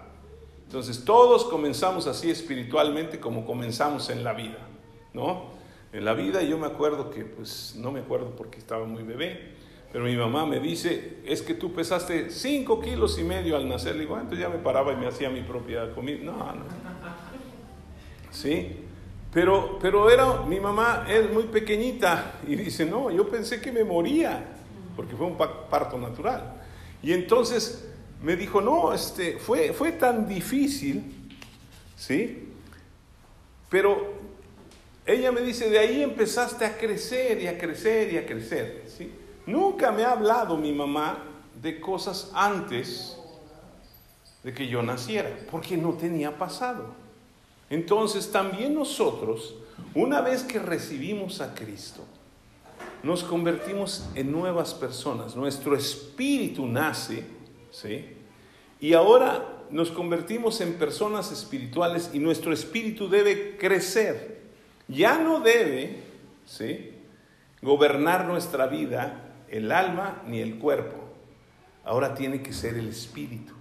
Entonces 0.66 1.04
todos 1.04 1.44
comenzamos 1.44 2.06
así 2.06 2.30
espiritualmente 2.30 3.18
como 3.18 3.46
comenzamos 3.46 4.10
en 4.10 4.22
la 4.22 4.34
vida, 4.34 4.58
¿no? 5.14 5.59
En 5.92 6.04
la 6.04 6.14
vida 6.14 6.42
yo 6.42 6.58
me 6.58 6.66
acuerdo 6.66 7.10
que, 7.10 7.24
pues 7.24 7.74
no 7.76 7.90
me 7.90 8.00
acuerdo 8.00 8.34
porque 8.36 8.58
estaba 8.58 8.86
muy 8.86 9.02
bebé, 9.02 9.54
pero 9.92 10.04
mi 10.04 10.16
mamá 10.16 10.46
me 10.46 10.60
dice, 10.60 11.18
es 11.24 11.42
que 11.42 11.54
tú 11.54 11.72
pesaste 11.72 12.30
5 12.30 12.80
kilos 12.80 13.18
y 13.18 13.24
medio 13.24 13.56
al 13.56 13.68
nacer. 13.68 13.96
Le 13.96 14.02
digo, 14.02 14.14
ah, 14.14 14.20
entonces 14.20 14.40
ya 14.40 14.48
me 14.48 14.58
paraba 14.58 14.92
y 14.92 14.96
me 14.96 15.08
hacía 15.08 15.30
mi 15.30 15.40
propia 15.40 15.92
comida. 15.92 16.24
No, 16.24 16.36
no. 16.36 16.64
¿Sí? 18.30 18.76
Pero, 19.32 19.78
pero 19.80 20.10
era, 20.10 20.42
mi 20.42 20.60
mamá 20.60 21.06
es 21.08 21.32
muy 21.32 21.44
pequeñita 21.44 22.40
y 22.46 22.54
dice, 22.54 22.86
no, 22.86 23.10
yo 23.10 23.28
pensé 23.28 23.60
que 23.60 23.72
me 23.72 23.82
moría 23.82 24.44
porque 24.94 25.16
fue 25.16 25.26
un 25.26 25.36
parto 25.36 25.98
natural. 25.98 26.62
Y 27.02 27.12
entonces 27.12 27.88
me 28.22 28.36
dijo, 28.36 28.60
no, 28.60 28.92
este, 28.92 29.38
fue, 29.38 29.72
fue 29.72 29.92
tan 29.92 30.28
difícil, 30.28 31.16
¿Sí? 31.96 32.48
Pero 33.68 34.19
ella 35.12 35.32
me 35.32 35.40
dice, 35.40 35.70
de 35.70 35.78
ahí 35.78 36.02
empezaste 36.02 36.64
a 36.64 36.76
crecer 36.76 37.40
y 37.42 37.46
a 37.46 37.58
crecer 37.58 38.12
y 38.12 38.18
a 38.18 38.26
crecer. 38.26 38.84
¿sí? 38.86 39.10
Nunca 39.46 39.90
me 39.90 40.04
ha 40.04 40.12
hablado 40.12 40.56
mi 40.56 40.72
mamá 40.72 41.24
de 41.60 41.80
cosas 41.80 42.30
antes 42.34 43.16
de 44.42 44.52
que 44.52 44.68
yo 44.68 44.82
naciera, 44.82 45.36
porque 45.50 45.76
no 45.76 45.92
tenía 45.94 46.36
pasado. 46.38 46.94
Entonces 47.68 48.30
también 48.30 48.74
nosotros, 48.74 49.54
una 49.94 50.20
vez 50.20 50.42
que 50.42 50.58
recibimos 50.58 51.40
a 51.40 51.54
Cristo, 51.54 52.04
nos 53.02 53.24
convertimos 53.24 54.08
en 54.14 54.30
nuevas 54.30 54.74
personas. 54.74 55.36
Nuestro 55.36 55.76
espíritu 55.76 56.66
nace, 56.66 57.24
¿sí? 57.70 58.16
Y 58.80 58.94
ahora 58.94 59.46
nos 59.70 59.90
convertimos 59.90 60.60
en 60.60 60.74
personas 60.74 61.30
espirituales 61.30 62.10
y 62.12 62.18
nuestro 62.18 62.52
espíritu 62.52 63.08
debe 63.08 63.56
crecer. 63.56 64.39
Ya 64.90 65.18
no 65.18 65.40
debe, 65.40 66.02
¿sí? 66.44 66.94
Gobernar 67.62 68.24
nuestra 68.24 68.66
vida 68.66 69.30
el 69.48 69.72
alma 69.72 70.22
ni 70.26 70.40
el 70.40 70.58
cuerpo. 70.58 70.96
Ahora 71.84 72.14
tiene 72.14 72.42
que 72.42 72.52
ser 72.52 72.74
el 72.74 72.88
espíritu. 72.88 73.54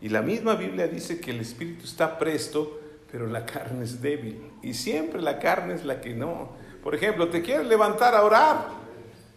Y 0.00 0.08
la 0.08 0.22
misma 0.22 0.54
Biblia 0.54 0.86
dice 0.86 1.20
que 1.20 1.30
el 1.32 1.40
espíritu 1.40 1.84
está 1.84 2.18
presto, 2.18 2.80
pero 3.10 3.26
la 3.26 3.44
carne 3.44 3.84
es 3.84 4.00
débil. 4.00 4.40
Y 4.62 4.74
siempre 4.74 5.20
la 5.20 5.38
carne 5.38 5.74
es 5.74 5.84
la 5.84 6.00
que 6.00 6.14
no. 6.14 6.50
Por 6.82 6.94
ejemplo, 6.94 7.28
te 7.28 7.42
quieres 7.42 7.66
levantar 7.66 8.14
a 8.14 8.22
orar. 8.22 8.68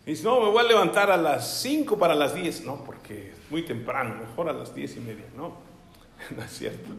Y 0.06 0.14
no, 0.24 0.42
me 0.42 0.50
voy 0.50 0.64
a 0.66 0.68
levantar 0.68 1.12
a 1.12 1.18
las 1.18 1.62
5 1.62 1.98
para 1.98 2.16
las 2.16 2.34
10. 2.34 2.66
No, 2.66 2.84
porque 2.84 3.32
es 3.32 3.52
muy 3.52 3.64
temprano, 3.64 4.16
mejor 4.16 4.50
a 4.50 4.54
las 4.54 4.74
10 4.74 4.98
y 4.98 5.00
media. 5.00 5.26
No, 5.36 5.56
no 6.36 6.44
es 6.44 6.52
cierto. 6.52 6.90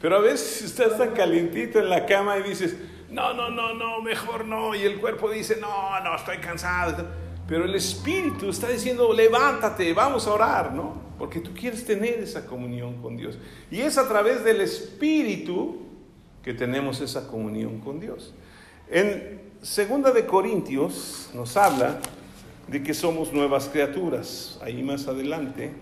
Pero 0.00 0.16
a 0.16 0.20
veces 0.20 0.62
estás 0.62 0.98
tan 0.98 1.12
calientito 1.12 1.78
en 1.78 1.88
la 1.88 2.06
cama 2.06 2.38
y 2.38 2.42
dices, 2.42 2.76
no, 3.10 3.32
no, 3.32 3.48
no, 3.48 3.74
no, 3.74 4.02
mejor 4.02 4.44
no. 4.44 4.74
Y 4.74 4.82
el 4.82 5.00
cuerpo 5.00 5.30
dice, 5.30 5.56
no, 5.60 6.00
no, 6.00 6.16
estoy 6.16 6.38
cansado. 6.38 7.06
Pero 7.46 7.64
el 7.64 7.74
Espíritu 7.74 8.50
está 8.50 8.68
diciendo, 8.68 9.12
levántate, 9.12 9.92
vamos 9.92 10.26
a 10.26 10.32
orar, 10.32 10.72
¿no? 10.72 11.02
Porque 11.18 11.40
tú 11.40 11.52
quieres 11.54 11.84
tener 11.84 12.18
esa 12.20 12.44
comunión 12.46 13.00
con 13.00 13.16
Dios. 13.16 13.38
Y 13.70 13.80
es 13.80 13.98
a 13.98 14.08
través 14.08 14.44
del 14.44 14.60
Espíritu 14.60 15.82
que 16.42 16.54
tenemos 16.54 17.00
esa 17.00 17.28
comunión 17.28 17.80
con 17.80 18.00
Dios. 18.00 18.34
En 18.90 19.42
Segunda 19.62 20.10
de 20.10 20.26
Corintios 20.26 21.30
nos 21.32 21.56
habla 21.56 21.98
de 22.68 22.82
que 22.82 22.92
somos 22.92 23.32
nuevas 23.32 23.68
criaturas. 23.68 24.58
Ahí 24.62 24.82
más 24.82 25.08
adelante, 25.08 25.72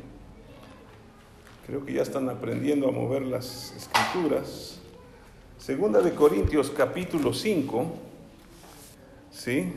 creo 1.73 1.87
que 1.87 1.95
ya 1.95 2.03
están 2.03 2.29
aprendiendo 2.29 2.87
a 2.87 2.93
mover 2.93 3.23
las 3.23 3.73
escrituras. 3.75 4.79
Segunda 5.57 6.03
de 6.03 6.15
Corintios 6.15 6.69
capítulo 6.69 7.33
5, 7.33 7.87
¿sí? 9.31 9.73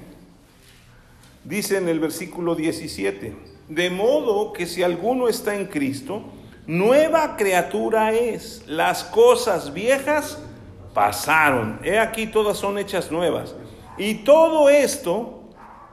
Dice 1.46 1.78
en 1.78 1.88
el 1.88 2.02
versículo 2.02 2.54
17, 2.54 3.34
de 3.70 3.90
modo 3.92 4.52
que 4.52 4.66
si 4.66 4.84
alguno 4.84 5.30
está 5.30 5.56
en 5.56 5.68
Cristo, 5.68 6.24
nueva 6.68 7.38
criatura 7.38 8.12
es. 8.12 8.66
Las 8.68 9.06
cosas 9.06 9.74
viejas 9.74 10.38
pasaron. 10.94 11.80
He 11.82 11.98
aquí 11.98 12.28
todas 12.28 12.58
son 12.58 12.78
hechas 12.78 13.10
nuevas. 13.10 13.56
Y 13.98 14.16
todo 14.16 14.68
esto 14.68 15.44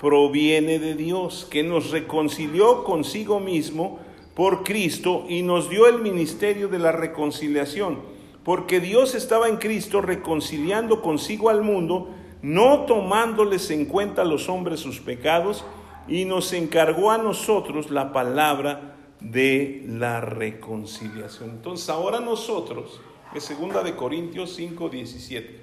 proviene 0.01 0.81
de 0.81 0.97
Dios, 0.97 1.47
que 1.49 1.63
nos 1.63 1.93
reconcilió 1.93 2.83
consigo 2.83 3.39
mismo 3.39 4.01
por 4.35 4.65
Cristo 4.65 5.25
y 5.29 5.43
nos 5.43 5.69
dio 5.69 5.87
el 5.87 6.01
ministerio 6.01 6.69
de 6.69 6.79
la 6.79 6.93
reconciliación. 6.93 8.01
Porque 8.45 8.81
Dios 8.81 9.15
estaba 9.15 9.49
en 9.49 9.57
Cristo 9.57 10.01
reconciliando 10.01 11.01
consigo 11.03 11.49
al 11.49 11.63
mundo 11.63 12.09
no 12.43 12.87
tomándoles 12.87 13.71
en 13.71 13.87
cuenta 13.87 14.23
a 14.23 14.25
los 14.25 14.49
hombres 14.49 14.81
sus 14.81 15.01
pecados, 15.01 15.65
y 16.09 16.25
nos 16.25 16.53
encargó 16.53 17.13
a 17.13 17.19
nosotros 17.19 17.91
la 17.93 18.13
palabra 18.13 18.97
de 19.21 19.85
la 19.87 20.21
reconciliación. 20.21 21.51
Entonces 21.51 21.89
ahora 21.89 22.19
nosotros, 22.19 23.01
es 23.35 23.45
segunda 23.45 23.83
de 23.85 23.95
Corintios 23.95 24.55
5, 24.57 24.89
17, 24.89 25.61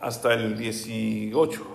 hasta 0.00 0.34
el 0.34 0.58
18, 0.58 1.66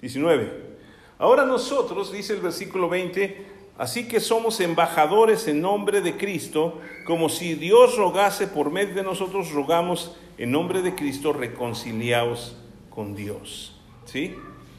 19. 0.00 0.72
Ahora 1.18 1.44
nosotros, 1.44 2.12
dice 2.12 2.34
el 2.34 2.40
versículo 2.40 2.88
20, 2.88 3.51
así 3.78 4.08
que 4.08 4.20
somos 4.20 4.60
embajadores 4.60 5.48
en 5.48 5.60
nombre 5.60 6.00
de 6.00 6.16
Cristo, 6.16 6.80
como 7.06 7.28
si 7.28 7.54
Dios 7.54 7.96
rogase 7.96 8.46
por 8.46 8.70
medio 8.70 8.94
de 8.94 9.02
nosotros, 9.02 9.52
rogamos 9.52 10.16
en 10.38 10.50
nombre 10.50 10.82
de 10.82 10.94
Cristo, 10.94 11.32
reconciliaos 11.32 12.56
con 12.90 13.14
Dios. 13.14 13.80
¿Sí? 14.04 14.34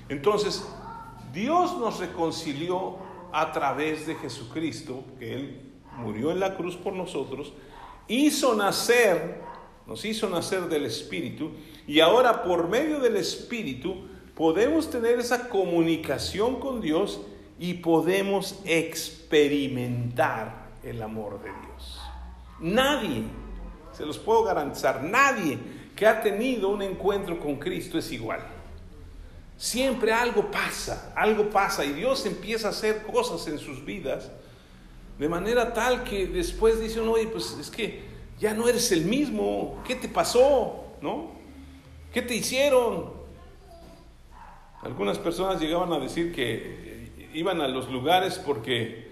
Entonces, 0.10 0.68
Dios 1.34 1.78
nos 1.80 2.00
reconcilió 2.00 2.98
a 3.32 3.52
través 3.52 4.06
de 4.06 4.16
Jesucristo, 4.16 5.04
que 5.18 5.34
Él 5.34 5.62
murió 5.98 6.32
en 6.32 6.40
la 6.40 6.56
cruz 6.56 6.76
por 6.76 6.94
nosotros, 6.94 7.54
hizo 8.08 8.56
nacer, 8.56 9.42
nos 9.88 10.06
hizo 10.06 10.30
nacer 10.30 10.70
del 10.70 10.86
Espíritu, 10.86 11.52
y 11.88 12.00
ahora 12.00 12.44
por 12.44 12.70
medio 12.70 13.00
del 13.00 13.18
Espíritu 13.18 14.08
podemos 14.36 14.90
tener 14.90 15.20
esa 15.20 15.50
comunicación 15.50 16.60
con 16.60 16.82
Dios 16.82 17.22
y 17.60 17.76
podemos 17.76 18.60
experimentar 18.66 20.70
el 20.84 21.02
amor 21.02 21.42
de 21.42 21.50
Dios. 21.50 22.02
Nadie 22.60 23.24
se 23.92 24.06
los 24.06 24.18
puedo 24.18 24.44
garantizar, 24.44 25.04
nadie 25.04 25.58
que 25.96 26.08
ha 26.08 26.22
tenido 26.22 26.70
un 26.70 26.82
encuentro 26.82 27.40
con 27.40 27.58
Cristo 27.58 27.98
es 27.98 28.12
igual. 28.12 28.42
Siempre 29.58 30.12
algo 30.12 30.50
pasa, 30.50 31.14
algo 31.16 31.50
pasa 31.50 31.86
y 31.86 31.94
Dios 31.94 32.26
empieza 32.26 32.68
a 32.68 32.72
hacer 32.72 33.04
cosas 33.04 33.48
en 33.48 33.60
sus 33.60 33.86
vidas 33.86 34.32
de 35.18 35.30
manera 35.30 35.74
tal 35.74 36.04
que 36.04 36.26
después 36.26 36.82
dicen, 36.82 37.08
oye, 37.08 37.28
pues 37.28 37.56
es 37.60 37.70
que 37.70 38.02
ya 38.40 38.54
no 38.54 38.68
eres 38.68 38.92
el 38.92 39.06
mismo, 39.06 39.82
¿qué 39.88 39.96
te 39.96 40.10
pasó? 40.10 40.86
¿No? 41.02 41.32
¿Qué 42.12 42.22
te 42.22 42.36
hicieron? 42.36 43.12
Algunas 44.82 45.18
personas 45.18 45.62
llegaban 45.62 45.94
a 45.94 46.00
decir 46.00 46.34
que 46.34 46.93
iban 47.34 47.62
a 47.62 47.68
los 47.68 47.90
lugares 47.90 48.40
porque 48.40 49.12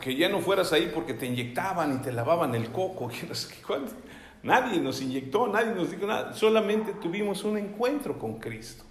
que 0.00 0.14
ya 0.14 0.28
no 0.28 0.40
fueras 0.40 0.72
ahí 0.72 0.90
porque 0.94 1.14
te 1.14 1.26
inyectaban 1.26 1.96
y 1.96 1.98
te 2.02 2.12
lavaban 2.12 2.54
el 2.54 2.70
coco. 2.70 3.10
Nadie 4.42 4.78
nos 4.78 5.02
inyectó, 5.02 5.48
nadie 5.48 5.74
nos 5.74 5.90
dijo 5.90 6.06
nada, 6.06 6.32
solamente 6.32 6.92
tuvimos 6.92 7.42
un 7.42 7.58
encuentro 7.58 8.16
con 8.16 8.38
Cristo. 8.38 8.84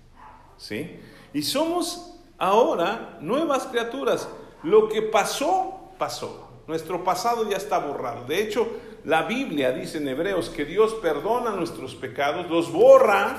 ¿Sí? 0.58 1.00
Y 1.34 1.42
somos 1.42 2.20
ahora 2.38 3.18
nuevas 3.22 3.66
criaturas. 3.68 4.28
Lo 4.64 4.90
que 4.90 5.02
pasó, 5.02 5.92
pasó. 5.98 6.50
Nuestro 6.68 7.02
pasado 7.02 7.50
ya 7.50 7.56
está 7.56 7.80
borrado. 7.80 8.26
De 8.26 8.42
hecho, 8.42 8.68
la 9.06 9.24
Biblia 9.24 9.72
dice 9.72 10.00
en 10.00 10.10
Hebreos 10.10 10.50
que 10.50 10.66
Dios 10.66 10.96
perdona 10.96 11.52
nuestros 11.52 11.96
pecados, 11.96 12.50
los 12.50 12.70
borra 12.70 13.38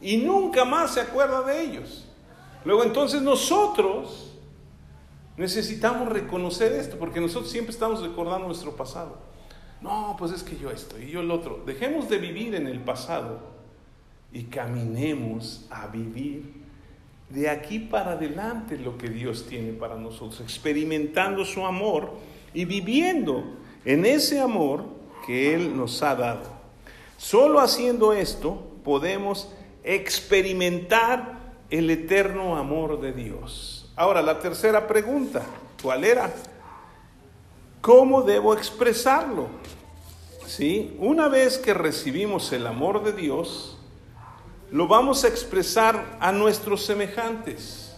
y 0.00 0.16
nunca 0.16 0.64
más 0.64 0.94
se 0.94 1.02
acuerda 1.02 1.42
de 1.42 1.60
ellos. 1.60 2.06
Luego 2.64 2.84
entonces 2.84 3.20
nosotros 3.20 4.29
Necesitamos 5.40 6.10
reconocer 6.10 6.72
esto, 6.72 6.98
porque 6.98 7.18
nosotros 7.18 7.50
siempre 7.50 7.72
estamos 7.72 8.02
recordando 8.02 8.46
nuestro 8.46 8.76
pasado. 8.76 9.16
No, 9.80 10.14
pues 10.18 10.32
es 10.32 10.42
que 10.42 10.58
yo 10.58 10.70
esto 10.70 11.00
y 11.00 11.10
yo 11.10 11.20
el 11.20 11.30
otro. 11.30 11.62
Dejemos 11.64 12.10
de 12.10 12.18
vivir 12.18 12.54
en 12.54 12.66
el 12.66 12.80
pasado 12.80 13.40
y 14.34 14.42
caminemos 14.42 15.66
a 15.70 15.86
vivir 15.86 16.60
de 17.30 17.48
aquí 17.48 17.78
para 17.78 18.12
adelante 18.12 18.76
lo 18.76 18.98
que 18.98 19.08
Dios 19.08 19.46
tiene 19.48 19.72
para 19.72 19.94
nosotros, 19.96 20.42
experimentando 20.42 21.46
su 21.46 21.64
amor 21.64 22.18
y 22.52 22.66
viviendo 22.66 23.42
en 23.86 24.04
ese 24.04 24.40
amor 24.40 24.84
que 25.26 25.54
Él 25.54 25.74
nos 25.74 26.02
ha 26.02 26.16
dado. 26.16 26.52
Solo 27.16 27.60
haciendo 27.60 28.12
esto 28.12 28.62
podemos 28.84 29.50
experimentar 29.84 31.54
el 31.70 31.88
eterno 31.88 32.58
amor 32.58 33.00
de 33.00 33.14
Dios. 33.14 33.79
Ahora, 34.00 34.22
la 34.22 34.38
tercera 34.38 34.86
pregunta, 34.86 35.42
¿cuál 35.82 36.04
era? 36.04 36.32
¿Cómo 37.82 38.22
debo 38.22 38.54
expresarlo? 38.54 39.48
¿Sí? 40.46 40.96
Una 40.98 41.28
vez 41.28 41.58
que 41.58 41.74
recibimos 41.74 42.50
el 42.54 42.66
amor 42.66 43.04
de 43.04 43.12
Dios, 43.12 43.76
lo 44.70 44.88
vamos 44.88 45.24
a 45.24 45.28
expresar 45.28 46.16
a 46.18 46.32
nuestros 46.32 46.86
semejantes. 46.86 47.94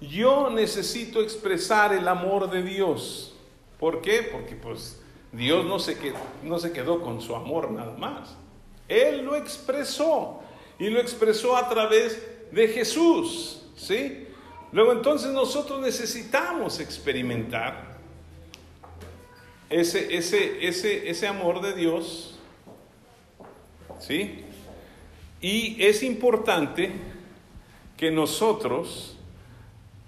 Yo 0.00 0.50
necesito 0.50 1.22
expresar 1.22 1.92
el 1.92 2.08
amor 2.08 2.50
de 2.50 2.64
Dios. 2.64 3.36
¿Por 3.78 4.00
qué? 4.00 4.28
Porque 4.32 4.56
pues 4.56 5.00
Dios 5.30 5.64
no 5.64 5.78
se, 5.78 5.96
quedó, 5.96 6.18
no 6.42 6.58
se 6.58 6.72
quedó 6.72 7.02
con 7.02 7.20
su 7.20 7.36
amor 7.36 7.70
nada 7.70 7.96
más. 7.96 8.34
Él 8.88 9.24
lo 9.24 9.36
expresó 9.36 10.40
y 10.76 10.88
lo 10.90 10.98
expresó 10.98 11.56
a 11.56 11.68
través 11.68 12.20
de 12.50 12.66
Jesús. 12.66 13.62
¿Sí? 13.76 14.24
Luego 14.72 14.92
entonces 14.92 15.30
nosotros 15.32 15.80
necesitamos 15.80 16.80
experimentar 16.80 17.96
ese, 19.70 20.16
ese, 20.16 20.66
ese, 20.66 21.08
ese 21.10 21.26
amor 21.26 21.60
de 21.60 21.74
Dios 21.74 22.38
¿Sí? 23.98 24.44
Y 25.40 25.82
es 25.84 26.02
importante 26.02 26.92
que 27.96 28.10
nosotros, 28.10 29.16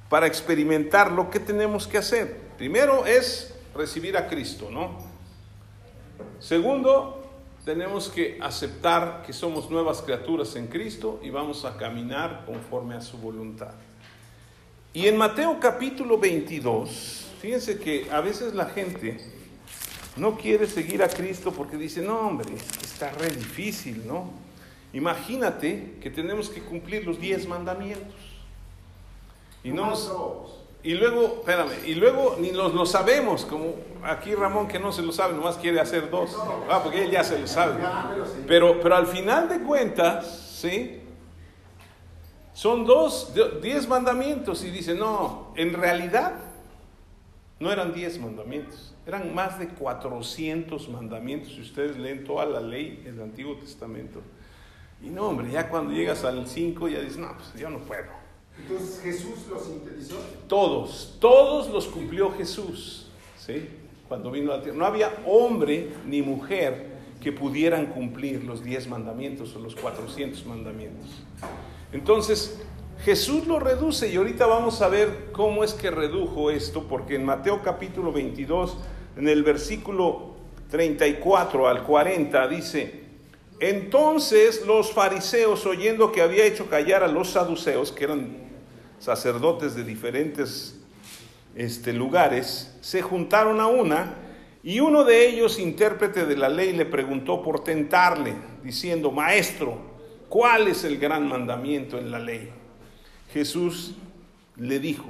para 0.09 0.27
experimentarlo, 0.27 1.31
¿qué 1.31 1.41
tenemos 1.41 1.87
que 1.87 1.99
hacer? 1.99 2.41
Primero 2.57 3.07
es 3.07 3.55
recibir 3.75 4.17
a 4.17 4.29
Cristo, 4.29 4.71
¿no? 4.71 4.99
Segundo, 6.39 7.23
tenemos 7.65 8.09
que 8.09 8.39
aceptar 8.41 9.23
que 9.27 9.33
somos 9.33 9.71
nuevas 9.71 10.03
criaturas 10.03 10.57
en 10.57 10.67
Cristo 10.67 11.21
y 11.23 11.31
vamos 11.31 11.65
a 11.65 11.77
caminar 11.77 12.45
conforme 12.47 12.95
a 12.95 13.01
su 13.01 13.19
voluntad. 13.19 13.75
Y 14.93 15.07
en 15.07 15.17
Mateo 15.17 15.59
capítulo 15.61 16.19
22, 16.19 17.27
fíjense 17.41 17.79
que 17.79 18.09
a 18.11 18.21
veces 18.21 18.55
la 18.55 18.67
gente 18.67 19.21
no 20.17 20.37
quiere 20.37 20.67
seguir 20.67 21.03
a 21.05 21.09
Cristo 21.09 21.53
porque 21.53 21.77
dice, 21.77 22.03
no 22.03 22.19
hombre, 22.19 22.53
está 22.83 23.13
re 23.13 23.31
difícil, 23.31 24.05
¿no? 24.05 24.31
Imagínate 24.93 25.95
que 26.03 26.11
tenemos 26.11 26.51
que 26.51 26.61
cumplir 26.61 27.07
los 27.07 27.21
diez 27.21 27.47
mandamientos. 27.47 28.17
Y 29.63 29.71
no 29.71 29.95
y 30.83 30.95
luego, 30.95 31.41
espérame, 31.41 31.73
y 31.87 31.95
luego 31.95 32.37
ni 32.41 32.53
los 32.53 32.75
lo 32.75 32.87
sabemos, 32.87 33.45
como 33.45 33.75
aquí 34.03 34.35
Ramón 34.35 34.67
que 34.67 34.79
no 34.79 34.93
se 34.93 35.03
lo 35.03 35.13
sabe, 35.13 35.35
nomás 35.35 35.57
quiere 35.59 35.79
hacer 35.79 36.11
dos. 36.11 36.35
Ah, 36.71 36.81
porque 36.83 37.05
él 37.05 37.11
ya 37.11 37.23
se 37.23 37.39
lo 37.39 37.47
sabe. 37.47 37.75
Pero, 38.49 38.81
pero 38.81 38.97
al 38.97 39.07
final 39.07 39.49
de 39.49 39.61
cuentas, 39.61 40.57
¿sí? 40.59 41.00
Son 42.53 42.85
dos, 42.85 43.33
diez 43.63 43.89
mandamientos 43.89 44.65
y 44.65 44.71
dice, 44.71 44.95
no, 44.95 45.53
en 45.57 45.73
realidad 45.73 46.35
no 47.61 47.71
eran 47.71 47.93
diez 47.93 48.19
mandamientos, 48.19 48.95
eran 49.07 49.35
más 49.35 49.59
de 49.59 49.69
400 49.69 50.89
mandamientos. 50.89 51.53
Si 51.53 51.61
ustedes 51.61 51.97
leen 51.97 52.25
toda 52.25 52.47
la 52.47 52.61
ley 52.61 53.03
del 53.05 53.21
Antiguo 53.21 53.57
Testamento. 53.57 54.21
Y 55.03 55.09
no, 55.09 55.29
hombre, 55.29 55.51
ya 55.51 55.69
cuando 55.69 55.93
llegas 55.93 56.25
al 56.25 56.47
5 56.47 56.89
ya 56.89 57.01
dices, 57.01 57.19
no, 57.19 57.35
pues 57.35 57.55
yo 57.55 57.71
no 57.71 57.79
puedo. 57.79 58.21
Entonces 58.59 59.01
Jesús 59.03 59.47
los 59.49 59.65
sintetizó. 59.65 60.17
Todos, 60.49 61.17
todos 61.21 61.71
los 61.71 61.87
cumplió 61.87 62.33
Jesús. 62.33 63.11
¿sí? 63.39 63.69
Cuando 64.09 64.31
vino 64.31 64.53
a 64.53 64.57
la 64.57 64.63
tierra. 64.63 64.79
No 64.79 64.87
había 64.87 65.13
hombre 65.27 65.93
ni 66.07 66.23
mujer 66.23 66.91
que 67.21 67.33
pudieran 67.33 67.87
cumplir 67.87 68.45
los 68.45 68.65
10 68.65 68.89
mandamientos 68.89 69.55
o 69.55 69.61
los 69.61 69.75
400 69.77 70.45
mandamientos. 70.47 71.09
Entonces, 71.93 72.61
Jesús 73.05 73.47
lo 73.47 73.59
reduce 73.59 74.09
y 74.09 74.17
ahorita 74.17 74.47
vamos 74.47 74.83
a 74.83 74.89
ver 74.89 75.31
cómo 75.33 75.65
es 75.65 75.73
que 75.75 75.91
redujo 75.91 76.51
esto, 76.51 76.87
porque 76.87 77.15
en 77.15 77.25
Mateo 77.25 77.63
capítulo 77.63 78.13
22, 78.13 78.77
en 79.17 79.29
el 79.29 79.43
versículo 79.43 80.35
34 80.71 81.67
al 81.67 81.83
40, 81.83 82.49
dice, 82.49 83.01
entonces 83.59 84.65
los 84.67 84.93
fariseos, 84.93 85.67
oyendo 85.67 86.13
que 86.13 86.23
había 86.23 86.45
hecho 86.45 86.69
callar 86.69 87.03
a 87.03 87.09
los 87.09 87.31
saduceos, 87.31 87.91
que 87.91 88.05
eran 88.05 88.37
sacerdotes 88.99 89.75
de 89.75 89.85
diferentes 89.85 90.79
este, 91.57 91.93
lugares, 91.93 92.77
se 92.81 93.03
juntaron 93.03 93.61
a 93.61 93.67
una 93.67 94.15
y 94.63 94.81
uno 94.81 95.05
de 95.05 95.27
ellos, 95.27 95.59
intérprete 95.59 96.27
de 96.27 96.37
la 96.37 96.51
ley, 96.51 96.75
le 96.75 96.85
preguntó 96.85 97.43
por 97.43 97.65
tentarle, 97.65 98.35
diciendo, 98.63 99.11
Maestro, 99.11 99.90
¿cuál 100.31 100.69
es 100.69 100.85
el 100.85 100.97
gran 100.97 101.29
mandamiento 101.29 101.99
en 101.99 102.11
la 102.11 102.19
ley? 102.19 102.49
Jesús 103.35 103.95
le 104.57 104.79
dijo, 104.79 105.05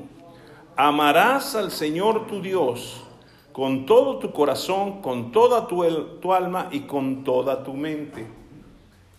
amarás 0.74 1.54
al 1.54 1.70
Señor 1.70 2.26
tu 2.26 2.42
Dios 2.42 3.04
con 3.52 3.84
todo 3.84 4.18
tu 4.18 4.32
corazón, 4.32 5.02
con 5.02 5.32
toda 5.32 5.66
tu, 5.66 6.32
alma 6.32 6.68
y 6.72 6.80
con 6.80 7.24
toda 7.24 7.62
tu 7.62 7.74
mente. 7.74 8.26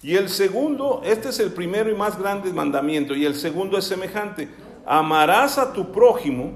Y 0.02 0.16
el 0.16 0.30
segundo, 0.30 1.02
este 1.06 1.30
es 1.30 1.40
el 1.40 1.52
primero 1.52 1.92
y 1.92 1.96
más 1.96 2.20
grande 2.20 2.52
mandamiento, 2.52 3.16
y 3.16 3.26
el 3.26 3.36
segundo 3.36 3.78
es 3.78 3.86
semejante, 3.86 4.50
amarás 4.86 5.58
a 5.58 5.74
tu 5.74 5.92
prójimo 5.92 6.54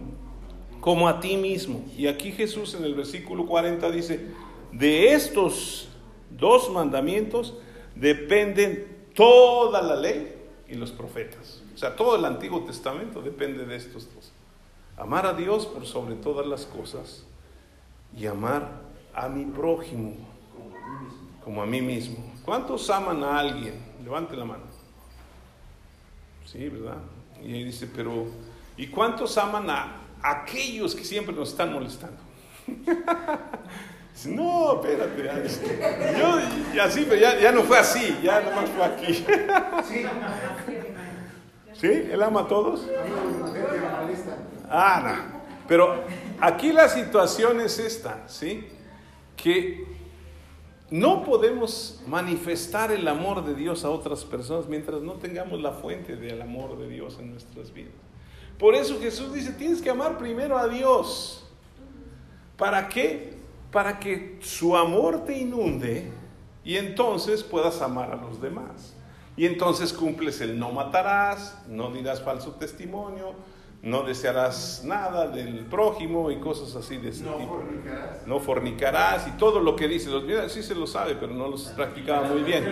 como 0.79 1.07
a 1.07 1.19
ti 1.19 1.37
mismo. 1.37 1.83
Y 1.95 2.07
aquí 2.07 2.31
Jesús 2.31 2.73
en 2.73 2.83
el 2.83 2.95
versículo 2.95 3.45
40 3.45 3.91
dice, 3.91 4.31
de 4.71 5.13
estos 5.13 5.89
dos 6.31 6.71
mandamientos 6.71 7.55
dependen 7.95 8.94
toda 9.15 9.81
la 9.81 9.95
ley 9.95 10.35
y 10.67 10.75
los 10.75 10.91
profetas. 10.91 11.61
O 11.73 11.77
sea, 11.77 11.95
todo 11.95 12.15
el 12.15 12.25
Antiguo 12.25 12.63
Testamento 12.65 13.21
depende 13.21 13.65
de 13.65 13.75
estos 13.75 14.13
dos. 14.13 14.31
Amar 14.97 15.25
a 15.25 15.33
Dios 15.33 15.65
por 15.65 15.85
sobre 15.85 16.15
todas 16.15 16.45
las 16.45 16.65
cosas 16.65 17.25
y 18.15 18.27
amar 18.27 18.69
a 19.13 19.27
mi 19.27 19.45
prójimo 19.45 20.13
como 21.43 21.61
a 21.61 21.65
mí 21.65 21.81
mismo. 21.81 22.17
¿Cuántos 22.43 22.89
aman 22.89 23.23
a 23.23 23.39
alguien? 23.39 23.75
Levante 24.03 24.35
la 24.35 24.45
mano. 24.45 24.63
Sí, 26.45 26.69
¿verdad? 26.69 26.97
Y 27.43 27.53
ahí 27.53 27.63
dice, 27.63 27.87
pero 27.93 28.25
¿y 28.77 28.87
cuántos 28.87 29.37
aman 29.37 29.69
a 29.69 30.01
aquellos 30.21 30.95
que 30.95 31.03
siempre 31.03 31.35
nos 31.35 31.49
están 31.49 31.73
molestando? 31.73 32.17
no, 34.27 34.81
espérate. 34.81 35.49
Yo, 36.17 36.39
y 36.73 36.79
así, 36.79 37.05
pero 37.07 37.19
ya, 37.19 37.39
ya, 37.39 37.51
no 37.51 37.63
fue 37.63 37.77
así, 37.77 38.17
ya 38.23 38.41
nomás 38.41 38.69
fue 38.69 38.85
aquí. 38.85 39.25
¿Sí? 41.73 41.87
¿Él 41.87 42.23
ama 42.23 42.41
a 42.41 42.47
todos? 42.47 42.87
Ah, 44.69 45.01
no. 45.03 45.35
Pero 45.67 46.03
aquí 46.39 46.71
la 46.71 46.87
situación 46.87 47.59
es 47.59 47.79
esta, 47.79 48.23
¿sí? 48.27 48.67
Que 49.35 49.85
no 50.89 51.23
podemos 51.23 52.01
manifestar 52.07 52.91
el 52.91 53.07
amor 53.07 53.43
de 53.43 53.55
Dios 53.55 53.83
a 53.83 53.89
otras 53.89 54.23
personas 54.23 54.67
mientras 54.67 55.01
no 55.01 55.13
tengamos 55.13 55.59
la 55.61 55.71
fuente 55.71 56.15
del 56.15 56.41
amor 56.41 56.77
de 56.77 56.87
Dios 56.87 57.17
en 57.19 57.31
nuestras 57.31 57.73
vidas. 57.73 57.93
Por 58.57 58.75
eso 58.75 58.99
Jesús 59.01 59.33
dice, 59.33 59.51
tienes 59.51 59.81
que 59.81 59.89
amar 59.89 60.17
primero 60.17 60.57
a 60.57 60.67
Dios. 60.67 61.45
¿Para 62.57 62.87
qué? 62.87 63.34
Para 63.75 63.99
que 63.99 64.37
su 64.39 64.77
amor 64.77 65.25
te 65.25 65.37
inunde 65.37 66.09
y 66.63 66.77
entonces 66.77 67.43
puedas 67.43 67.81
amar 67.81 68.09
a 68.09 68.15
los 68.15 68.41
demás. 68.41 68.95
Y 69.35 69.45
entonces 69.45 69.91
cumples 69.91 70.39
el 70.39 70.57
no 70.57 70.71
matarás, 70.71 71.61
no 71.67 71.91
dirás 71.91 72.21
falso 72.21 72.51
testimonio, 72.51 73.33
no 73.81 74.03
desearás 74.03 74.83
nada 74.85 75.27
del 75.27 75.65
prójimo 75.65 76.31
y 76.31 76.37
cosas 76.37 76.73
así 76.77 76.95
de 76.95 77.09
ese 77.09 77.25
no 77.25 77.33
tipo. 77.33 77.57
Fornicarás. 77.57 78.25
No 78.27 78.39
fornicarás 78.39 79.27
y 79.27 79.31
todo 79.31 79.59
lo 79.59 79.75
que 79.75 79.89
dice. 79.89 80.09
Los 80.09 80.53
sí 80.53 80.63
se 80.63 80.73
lo 80.73 80.87
sabe, 80.87 81.15
pero 81.15 81.33
no 81.33 81.49
los 81.49 81.63
practicaba 81.63 82.29
muy 82.29 82.43
bien. 82.43 82.63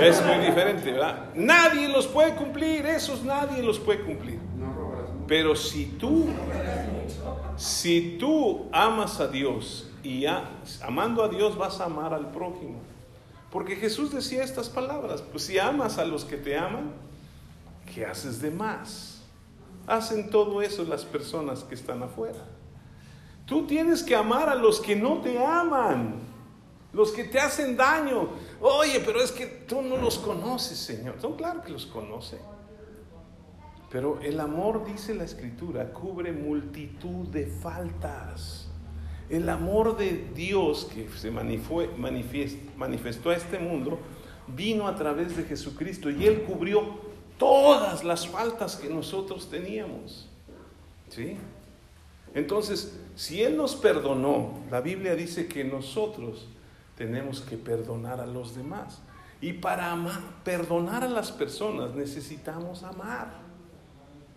Es 0.00 0.24
muy 0.24 0.38
diferente, 0.38 0.90
¿verdad? 0.90 1.34
Nadie 1.34 1.86
los 1.90 2.06
puede 2.06 2.34
cumplir, 2.34 2.86
esos 2.86 3.22
nadie 3.24 3.62
los 3.62 3.78
puede 3.78 4.00
cumplir. 4.00 4.40
Pero 5.28 5.54
si 5.54 5.84
tú, 5.84 6.30
si 7.56 8.16
tú 8.18 8.70
amas 8.72 9.20
a 9.20 9.28
Dios 9.28 9.90
y 10.06 10.24
amando 10.82 11.24
a 11.24 11.28
Dios 11.28 11.58
vas 11.58 11.80
a 11.80 11.86
amar 11.86 12.14
al 12.14 12.30
prójimo. 12.30 12.80
Porque 13.50 13.74
Jesús 13.74 14.12
decía 14.12 14.44
estas 14.44 14.68
palabras, 14.68 15.20
pues 15.20 15.44
si 15.44 15.58
amas 15.58 15.98
a 15.98 16.04
los 16.04 16.24
que 16.24 16.36
te 16.36 16.56
aman, 16.56 16.92
¿qué 17.92 18.06
haces 18.06 18.40
de 18.40 18.50
más? 18.50 19.22
Hacen 19.86 20.30
todo 20.30 20.62
eso 20.62 20.84
las 20.84 21.04
personas 21.04 21.64
que 21.64 21.74
están 21.74 22.02
afuera. 22.02 22.38
Tú 23.46 23.66
tienes 23.66 24.02
que 24.02 24.14
amar 24.14 24.48
a 24.48 24.54
los 24.54 24.80
que 24.80 24.94
no 24.94 25.20
te 25.20 25.44
aman, 25.44 26.14
los 26.92 27.10
que 27.10 27.24
te 27.24 27.40
hacen 27.40 27.76
daño. 27.76 28.28
Oye, 28.60 29.02
pero 29.04 29.20
es 29.20 29.32
que 29.32 29.46
tú 29.46 29.82
no 29.82 29.96
los 29.96 30.18
conoces, 30.18 30.78
Señor. 30.78 31.16
No, 31.20 31.36
claro 31.36 31.62
que 31.62 31.72
los 31.72 31.86
conoce. 31.86 32.38
Pero 33.90 34.20
el 34.20 34.38
amor, 34.38 34.84
dice 34.84 35.14
la 35.14 35.24
escritura, 35.24 35.92
cubre 35.92 36.32
multitud 36.32 37.26
de 37.28 37.46
faltas. 37.46 38.65
El 39.28 39.48
amor 39.48 39.96
de 39.96 40.28
Dios 40.34 40.88
que 40.92 41.08
se 41.16 41.30
manifestó 41.30 43.30
a 43.30 43.36
este 43.36 43.58
mundo 43.58 43.98
vino 44.46 44.86
a 44.86 44.94
través 44.94 45.36
de 45.36 45.44
Jesucristo 45.44 46.10
y 46.10 46.26
Él 46.26 46.42
cubrió 46.42 47.00
todas 47.38 48.04
las 48.04 48.28
faltas 48.28 48.76
que 48.76 48.88
nosotros 48.88 49.50
teníamos. 49.50 50.28
¿Sí? 51.08 51.36
Entonces, 52.34 52.98
si 53.14 53.42
Él 53.42 53.56
nos 53.56 53.76
perdonó, 53.76 54.60
la 54.70 54.80
Biblia 54.80 55.14
dice 55.14 55.46
que 55.46 55.64
nosotros 55.64 56.48
tenemos 56.96 57.40
que 57.40 57.56
perdonar 57.56 58.20
a 58.20 58.26
los 58.26 58.54
demás. 58.54 59.00
Y 59.40 59.54
para 59.54 59.90
amar, 59.90 60.20
perdonar 60.44 61.04
a 61.04 61.08
las 61.08 61.32
personas 61.32 61.94
necesitamos 61.94 62.82
amar. 62.82 63.46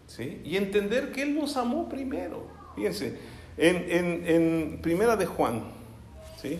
¿Sí? 0.07 0.41
Y 0.43 0.57
entender 0.57 1.11
que 1.11 1.21
Él 1.21 1.35
nos 1.35 1.57
amó 1.57 1.87
primero. 1.87 2.47
Fíjense, 2.75 3.19
en, 3.57 3.75
en- 3.89 4.23
en 4.27 4.79
Primera 4.81 5.15
de 5.15 5.25
Juan, 5.25 5.63
¿sí? 6.41 6.59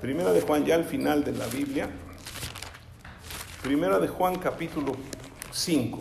Primera 0.00 0.32
de 0.32 0.40
Juan, 0.40 0.64
ya 0.64 0.74
al 0.74 0.84
final 0.84 1.22
de 1.24 1.32
la 1.32 1.46
Biblia, 1.46 1.88
Primera 3.62 3.98
de 4.00 4.08
Juan 4.08 4.36
capítulo 4.38 4.96
5. 5.52 5.98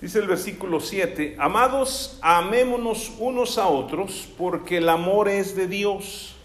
Dice 0.00 0.18
el 0.18 0.26
versículo 0.28 0.80
7, 0.80 1.36
amados, 1.38 2.18
amémonos 2.20 3.12
unos 3.18 3.56
a 3.58 3.68
otros 3.68 4.28
porque 4.36 4.76
el 4.78 4.88
amor 4.88 5.28
es 5.28 5.56
de 5.56 5.66
Dios. 5.66 6.36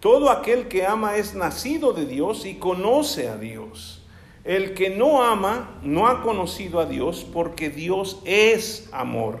Todo 0.00 0.30
aquel 0.30 0.66
que 0.68 0.86
ama 0.86 1.16
es 1.16 1.34
nacido 1.34 1.92
de 1.92 2.06
Dios 2.06 2.46
y 2.46 2.54
conoce 2.54 3.28
a 3.28 3.36
Dios. 3.36 4.02
El 4.44 4.74
que 4.74 4.90
no 4.90 5.22
ama 5.22 5.78
no 5.82 6.06
ha 6.06 6.22
conocido 6.22 6.80
a 6.80 6.86
Dios 6.86 7.26
porque 7.32 7.68
Dios 7.70 8.20
es 8.24 8.88
amor. 8.92 9.40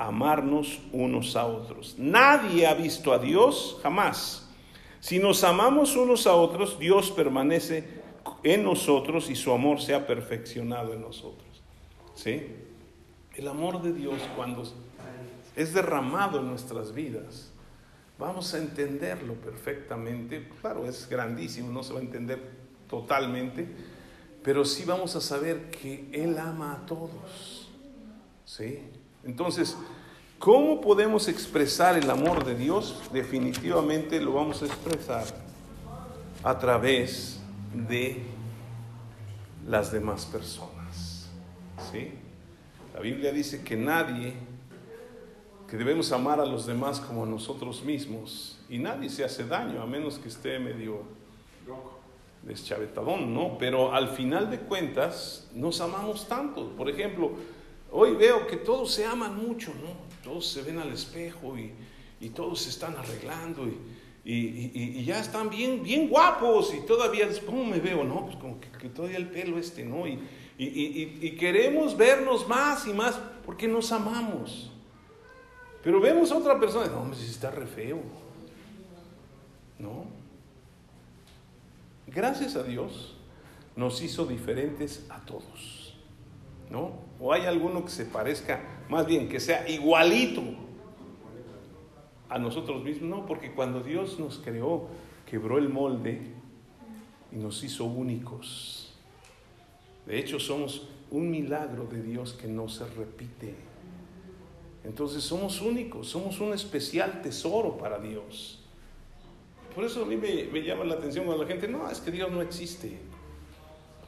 amarnos 0.00 0.80
unos 0.92 1.36
a 1.36 1.44
otros. 1.44 1.94
Nadie 1.98 2.66
ha 2.66 2.72
visto 2.72 3.12
a 3.12 3.18
Dios 3.18 3.78
jamás. 3.82 4.48
Si 4.98 5.18
nos 5.18 5.44
amamos 5.44 5.94
unos 5.94 6.26
a 6.26 6.34
otros, 6.34 6.78
Dios 6.78 7.10
permanece 7.10 8.00
en 8.42 8.64
nosotros 8.64 9.28
y 9.28 9.36
su 9.36 9.52
amor 9.52 9.80
se 9.80 9.94
ha 9.94 10.06
perfeccionado 10.06 10.94
en 10.94 11.02
nosotros. 11.02 11.62
¿Sí? 12.14 12.46
El 13.34 13.46
amor 13.46 13.82
de 13.82 13.92
Dios 13.92 14.18
cuando 14.36 14.64
es 15.54 15.74
derramado 15.74 16.40
en 16.40 16.48
nuestras 16.48 16.94
vidas, 16.94 17.52
vamos 18.18 18.54
a 18.54 18.58
entenderlo 18.58 19.34
perfectamente. 19.34 20.48
Claro, 20.62 20.86
es 20.86 21.08
grandísimo, 21.10 21.70
no 21.70 21.82
se 21.82 21.92
va 21.92 22.00
a 22.00 22.02
entender 22.02 22.40
totalmente, 22.88 23.68
pero 24.42 24.64
sí 24.64 24.84
vamos 24.86 25.14
a 25.14 25.20
saber 25.20 25.70
que 25.70 26.08
Él 26.12 26.38
ama 26.38 26.72
a 26.72 26.86
todos. 26.86 27.68
¿Sí? 28.46 28.80
Entonces, 29.24 29.76
¿cómo 30.38 30.80
podemos 30.80 31.28
expresar 31.28 31.98
el 31.98 32.10
amor 32.10 32.44
de 32.44 32.54
Dios? 32.54 33.02
Definitivamente 33.12 34.20
lo 34.20 34.34
vamos 34.34 34.62
a 34.62 34.66
expresar 34.66 35.24
a 36.42 36.58
través 36.58 37.40
de 37.74 38.22
las 39.66 39.92
demás 39.92 40.24
personas. 40.26 41.28
¿Sí? 41.92 42.12
La 42.94 43.00
Biblia 43.00 43.32
dice 43.32 43.62
que 43.62 43.76
nadie, 43.76 44.34
que 45.68 45.76
debemos 45.76 46.12
amar 46.12 46.40
a 46.40 46.46
los 46.46 46.66
demás 46.66 47.00
como 47.00 47.24
a 47.24 47.26
nosotros 47.26 47.82
mismos, 47.84 48.58
y 48.68 48.78
nadie 48.78 49.08
se 49.08 49.24
hace 49.24 49.44
daño 49.44 49.82
a 49.82 49.86
menos 49.86 50.18
que 50.18 50.28
esté 50.28 50.58
medio 50.58 51.02
deschavetadón, 52.42 53.34
¿no? 53.34 53.58
Pero 53.58 53.92
al 53.92 54.08
final 54.08 54.50
de 54.50 54.60
cuentas 54.60 55.48
nos 55.54 55.80
amamos 55.80 56.26
tanto. 56.26 56.70
Por 56.70 56.88
ejemplo, 56.88 57.32
Hoy 57.92 58.14
veo 58.14 58.46
que 58.46 58.56
todos 58.56 58.92
se 58.92 59.04
aman 59.04 59.36
mucho, 59.36 59.72
¿no? 59.74 60.10
Todos 60.22 60.46
se 60.46 60.62
ven 60.62 60.78
al 60.78 60.92
espejo 60.92 61.56
y, 61.58 61.72
todos 62.30 62.60
se 62.60 62.70
están 62.70 62.96
arreglando 62.96 63.66
y, 64.24 65.04
ya 65.04 65.18
están 65.20 65.50
bien, 65.50 65.82
bien 65.82 66.08
guapos 66.08 66.74
y 66.74 66.86
todavía, 66.86 67.28
¿cómo 67.46 67.64
me 67.64 67.80
veo? 67.80 68.04
No, 68.04 68.26
pues 68.26 68.36
como 68.36 68.60
que, 68.60 68.88
todavía 68.88 69.16
el 69.16 69.28
pelo 69.28 69.58
este, 69.58 69.84
¿no? 69.84 70.06
Y, 70.06 71.36
queremos 71.38 71.96
vernos 71.96 72.46
más 72.46 72.86
y 72.86 72.92
más 72.92 73.18
porque 73.44 73.66
nos 73.66 73.90
amamos. 73.92 74.70
Pero 75.82 75.98
vemos 76.00 76.30
a 76.30 76.36
otra 76.36 76.60
persona, 76.60 76.86
no, 76.88 77.00
hombre, 77.00 77.18
si 77.18 77.30
está 77.30 77.50
re 77.50 77.66
feo. 77.66 78.02
¿No? 79.78 80.04
Gracias 82.06 82.54
a 82.56 82.62
Dios 82.62 83.16
nos 83.76 84.02
hizo 84.02 84.26
diferentes 84.26 85.06
a 85.08 85.24
todos. 85.24 85.80
¿no? 86.70 87.09
O 87.20 87.32
hay 87.32 87.44
alguno 87.44 87.84
que 87.84 87.90
se 87.90 88.06
parezca, 88.06 88.60
más 88.88 89.06
bien 89.06 89.28
que 89.28 89.40
sea 89.40 89.68
igualito 89.68 90.42
a 92.28 92.38
nosotros 92.38 92.82
mismos, 92.82 93.10
no, 93.10 93.26
porque 93.26 93.52
cuando 93.52 93.82
Dios 93.82 94.18
nos 94.18 94.38
creó, 94.38 94.88
quebró 95.26 95.58
el 95.58 95.68
molde 95.68 96.22
y 97.30 97.36
nos 97.36 97.62
hizo 97.62 97.84
únicos. 97.84 98.94
De 100.06 100.18
hecho, 100.18 100.40
somos 100.40 100.88
un 101.10 101.30
milagro 101.30 101.84
de 101.86 102.02
Dios 102.02 102.32
que 102.32 102.48
no 102.48 102.68
se 102.68 102.86
repite. 102.86 103.54
Entonces 104.84 105.22
somos 105.22 105.60
únicos, 105.60 106.08
somos 106.08 106.40
un 106.40 106.54
especial 106.54 107.20
tesoro 107.20 107.76
para 107.76 107.98
Dios. 107.98 108.60
Por 109.74 109.84
eso 109.84 110.02
a 110.02 110.06
mí 110.06 110.16
me, 110.16 110.62
llama 110.62 110.84
la 110.84 110.94
atención 110.94 111.26
cuando 111.26 111.44
la 111.44 111.48
gente, 111.48 111.68
no, 111.68 111.88
es 111.90 112.00
que 112.00 112.10
Dios 112.10 112.30
no 112.30 112.40
existe. 112.40 112.98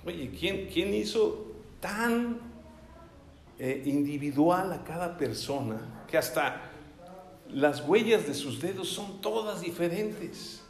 Oye, 0.05 0.31
¿quién, 0.39 0.69
quién 0.73 0.95
hizo 0.95 1.53
tan 1.81 2.52
eh, 3.65 3.81
individual 3.85 4.73
a 4.73 4.83
cada 4.83 5.17
persona, 5.17 6.05
que 6.09 6.19
hasta 6.19 6.63
las 7.49 7.87
huellas 7.87 8.27
de 8.27 8.35
sus 8.35 8.61
dedos 8.61 8.89
son 8.89 9.21
todas 9.21 9.61
diferentes. 9.61 10.65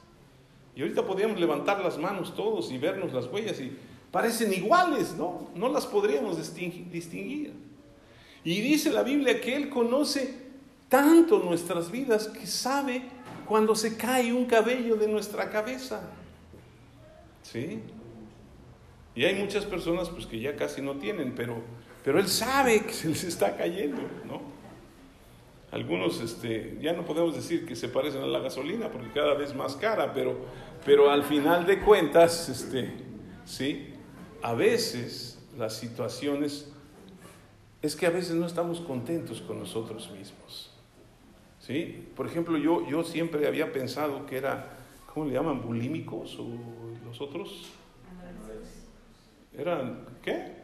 Y 0.76 0.82
ahorita 0.82 1.02
podríamos 1.06 1.40
levantar 1.40 1.82
las 1.82 1.96
manos 1.96 2.36
todos 2.36 2.70
y 2.70 2.76
vernos 2.76 3.14
las 3.14 3.32
huellas 3.32 3.58
y 3.60 3.74
parecen 4.10 4.52
iguales, 4.52 5.14
¿no? 5.16 5.48
No 5.54 5.70
las 5.70 5.86
podríamos 5.86 6.36
distinguir. 6.36 7.54
Y 8.44 8.60
dice 8.60 8.90
la 8.90 9.02
Biblia 9.02 9.40
que 9.40 9.56
Él 9.56 9.70
conoce 9.70 10.42
tanto 10.90 11.38
nuestras 11.38 11.90
vidas 11.90 12.28
que 12.28 12.46
sabe 12.46 13.04
cuando 13.48 13.74
se 13.74 13.96
cae 13.96 14.34
un 14.34 14.44
cabello 14.44 14.96
de 14.96 15.08
nuestra 15.08 15.48
cabeza. 15.48 16.10
¿Sí? 17.42 17.80
Y 19.14 19.24
hay 19.24 19.34
muchas 19.34 19.64
personas 19.64 20.10
pues 20.10 20.26
que 20.26 20.38
ya 20.38 20.56
casi 20.56 20.82
no 20.82 20.96
tienen, 20.96 21.34
pero 21.34 21.62
pero 22.04 22.18
él 22.18 22.28
sabe 22.28 22.82
que 22.82 22.92
se 22.92 23.08
les 23.08 23.24
está 23.24 23.56
cayendo, 23.56 24.02
¿no? 24.26 24.40
Algunos, 25.70 26.20
este, 26.20 26.78
ya 26.82 26.92
no 26.92 27.04
podemos 27.04 27.34
decir 27.34 27.64
que 27.64 27.74
se 27.74 27.88
parecen 27.88 28.22
a 28.22 28.26
la 28.26 28.40
gasolina 28.40 28.90
porque 28.90 29.10
cada 29.12 29.34
vez 29.34 29.54
más 29.54 29.76
cara, 29.76 30.12
pero, 30.12 30.36
pero 30.84 31.10
al 31.10 31.24
final 31.24 31.64
de 31.64 31.80
cuentas, 31.80 32.48
este, 32.48 32.92
sí, 33.46 33.94
a 34.42 34.52
veces 34.52 35.42
las 35.56 35.74
situaciones 35.74 36.70
es 37.80 37.96
que 37.96 38.06
a 38.06 38.10
veces 38.10 38.34
no 38.34 38.46
estamos 38.46 38.80
contentos 38.80 39.40
con 39.40 39.58
nosotros 39.58 40.10
mismos. 40.10 40.70
¿Sí? 41.58 42.08
Por 42.16 42.26
ejemplo, 42.26 42.58
yo, 42.58 42.86
yo 42.88 43.04
siempre 43.04 43.46
había 43.46 43.72
pensado 43.72 44.26
que 44.26 44.36
era, 44.36 44.78
¿cómo 45.12 45.26
le 45.26 45.32
llaman? 45.32 45.62
¿Bulímicos 45.62 46.36
o 46.38 46.48
los 47.06 47.20
otros? 47.20 47.70
¿Eran 49.56 50.04
qué? 50.22 50.61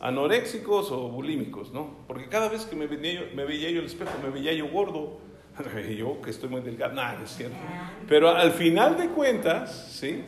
Anoréxicos 0.00 0.90
o 0.90 1.08
bulímicos, 1.08 1.72
¿no? 1.72 1.96
Porque 2.06 2.28
cada 2.28 2.48
vez 2.48 2.66
que 2.66 2.76
me 2.76 2.86
veía 2.86 3.20
yo, 3.20 3.26
me 3.34 3.44
veía 3.44 3.70
yo 3.70 3.80
el 3.80 3.86
espejo, 3.86 4.12
me 4.22 4.28
veía 4.28 4.52
yo 4.52 4.68
gordo, 4.68 5.18
yo 5.96 6.20
que 6.20 6.30
estoy 6.30 6.48
muy 6.48 6.60
delgado, 6.60 6.94
nada, 6.94 7.22
es 7.22 7.30
cierto. 7.30 7.56
Pero 8.08 8.28
al 8.28 8.52
final 8.52 8.98
de 8.98 9.08
cuentas, 9.08 9.88
¿sí? 9.92 10.22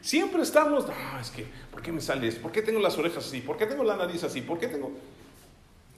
Siempre 0.00 0.42
estamos, 0.42 0.86
no, 0.86 1.20
es 1.20 1.30
que, 1.30 1.44
¿por 1.70 1.82
qué 1.82 1.92
me 1.92 2.00
sale 2.00 2.28
esto? 2.28 2.40
¿Por 2.40 2.52
qué 2.52 2.62
tengo 2.62 2.80
las 2.80 2.96
orejas 2.96 3.26
así? 3.26 3.40
¿Por 3.42 3.58
qué 3.58 3.66
tengo 3.66 3.84
la 3.84 3.96
nariz 3.96 4.24
así? 4.24 4.40
¿Por 4.40 4.58
qué 4.58 4.68
tengo...? 4.68 4.90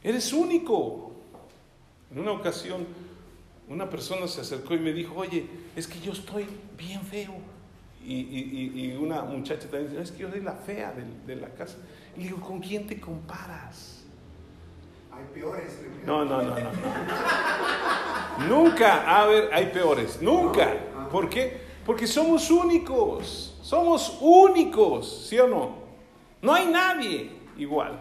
Eres 0.02 0.32
único. 0.32 1.12
En 2.10 2.18
una 2.18 2.32
ocasión, 2.32 2.84
una 3.68 3.88
persona 3.88 4.26
se 4.26 4.40
acercó 4.40 4.74
y 4.74 4.80
me 4.80 4.92
dijo, 4.92 5.14
oye, 5.14 5.46
es 5.76 5.86
que 5.86 6.00
yo 6.00 6.12
estoy 6.12 6.46
bien 6.76 7.02
feo. 7.02 7.34
Y, 8.04 8.92
una 9.00 9.22
muchacha 9.22 9.68
también 9.68 9.90
dice, 9.90 10.02
es 10.02 10.10
que 10.10 10.22
yo 10.22 10.30
soy 10.30 10.40
la 10.40 10.54
fea 10.54 10.92
de 11.24 11.36
la 11.36 11.50
casa. 11.50 11.76
Y 12.16 12.24
digo, 12.24 12.40
¿con 12.40 12.60
quién 12.60 12.86
te 12.86 13.00
comparas? 13.00 14.04
Hay 15.10 15.24
peores. 15.34 15.80
No, 16.04 16.24
no, 16.24 16.42
no, 16.42 16.54
no. 16.58 16.70
Nunca, 18.48 19.20
a 19.20 19.26
ver, 19.26 19.50
hay 19.52 19.66
peores. 19.66 20.20
Nunca. 20.20 20.74
¿Por 21.10 21.28
qué? 21.28 21.60
Porque 21.84 22.06
somos 22.06 22.50
únicos. 22.50 23.58
Somos 23.62 24.18
únicos, 24.20 25.26
¿sí 25.28 25.38
o 25.38 25.46
no? 25.46 25.76
No 26.40 26.52
hay 26.52 26.66
nadie 26.66 27.30
igual. 27.56 27.98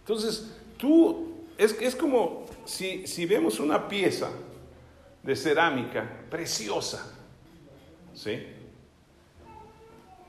Entonces, 0.00 0.56
tú, 0.76 1.34
es, 1.56 1.80
es 1.80 1.94
como 1.94 2.44
si, 2.64 3.06
si 3.06 3.24
vemos 3.26 3.60
una 3.60 3.88
pieza 3.88 4.30
de 5.22 5.36
cerámica 5.36 6.24
preciosa, 6.30 7.12
¿sí? 8.14 8.46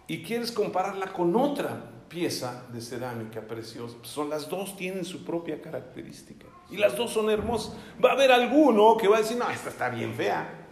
Y 0.07 0.23
quieres 0.23 0.51
compararla 0.51 1.11
con 1.11 1.35
otra 1.35 1.91
pieza 2.09 2.65
de 2.71 2.81
cerámica 2.81 3.41
preciosa. 3.41 3.97
Son 4.03 4.29
las 4.29 4.49
dos 4.49 4.75
tienen 4.75 5.05
su 5.05 5.23
propia 5.23 5.61
característica 5.61 6.45
y 6.69 6.77
las 6.77 6.95
dos 6.95 7.11
son 7.11 7.29
hermosas. 7.29 7.75
Va 8.03 8.11
a 8.11 8.13
haber 8.13 8.31
alguno 8.31 8.97
que 8.97 9.07
va 9.07 9.17
a 9.17 9.21
decir, 9.21 9.37
no, 9.37 9.49
esta 9.49 9.69
está 9.69 9.89
bien 9.89 10.13
fea. 10.13 10.65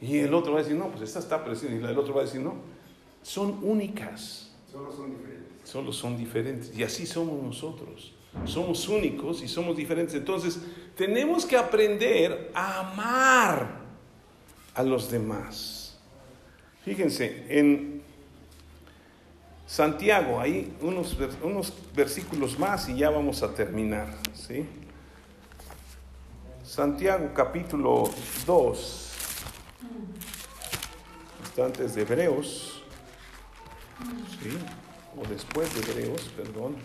Y 0.00 0.18
el 0.18 0.34
otro 0.34 0.52
va 0.52 0.60
a 0.60 0.62
decir, 0.62 0.76
no, 0.76 0.88
pues 0.88 1.02
esta 1.02 1.20
está 1.20 1.44
preciosa. 1.44 1.74
Y 1.74 1.78
el 1.78 1.98
otro 1.98 2.14
va 2.14 2.22
a 2.22 2.24
decir, 2.24 2.40
no, 2.40 2.54
son 3.22 3.60
únicas. 3.62 4.52
Solo 4.70 4.92
son 4.92 5.10
diferentes. 5.10 5.52
Solo 5.64 5.92
son 5.92 6.16
diferentes. 6.16 6.76
Y 6.76 6.82
así 6.82 7.06
somos 7.06 7.40
nosotros. 7.42 8.14
Somos 8.46 8.88
únicos 8.88 9.42
y 9.42 9.48
somos 9.48 9.76
diferentes. 9.76 10.14
Entonces, 10.14 10.58
tenemos 10.96 11.44
que 11.44 11.56
aprender 11.56 12.50
a 12.54 12.80
amar 12.80 13.82
a 14.74 14.82
los 14.82 15.10
demás. 15.10 15.98
Fíjense, 16.84 17.44
en 17.48 17.91
Santiago, 19.72 20.38
ahí 20.38 20.76
unos, 20.82 21.16
unos 21.42 21.72
versículos 21.94 22.58
más 22.58 22.90
y 22.90 22.96
ya 22.98 23.08
vamos 23.08 23.42
a 23.42 23.54
terminar. 23.54 24.06
¿sí? 24.34 24.66
Santiago 26.62 27.32
capítulo 27.34 28.10
2, 28.44 29.12
está 31.42 31.64
antes 31.64 31.94
de 31.94 32.02
Hebreos, 32.02 32.82
¿sí? 34.42 34.50
o 35.16 35.26
después 35.26 35.74
de 35.74 35.90
Hebreos, 35.90 36.30
perdón. 36.36 36.76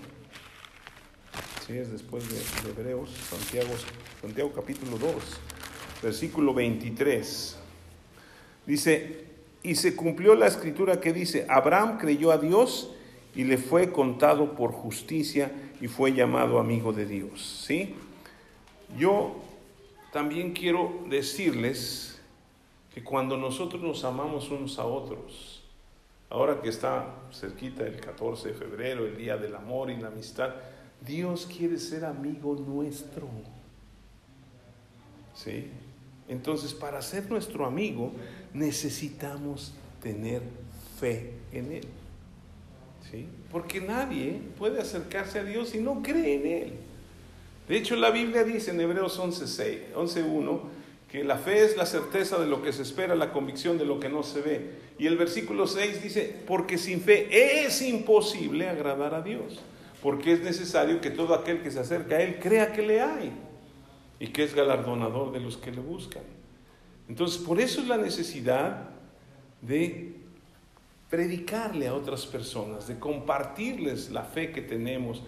Sí, 1.68 1.78
es 1.78 1.92
después 1.92 2.24
de, 2.30 2.38
de 2.38 2.70
Hebreos, 2.70 3.10
Santiago, 3.30 3.74
Santiago 4.22 4.54
capítulo 4.54 4.98
2, 4.98 5.14
versículo 6.04 6.54
23. 6.54 7.58
Dice, 8.66 9.28
y 9.68 9.76
se 9.76 9.98
cumplió 9.98 10.34
la 10.34 10.48
escritura 10.48 11.02
que 11.02 11.12
dice, 11.12 11.46
Abraham 11.50 11.98
creyó 11.98 12.32
a 12.32 12.38
Dios 12.38 12.90
y 13.36 13.44
le 13.44 13.58
fue 13.58 13.92
contado 13.92 14.56
por 14.56 14.72
justicia 14.72 15.52
y 15.82 15.90
fue 15.90 16.14
llamado 16.14 16.58
amigo 16.58 16.94
de 16.94 17.06
Dios. 17.06 17.66
¿Sí? 17.68 17.94
Yo 18.98 19.36
también 20.14 20.54
quiero 20.54 21.04
decirles 21.10 22.18
que 22.94 23.04
cuando 23.04 23.36
nosotros 23.36 23.82
nos 23.84 24.06
amamos 24.06 24.50
unos 24.52 24.80
a 24.80 24.86
otros, 24.86 25.66
ahora 26.30 26.62
que 26.62 26.70
está 26.70 27.16
cerquita 27.34 27.86
el 27.86 28.00
14 28.00 28.48
de 28.48 28.54
febrero, 28.54 29.06
el 29.06 29.18
Día 29.18 29.36
del 29.36 29.54
Amor 29.54 29.92
y 29.92 29.98
la 29.98 30.08
Amistad, 30.08 30.52
Dios 31.06 31.46
quiere 31.46 31.78
ser 31.78 32.06
amigo 32.06 32.56
nuestro. 32.56 33.28
¿Sí? 35.36 35.70
Entonces, 36.30 36.74
para 36.74 37.02
ser 37.02 37.30
nuestro 37.30 37.66
amigo, 37.66 38.12
necesitamos 38.54 39.74
tener 40.02 40.42
fe 41.00 41.32
en 41.52 41.72
Él. 41.72 41.88
¿Sí? 43.10 43.26
Porque 43.52 43.80
nadie 43.80 44.40
puede 44.58 44.82
acercarse 44.82 45.40
a 45.40 45.44
Dios 45.44 45.70
si 45.70 45.80
no 45.80 46.02
cree 46.02 46.36
en 46.36 46.48
Él. 46.48 46.74
De 47.70 47.78
hecho, 47.78 47.96
la 47.96 48.12
Biblia 48.12 48.44
dice 48.44 48.72
en 48.72 48.82
Hebreos 48.82 49.20
11.1 49.20 49.96
11, 49.96 50.24
que 51.10 51.24
la 51.24 51.38
fe 51.38 51.64
es 51.64 51.78
la 51.78 51.86
certeza 51.86 52.38
de 52.38 52.48
lo 52.48 52.62
que 52.62 52.74
se 52.74 52.82
espera, 52.82 53.16
la 53.16 53.32
convicción 53.32 53.78
de 53.78 53.86
lo 53.86 54.00
que 54.00 54.10
no 54.10 54.24
se 54.24 54.42
ve. 54.42 54.72
Y 55.00 55.08
el 55.08 55.16
versículo 55.16 55.68
6 55.68 56.04
dice, 56.04 56.36
porque 56.46 56.78
sin 56.78 57.00
fe 57.00 57.66
es 57.66 57.82
imposible 57.82 58.68
agradar 58.68 59.14
a 59.14 59.22
Dios, 59.22 59.62
porque 60.02 60.34
es 60.34 60.42
necesario 60.42 61.00
que 61.00 61.10
todo 61.10 61.34
aquel 61.34 61.62
que 61.62 61.72
se 61.72 61.80
acerca 61.80 62.18
a 62.18 62.22
Él 62.22 62.40
crea 62.42 62.74
que 62.74 62.82
le 62.82 63.02
hay 63.02 63.32
y 64.20 64.28
que 64.28 64.44
es 64.44 64.54
galardonador 64.54 65.32
de 65.32 65.40
los 65.40 65.58
que 65.58 65.72
le 65.72 65.82
buscan. 65.82 66.24
Entonces, 67.08 67.38
por 67.38 67.60
eso 67.60 67.82
es 67.82 67.88
la 67.88 67.98
necesidad 67.98 68.90
de 69.62 70.16
predicarle 71.10 71.88
a 71.88 71.94
otras 71.94 72.26
personas, 72.26 72.88
de 72.88 73.00
compartirles 73.00 74.10
la 74.10 74.24
fe 74.24 74.52
que 74.52 74.62
tenemos, 74.62 75.22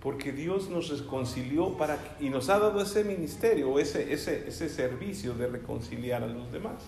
porque 0.00 0.32
Dios 0.32 0.68
nos 0.68 0.88
reconcilió 0.88 1.76
para, 1.76 2.16
y 2.20 2.28
nos 2.28 2.48
ha 2.48 2.58
dado 2.58 2.80
ese 2.80 3.04
ministerio, 3.04 3.78
ese, 3.78 4.12
ese, 4.12 4.48
ese 4.48 4.68
servicio 4.68 5.34
de 5.34 5.48
reconciliar 5.48 6.22
a 6.22 6.26
los 6.26 6.52
demás. 6.52 6.84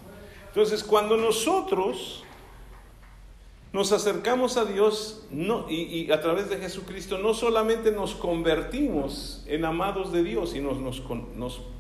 Entonces, 0.49 0.85
cuando 0.85 1.16
nosotros 1.16 2.25
nos 3.75 3.91
acercamos 3.91 4.57
a 4.57 4.64
Dios 4.64 5.27
y, 5.68 6.09
a 6.12 6.20
través 6.20 6.49
de 6.49 6.59
Jesucristo, 6.59 7.18
no 7.18 7.35
solamente 7.35 7.91
nos 7.91 8.14
convertimos 8.14 9.43
en 9.49 9.64
amados 9.64 10.12
de 10.12 10.22
Dios, 10.22 10.51
sino 10.51 10.72
nos, 10.75 11.03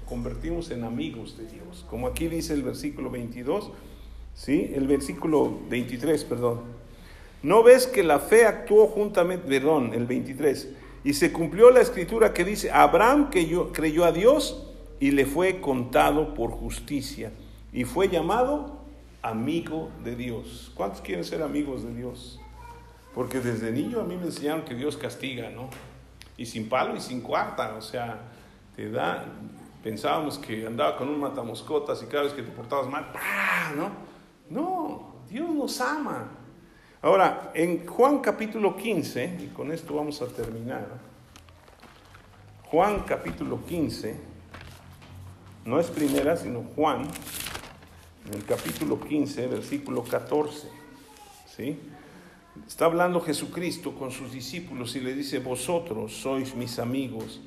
convertimos 0.04 0.72
en 0.72 0.82
amigos 0.82 1.38
de 1.38 1.46
Dios. 1.46 1.86
Como 1.88 2.08
aquí 2.08 2.26
dice 2.26 2.52
el 2.52 2.64
versículo 2.64 3.10
22, 3.10 3.70
¿sí? 4.34 4.72
El 4.74 4.88
versículo 4.88 5.56
23, 5.70 6.24
perdón. 6.24 6.62
¿No 7.44 7.62
ves 7.62 7.86
que 7.86 8.02
la 8.02 8.18
fe 8.18 8.44
actuó 8.44 8.88
juntamente, 8.88 9.46
perdón, 9.46 9.94
el 9.94 10.06
23, 10.06 10.70
y 11.04 11.12
se 11.14 11.32
cumplió 11.32 11.70
la 11.70 11.80
escritura 11.80 12.34
que 12.34 12.44
dice, 12.44 12.72
Abraham 12.72 13.30
que 13.30 13.46
creyó 13.72 14.04
a 14.04 14.10
Dios 14.10 14.66
y 14.98 15.12
le 15.12 15.26
fue 15.26 15.60
contado 15.60 16.34
por 16.34 16.50
justicia 16.50 17.30
y 17.72 17.84
fue 17.84 18.08
llamado 18.08 18.83
amigo 19.24 19.90
de 20.04 20.14
Dios. 20.14 20.70
¿Cuántos 20.74 21.00
quieren 21.00 21.24
ser 21.24 21.42
amigos 21.42 21.82
de 21.82 21.94
Dios? 21.94 22.38
Porque 23.14 23.40
desde 23.40 23.72
niño 23.72 24.00
a 24.00 24.04
mí 24.04 24.16
me 24.16 24.26
enseñaron 24.26 24.62
que 24.62 24.74
Dios 24.74 24.96
castiga, 24.96 25.48
¿no? 25.48 25.70
Y 26.36 26.46
sin 26.46 26.68
palo 26.68 26.94
y 26.94 27.00
sin 27.00 27.22
cuarta, 27.22 27.74
o 27.74 27.80
sea, 27.80 28.20
te 28.76 28.90
da, 28.90 29.24
pensábamos 29.82 30.38
que 30.38 30.66
andaba 30.66 30.96
con 30.98 31.08
un 31.08 31.20
matamoscotas 31.20 32.02
y 32.02 32.06
cada 32.06 32.24
vez 32.24 32.34
que 32.34 32.42
te 32.42 32.50
portabas 32.50 32.86
mal, 32.86 33.10
¡ah! 33.14 33.72
¿no? 33.74 33.90
No, 34.50 35.14
Dios 35.30 35.48
nos 35.48 35.80
ama. 35.80 36.28
Ahora, 37.00 37.50
en 37.54 37.86
Juan 37.86 38.18
capítulo 38.18 38.76
15, 38.76 39.38
y 39.40 39.46
con 39.48 39.72
esto 39.72 39.94
vamos 39.94 40.20
a 40.20 40.26
terminar, 40.26 40.86
Juan 42.64 43.00
capítulo 43.06 43.64
15, 43.64 44.20
no 45.64 45.80
es 45.80 45.86
primera, 45.86 46.36
sino 46.36 46.62
Juan 46.74 47.08
en 48.26 48.34
el 48.34 48.44
capítulo 48.44 48.98
15, 49.00 49.46
versículo 49.48 50.02
14. 50.02 50.68
¿sí? 51.56 51.78
Está 52.66 52.86
hablando 52.86 53.20
Jesucristo 53.20 53.94
con 53.94 54.10
sus 54.10 54.32
discípulos 54.32 54.96
y 54.96 55.00
le 55.00 55.14
dice, 55.14 55.40
vosotros 55.40 56.12
sois 56.12 56.54
mis 56.54 56.78
amigos 56.78 57.40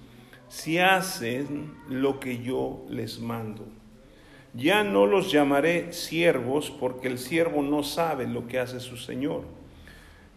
si 0.50 0.78
hacen 0.78 1.76
lo 1.90 2.20
que 2.20 2.42
yo 2.42 2.86
les 2.90 3.20
mando. 3.20 3.66
Ya 4.54 4.84
no 4.84 5.06
los 5.06 5.32
llamaré 5.32 5.94
siervos 5.94 6.72
porque 6.72 7.08
el 7.08 7.20
siervo 7.20 7.62
no 7.62 7.84
sabe 7.84 8.28
lo 8.28 8.48
que 8.48 8.60
hace 8.60 8.80
su 8.80 8.98
Señor. 8.98 9.44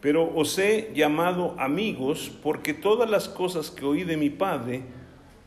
Pero 0.01 0.35
os 0.35 0.59
he 0.59 0.93
llamado 0.95 1.55
amigos 1.59 2.31
porque 2.43 2.75
todas 2.75 3.09
las 3.09 3.29
cosas 3.29 3.71
que 3.71 3.85
oí 3.85 4.05
de 4.05 4.17
mi 4.17 4.31
Padre 4.31 4.83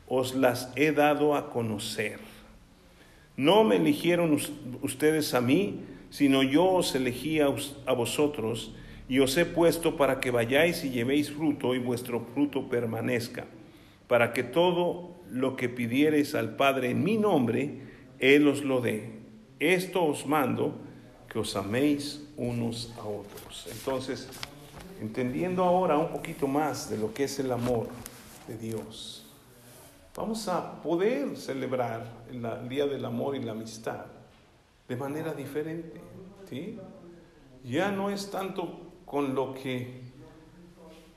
os 0.08 0.36
las 0.36 0.72
he 0.76 0.92
dado 0.92 1.36
a 1.36 1.50
conocer. 1.50 2.20
No 3.36 3.64
me 3.64 3.78
eligieron 3.78 4.38
ustedes 4.82 5.34
a 5.34 5.42
mí, 5.42 5.82
sino 6.10 6.44
yo 6.44 6.66
os 6.66 6.94
elegí 6.94 7.40
a, 7.40 7.48
vosotros 7.94 8.76
y 9.10 9.20
os 9.20 9.36
he 9.38 9.46
puesto 9.46 9.98
para 9.98 10.20
que 10.20 10.30
vayáis 10.30 10.84
y 10.84 10.92
llevéis 10.92 11.32
fruto 11.32 11.74
y 11.74 11.80
vuestro 11.80 12.22
fruto 12.34 12.70
permanezca, 12.70 13.46
para 14.08 14.34
que 14.34 14.44
todo 14.44 15.16
lo 15.30 15.56
que 15.56 15.70
pidiereis 15.70 16.36
al 16.36 16.56
Padre 16.56 16.92
en 16.92 17.04
mi 17.04 17.18
nombre, 17.18 17.80
Él 18.20 18.48
os 18.48 18.64
lo 18.64 18.82
dé. 18.82 19.10
Esto 19.60 20.06
os 20.06 20.28
mando, 20.28 20.76
que 21.28 21.40
os 21.40 21.56
améis 21.56 22.30
unos 22.38 22.94
a 23.00 23.06
otros. 23.06 23.68
Entonces, 23.72 24.30
entendiendo 25.02 25.64
ahora 25.64 25.98
un 25.98 26.10
poquito 26.10 26.48
más 26.48 26.92
de 26.92 27.00
lo 27.00 27.12
que 27.12 27.24
es 27.24 27.40
el 27.40 27.52
amor 27.52 27.88
de 28.48 28.58
Dios, 28.58 29.23
vamos 30.16 30.48
a 30.48 30.82
poder 30.82 31.36
celebrar 31.38 32.26
el 32.30 32.70
Día 32.70 32.86
del 32.86 33.04
Amor 33.06 33.36
y 33.36 33.42
la 33.42 33.54
Amistad 33.54 34.06
de 34.88 34.96
manera 34.96 35.34
diferente. 35.34 36.00
¿sí? 36.50 36.80
Ya 37.64 37.92
no 37.92 38.10
es 38.10 38.30
tanto 38.30 38.92
con 39.06 39.34
lo 39.34 39.54
que 39.54 40.02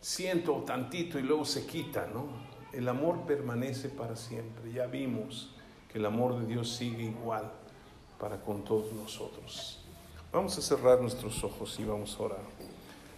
siento 0.01 0.63
tantito 0.67 1.19
y 1.19 1.23
luego 1.23 1.45
se 1.45 1.67
quita, 1.67 2.09
¿no? 2.13 2.47
El 2.73 2.89
amor 2.89 3.27
permanece 3.27 3.89
para 3.89 4.17
siempre. 4.17 4.73
Ya 4.73 4.87
vimos 4.87 5.55
que 5.91 5.99
el 5.99 6.07
amor 6.07 6.39
de 6.39 6.47
Dios 6.47 6.77
sigue 6.77 7.05
igual 7.05 7.51
para 8.19 8.41
con 8.41 8.65
todos 8.65 8.93
nosotros. 8.93 9.83
Vamos 10.33 10.57
a 10.59 10.63
cerrar 10.63 11.01
nuestros 11.01 11.43
ojos 11.43 11.79
y 11.81 11.85
vamos 11.85 12.17
a 12.19 12.23
orar. 12.23 12.45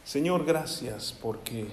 Señor, 0.05 0.45
gracias 0.45 1.13
porque 1.21 1.67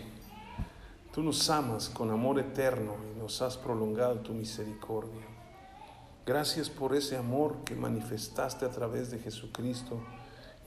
Tú 1.15 1.23
nos 1.23 1.49
amas 1.49 1.87
con 1.87 2.11
amor 2.11 2.39
eterno 2.39 2.97
y 3.09 3.17
nos 3.17 3.41
has 3.41 3.55
prolongado 3.55 4.15
tu 4.15 4.33
misericordia. 4.33 5.25
Gracias 6.25 6.69
por 6.69 6.93
ese 6.93 7.15
amor 7.15 7.63
que 7.63 7.73
manifestaste 7.73 8.65
a 8.65 8.69
través 8.69 9.11
de 9.11 9.19
Jesucristo 9.19 10.01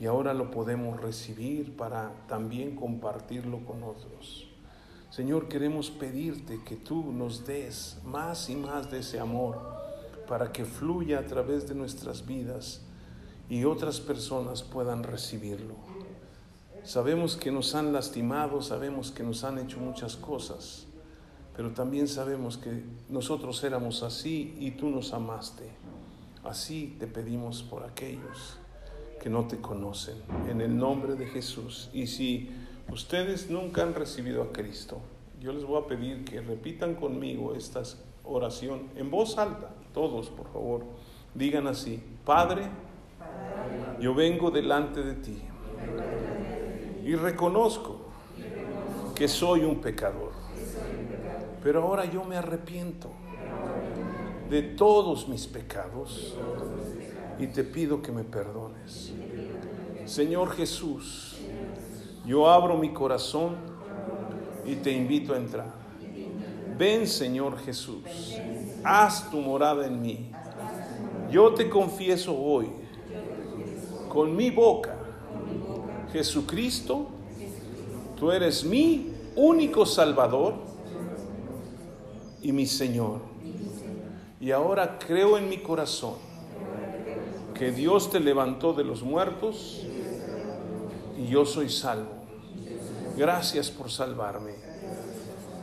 y 0.00 0.06
ahora 0.06 0.32
lo 0.32 0.50
podemos 0.50 0.98
recibir 1.02 1.76
para 1.76 2.14
también 2.28 2.76
compartirlo 2.76 3.62
con 3.66 3.82
otros. 3.82 4.48
Señor, 5.10 5.48
queremos 5.48 5.90
pedirte 5.90 6.62
que 6.64 6.76
tú 6.76 7.12
nos 7.12 7.44
des 7.44 7.98
más 8.02 8.48
y 8.48 8.56
más 8.56 8.90
de 8.90 9.00
ese 9.00 9.20
amor 9.20 9.60
para 10.26 10.50
que 10.50 10.64
fluya 10.64 11.18
a 11.18 11.26
través 11.26 11.68
de 11.68 11.74
nuestras 11.74 12.24
vidas 12.24 12.80
y 13.50 13.64
otras 13.64 14.00
personas 14.00 14.62
puedan 14.62 15.02
recibirlo. 15.02 15.74
Sabemos 16.84 17.36
que 17.36 17.50
nos 17.50 17.74
han 17.74 17.92
lastimado, 17.92 18.62
sabemos 18.62 19.10
que 19.10 19.22
nos 19.22 19.44
han 19.44 19.58
hecho 19.58 19.78
muchas 19.78 20.16
cosas, 20.16 20.86
pero 21.56 21.70
también 21.72 22.08
sabemos 22.08 22.56
que 22.56 22.82
nosotros 23.08 23.62
éramos 23.64 24.02
así 24.02 24.56
y 24.58 24.72
tú 24.72 24.88
nos 24.88 25.12
amaste. 25.12 25.64
Así 26.44 26.96
te 26.98 27.06
pedimos 27.06 27.62
por 27.62 27.84
aquellos 27.84 28.58
que 29.20 29.28
no 29.28 29.46
te 29.46 29.58
conocen, 29.58 30.16
en 30.48 30.60
el 30.60 30.76
nombre 30.76 31.14
de 31.14 31.26
Jesús. 31.26 31.90
Y 31.92 32.06
si 32.06 32.50
ustedes 32.90 33.50
nunca 33.50 33.82
han 33.82 33.94
recibido 33.94 34.42
a 34.42 34.52
Cristo, 34.52 35.00
yo 35.40 35.52
les 35.52 35.64
voy 35.64 35.82
a 35.82 35.86
pedir 35.86 36.24
que 36.24 36.40
repitan 36.40 36.94
conmigo 36.94 37.54
esta 37.54 37.82
oración 38.24 38.88
en 38.96 39.10
voz 39.10 39.36
alta, 39.36 39.70
todos 39.92 40.30
por 40.30 40.50
favor. 40.52 40.84
Digan 41.34 41.66
así, 41.66 42.02
Padre, 42.24 42.68
yo 44.00 44.14
vengo 44.14 44.50
delante 44.50 45.02
de 45.02 45.14
ti 45.14 45.42
y 47.04 47.14
reconozco 47.14 48.00
que 49.14 49.28
soy 49.28 49.64
un 49.64 49.80
pecador. 49.80 50.32
Pero 51.62 51.82
ahora 51.82 52.04
yo 52.04 52.24
me 52.24 52.36
arrepiento 52.36 53.10
de 54.48 54.62
todos 54.62 55.28
mis 55.28 55.46
pecados 55.46 56.36
y 57.38 57.46
te 57.48 57.64
pido 57.64 58.00
que 58.00 58.12
me 58.12 58.24
perdones. 58.24 59.12
Señor 60.06 60.50
Jesús, 60.52 61.36
yo 62.24 62.48
abro 62.48 62.76
mi 62.76 62.92
corazón 62.92 63.56
y 64.64 64.76
te 64.76 64.92
invito 64.92 65.34
a 65.34 65.36
entrar. 65.36 65.72
Ven 66.78 67.06
Señor 67.06 67.58
Jesús, 67.58 68.04
haz 68.84 69.30
tu 69.30 69.40
morada 69.40 69.86
en 69.86 70.00
mí. 70.00 70.30
Yo 71.30 71.52
te 71.52 71.68
confieso 71.68 72.36
hoy 72.36 72.70
con 74.08 74.34
mi 74.34 74.50
boca, 74.50 74.94
Jesucristo, 76.12 77.08
tú 78.18 78.30
eres 78.30 78.64
mi 78.64 79.12
único 79.36 79.86
Salvador 79.86 80.54
y 82.42 82.52
mi 82.52 82.66
Señor. 82.66 83.20
Y 84.40 84.50
ahora 84.52 84.98
creo 84.98 85.36
en 85.36 85.48
mi 85.48 85.58
corazón 85.58 86.14
que 87.54 87.72
Dios 87.72 88.10
te 88.10 88.20
levantó 88.20 88.72
de 88.72 88.84
los 88.84 89.02
muertos 89.02 89.82
y 91.18 91.26
yo 91.26 91.44
soy 91.44 91.68
salvo. 91.68 92.18
Gracias 93.16 93.70
por 93.70 93.90
salvarme. 93.90 94.52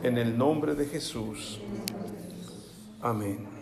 En 0.02 0.18
el 0.18 0.36
nombre 0.36 0.74
de 0.74 0.84
Jesús. 0.84 1.58
Amén. 3.00 3.55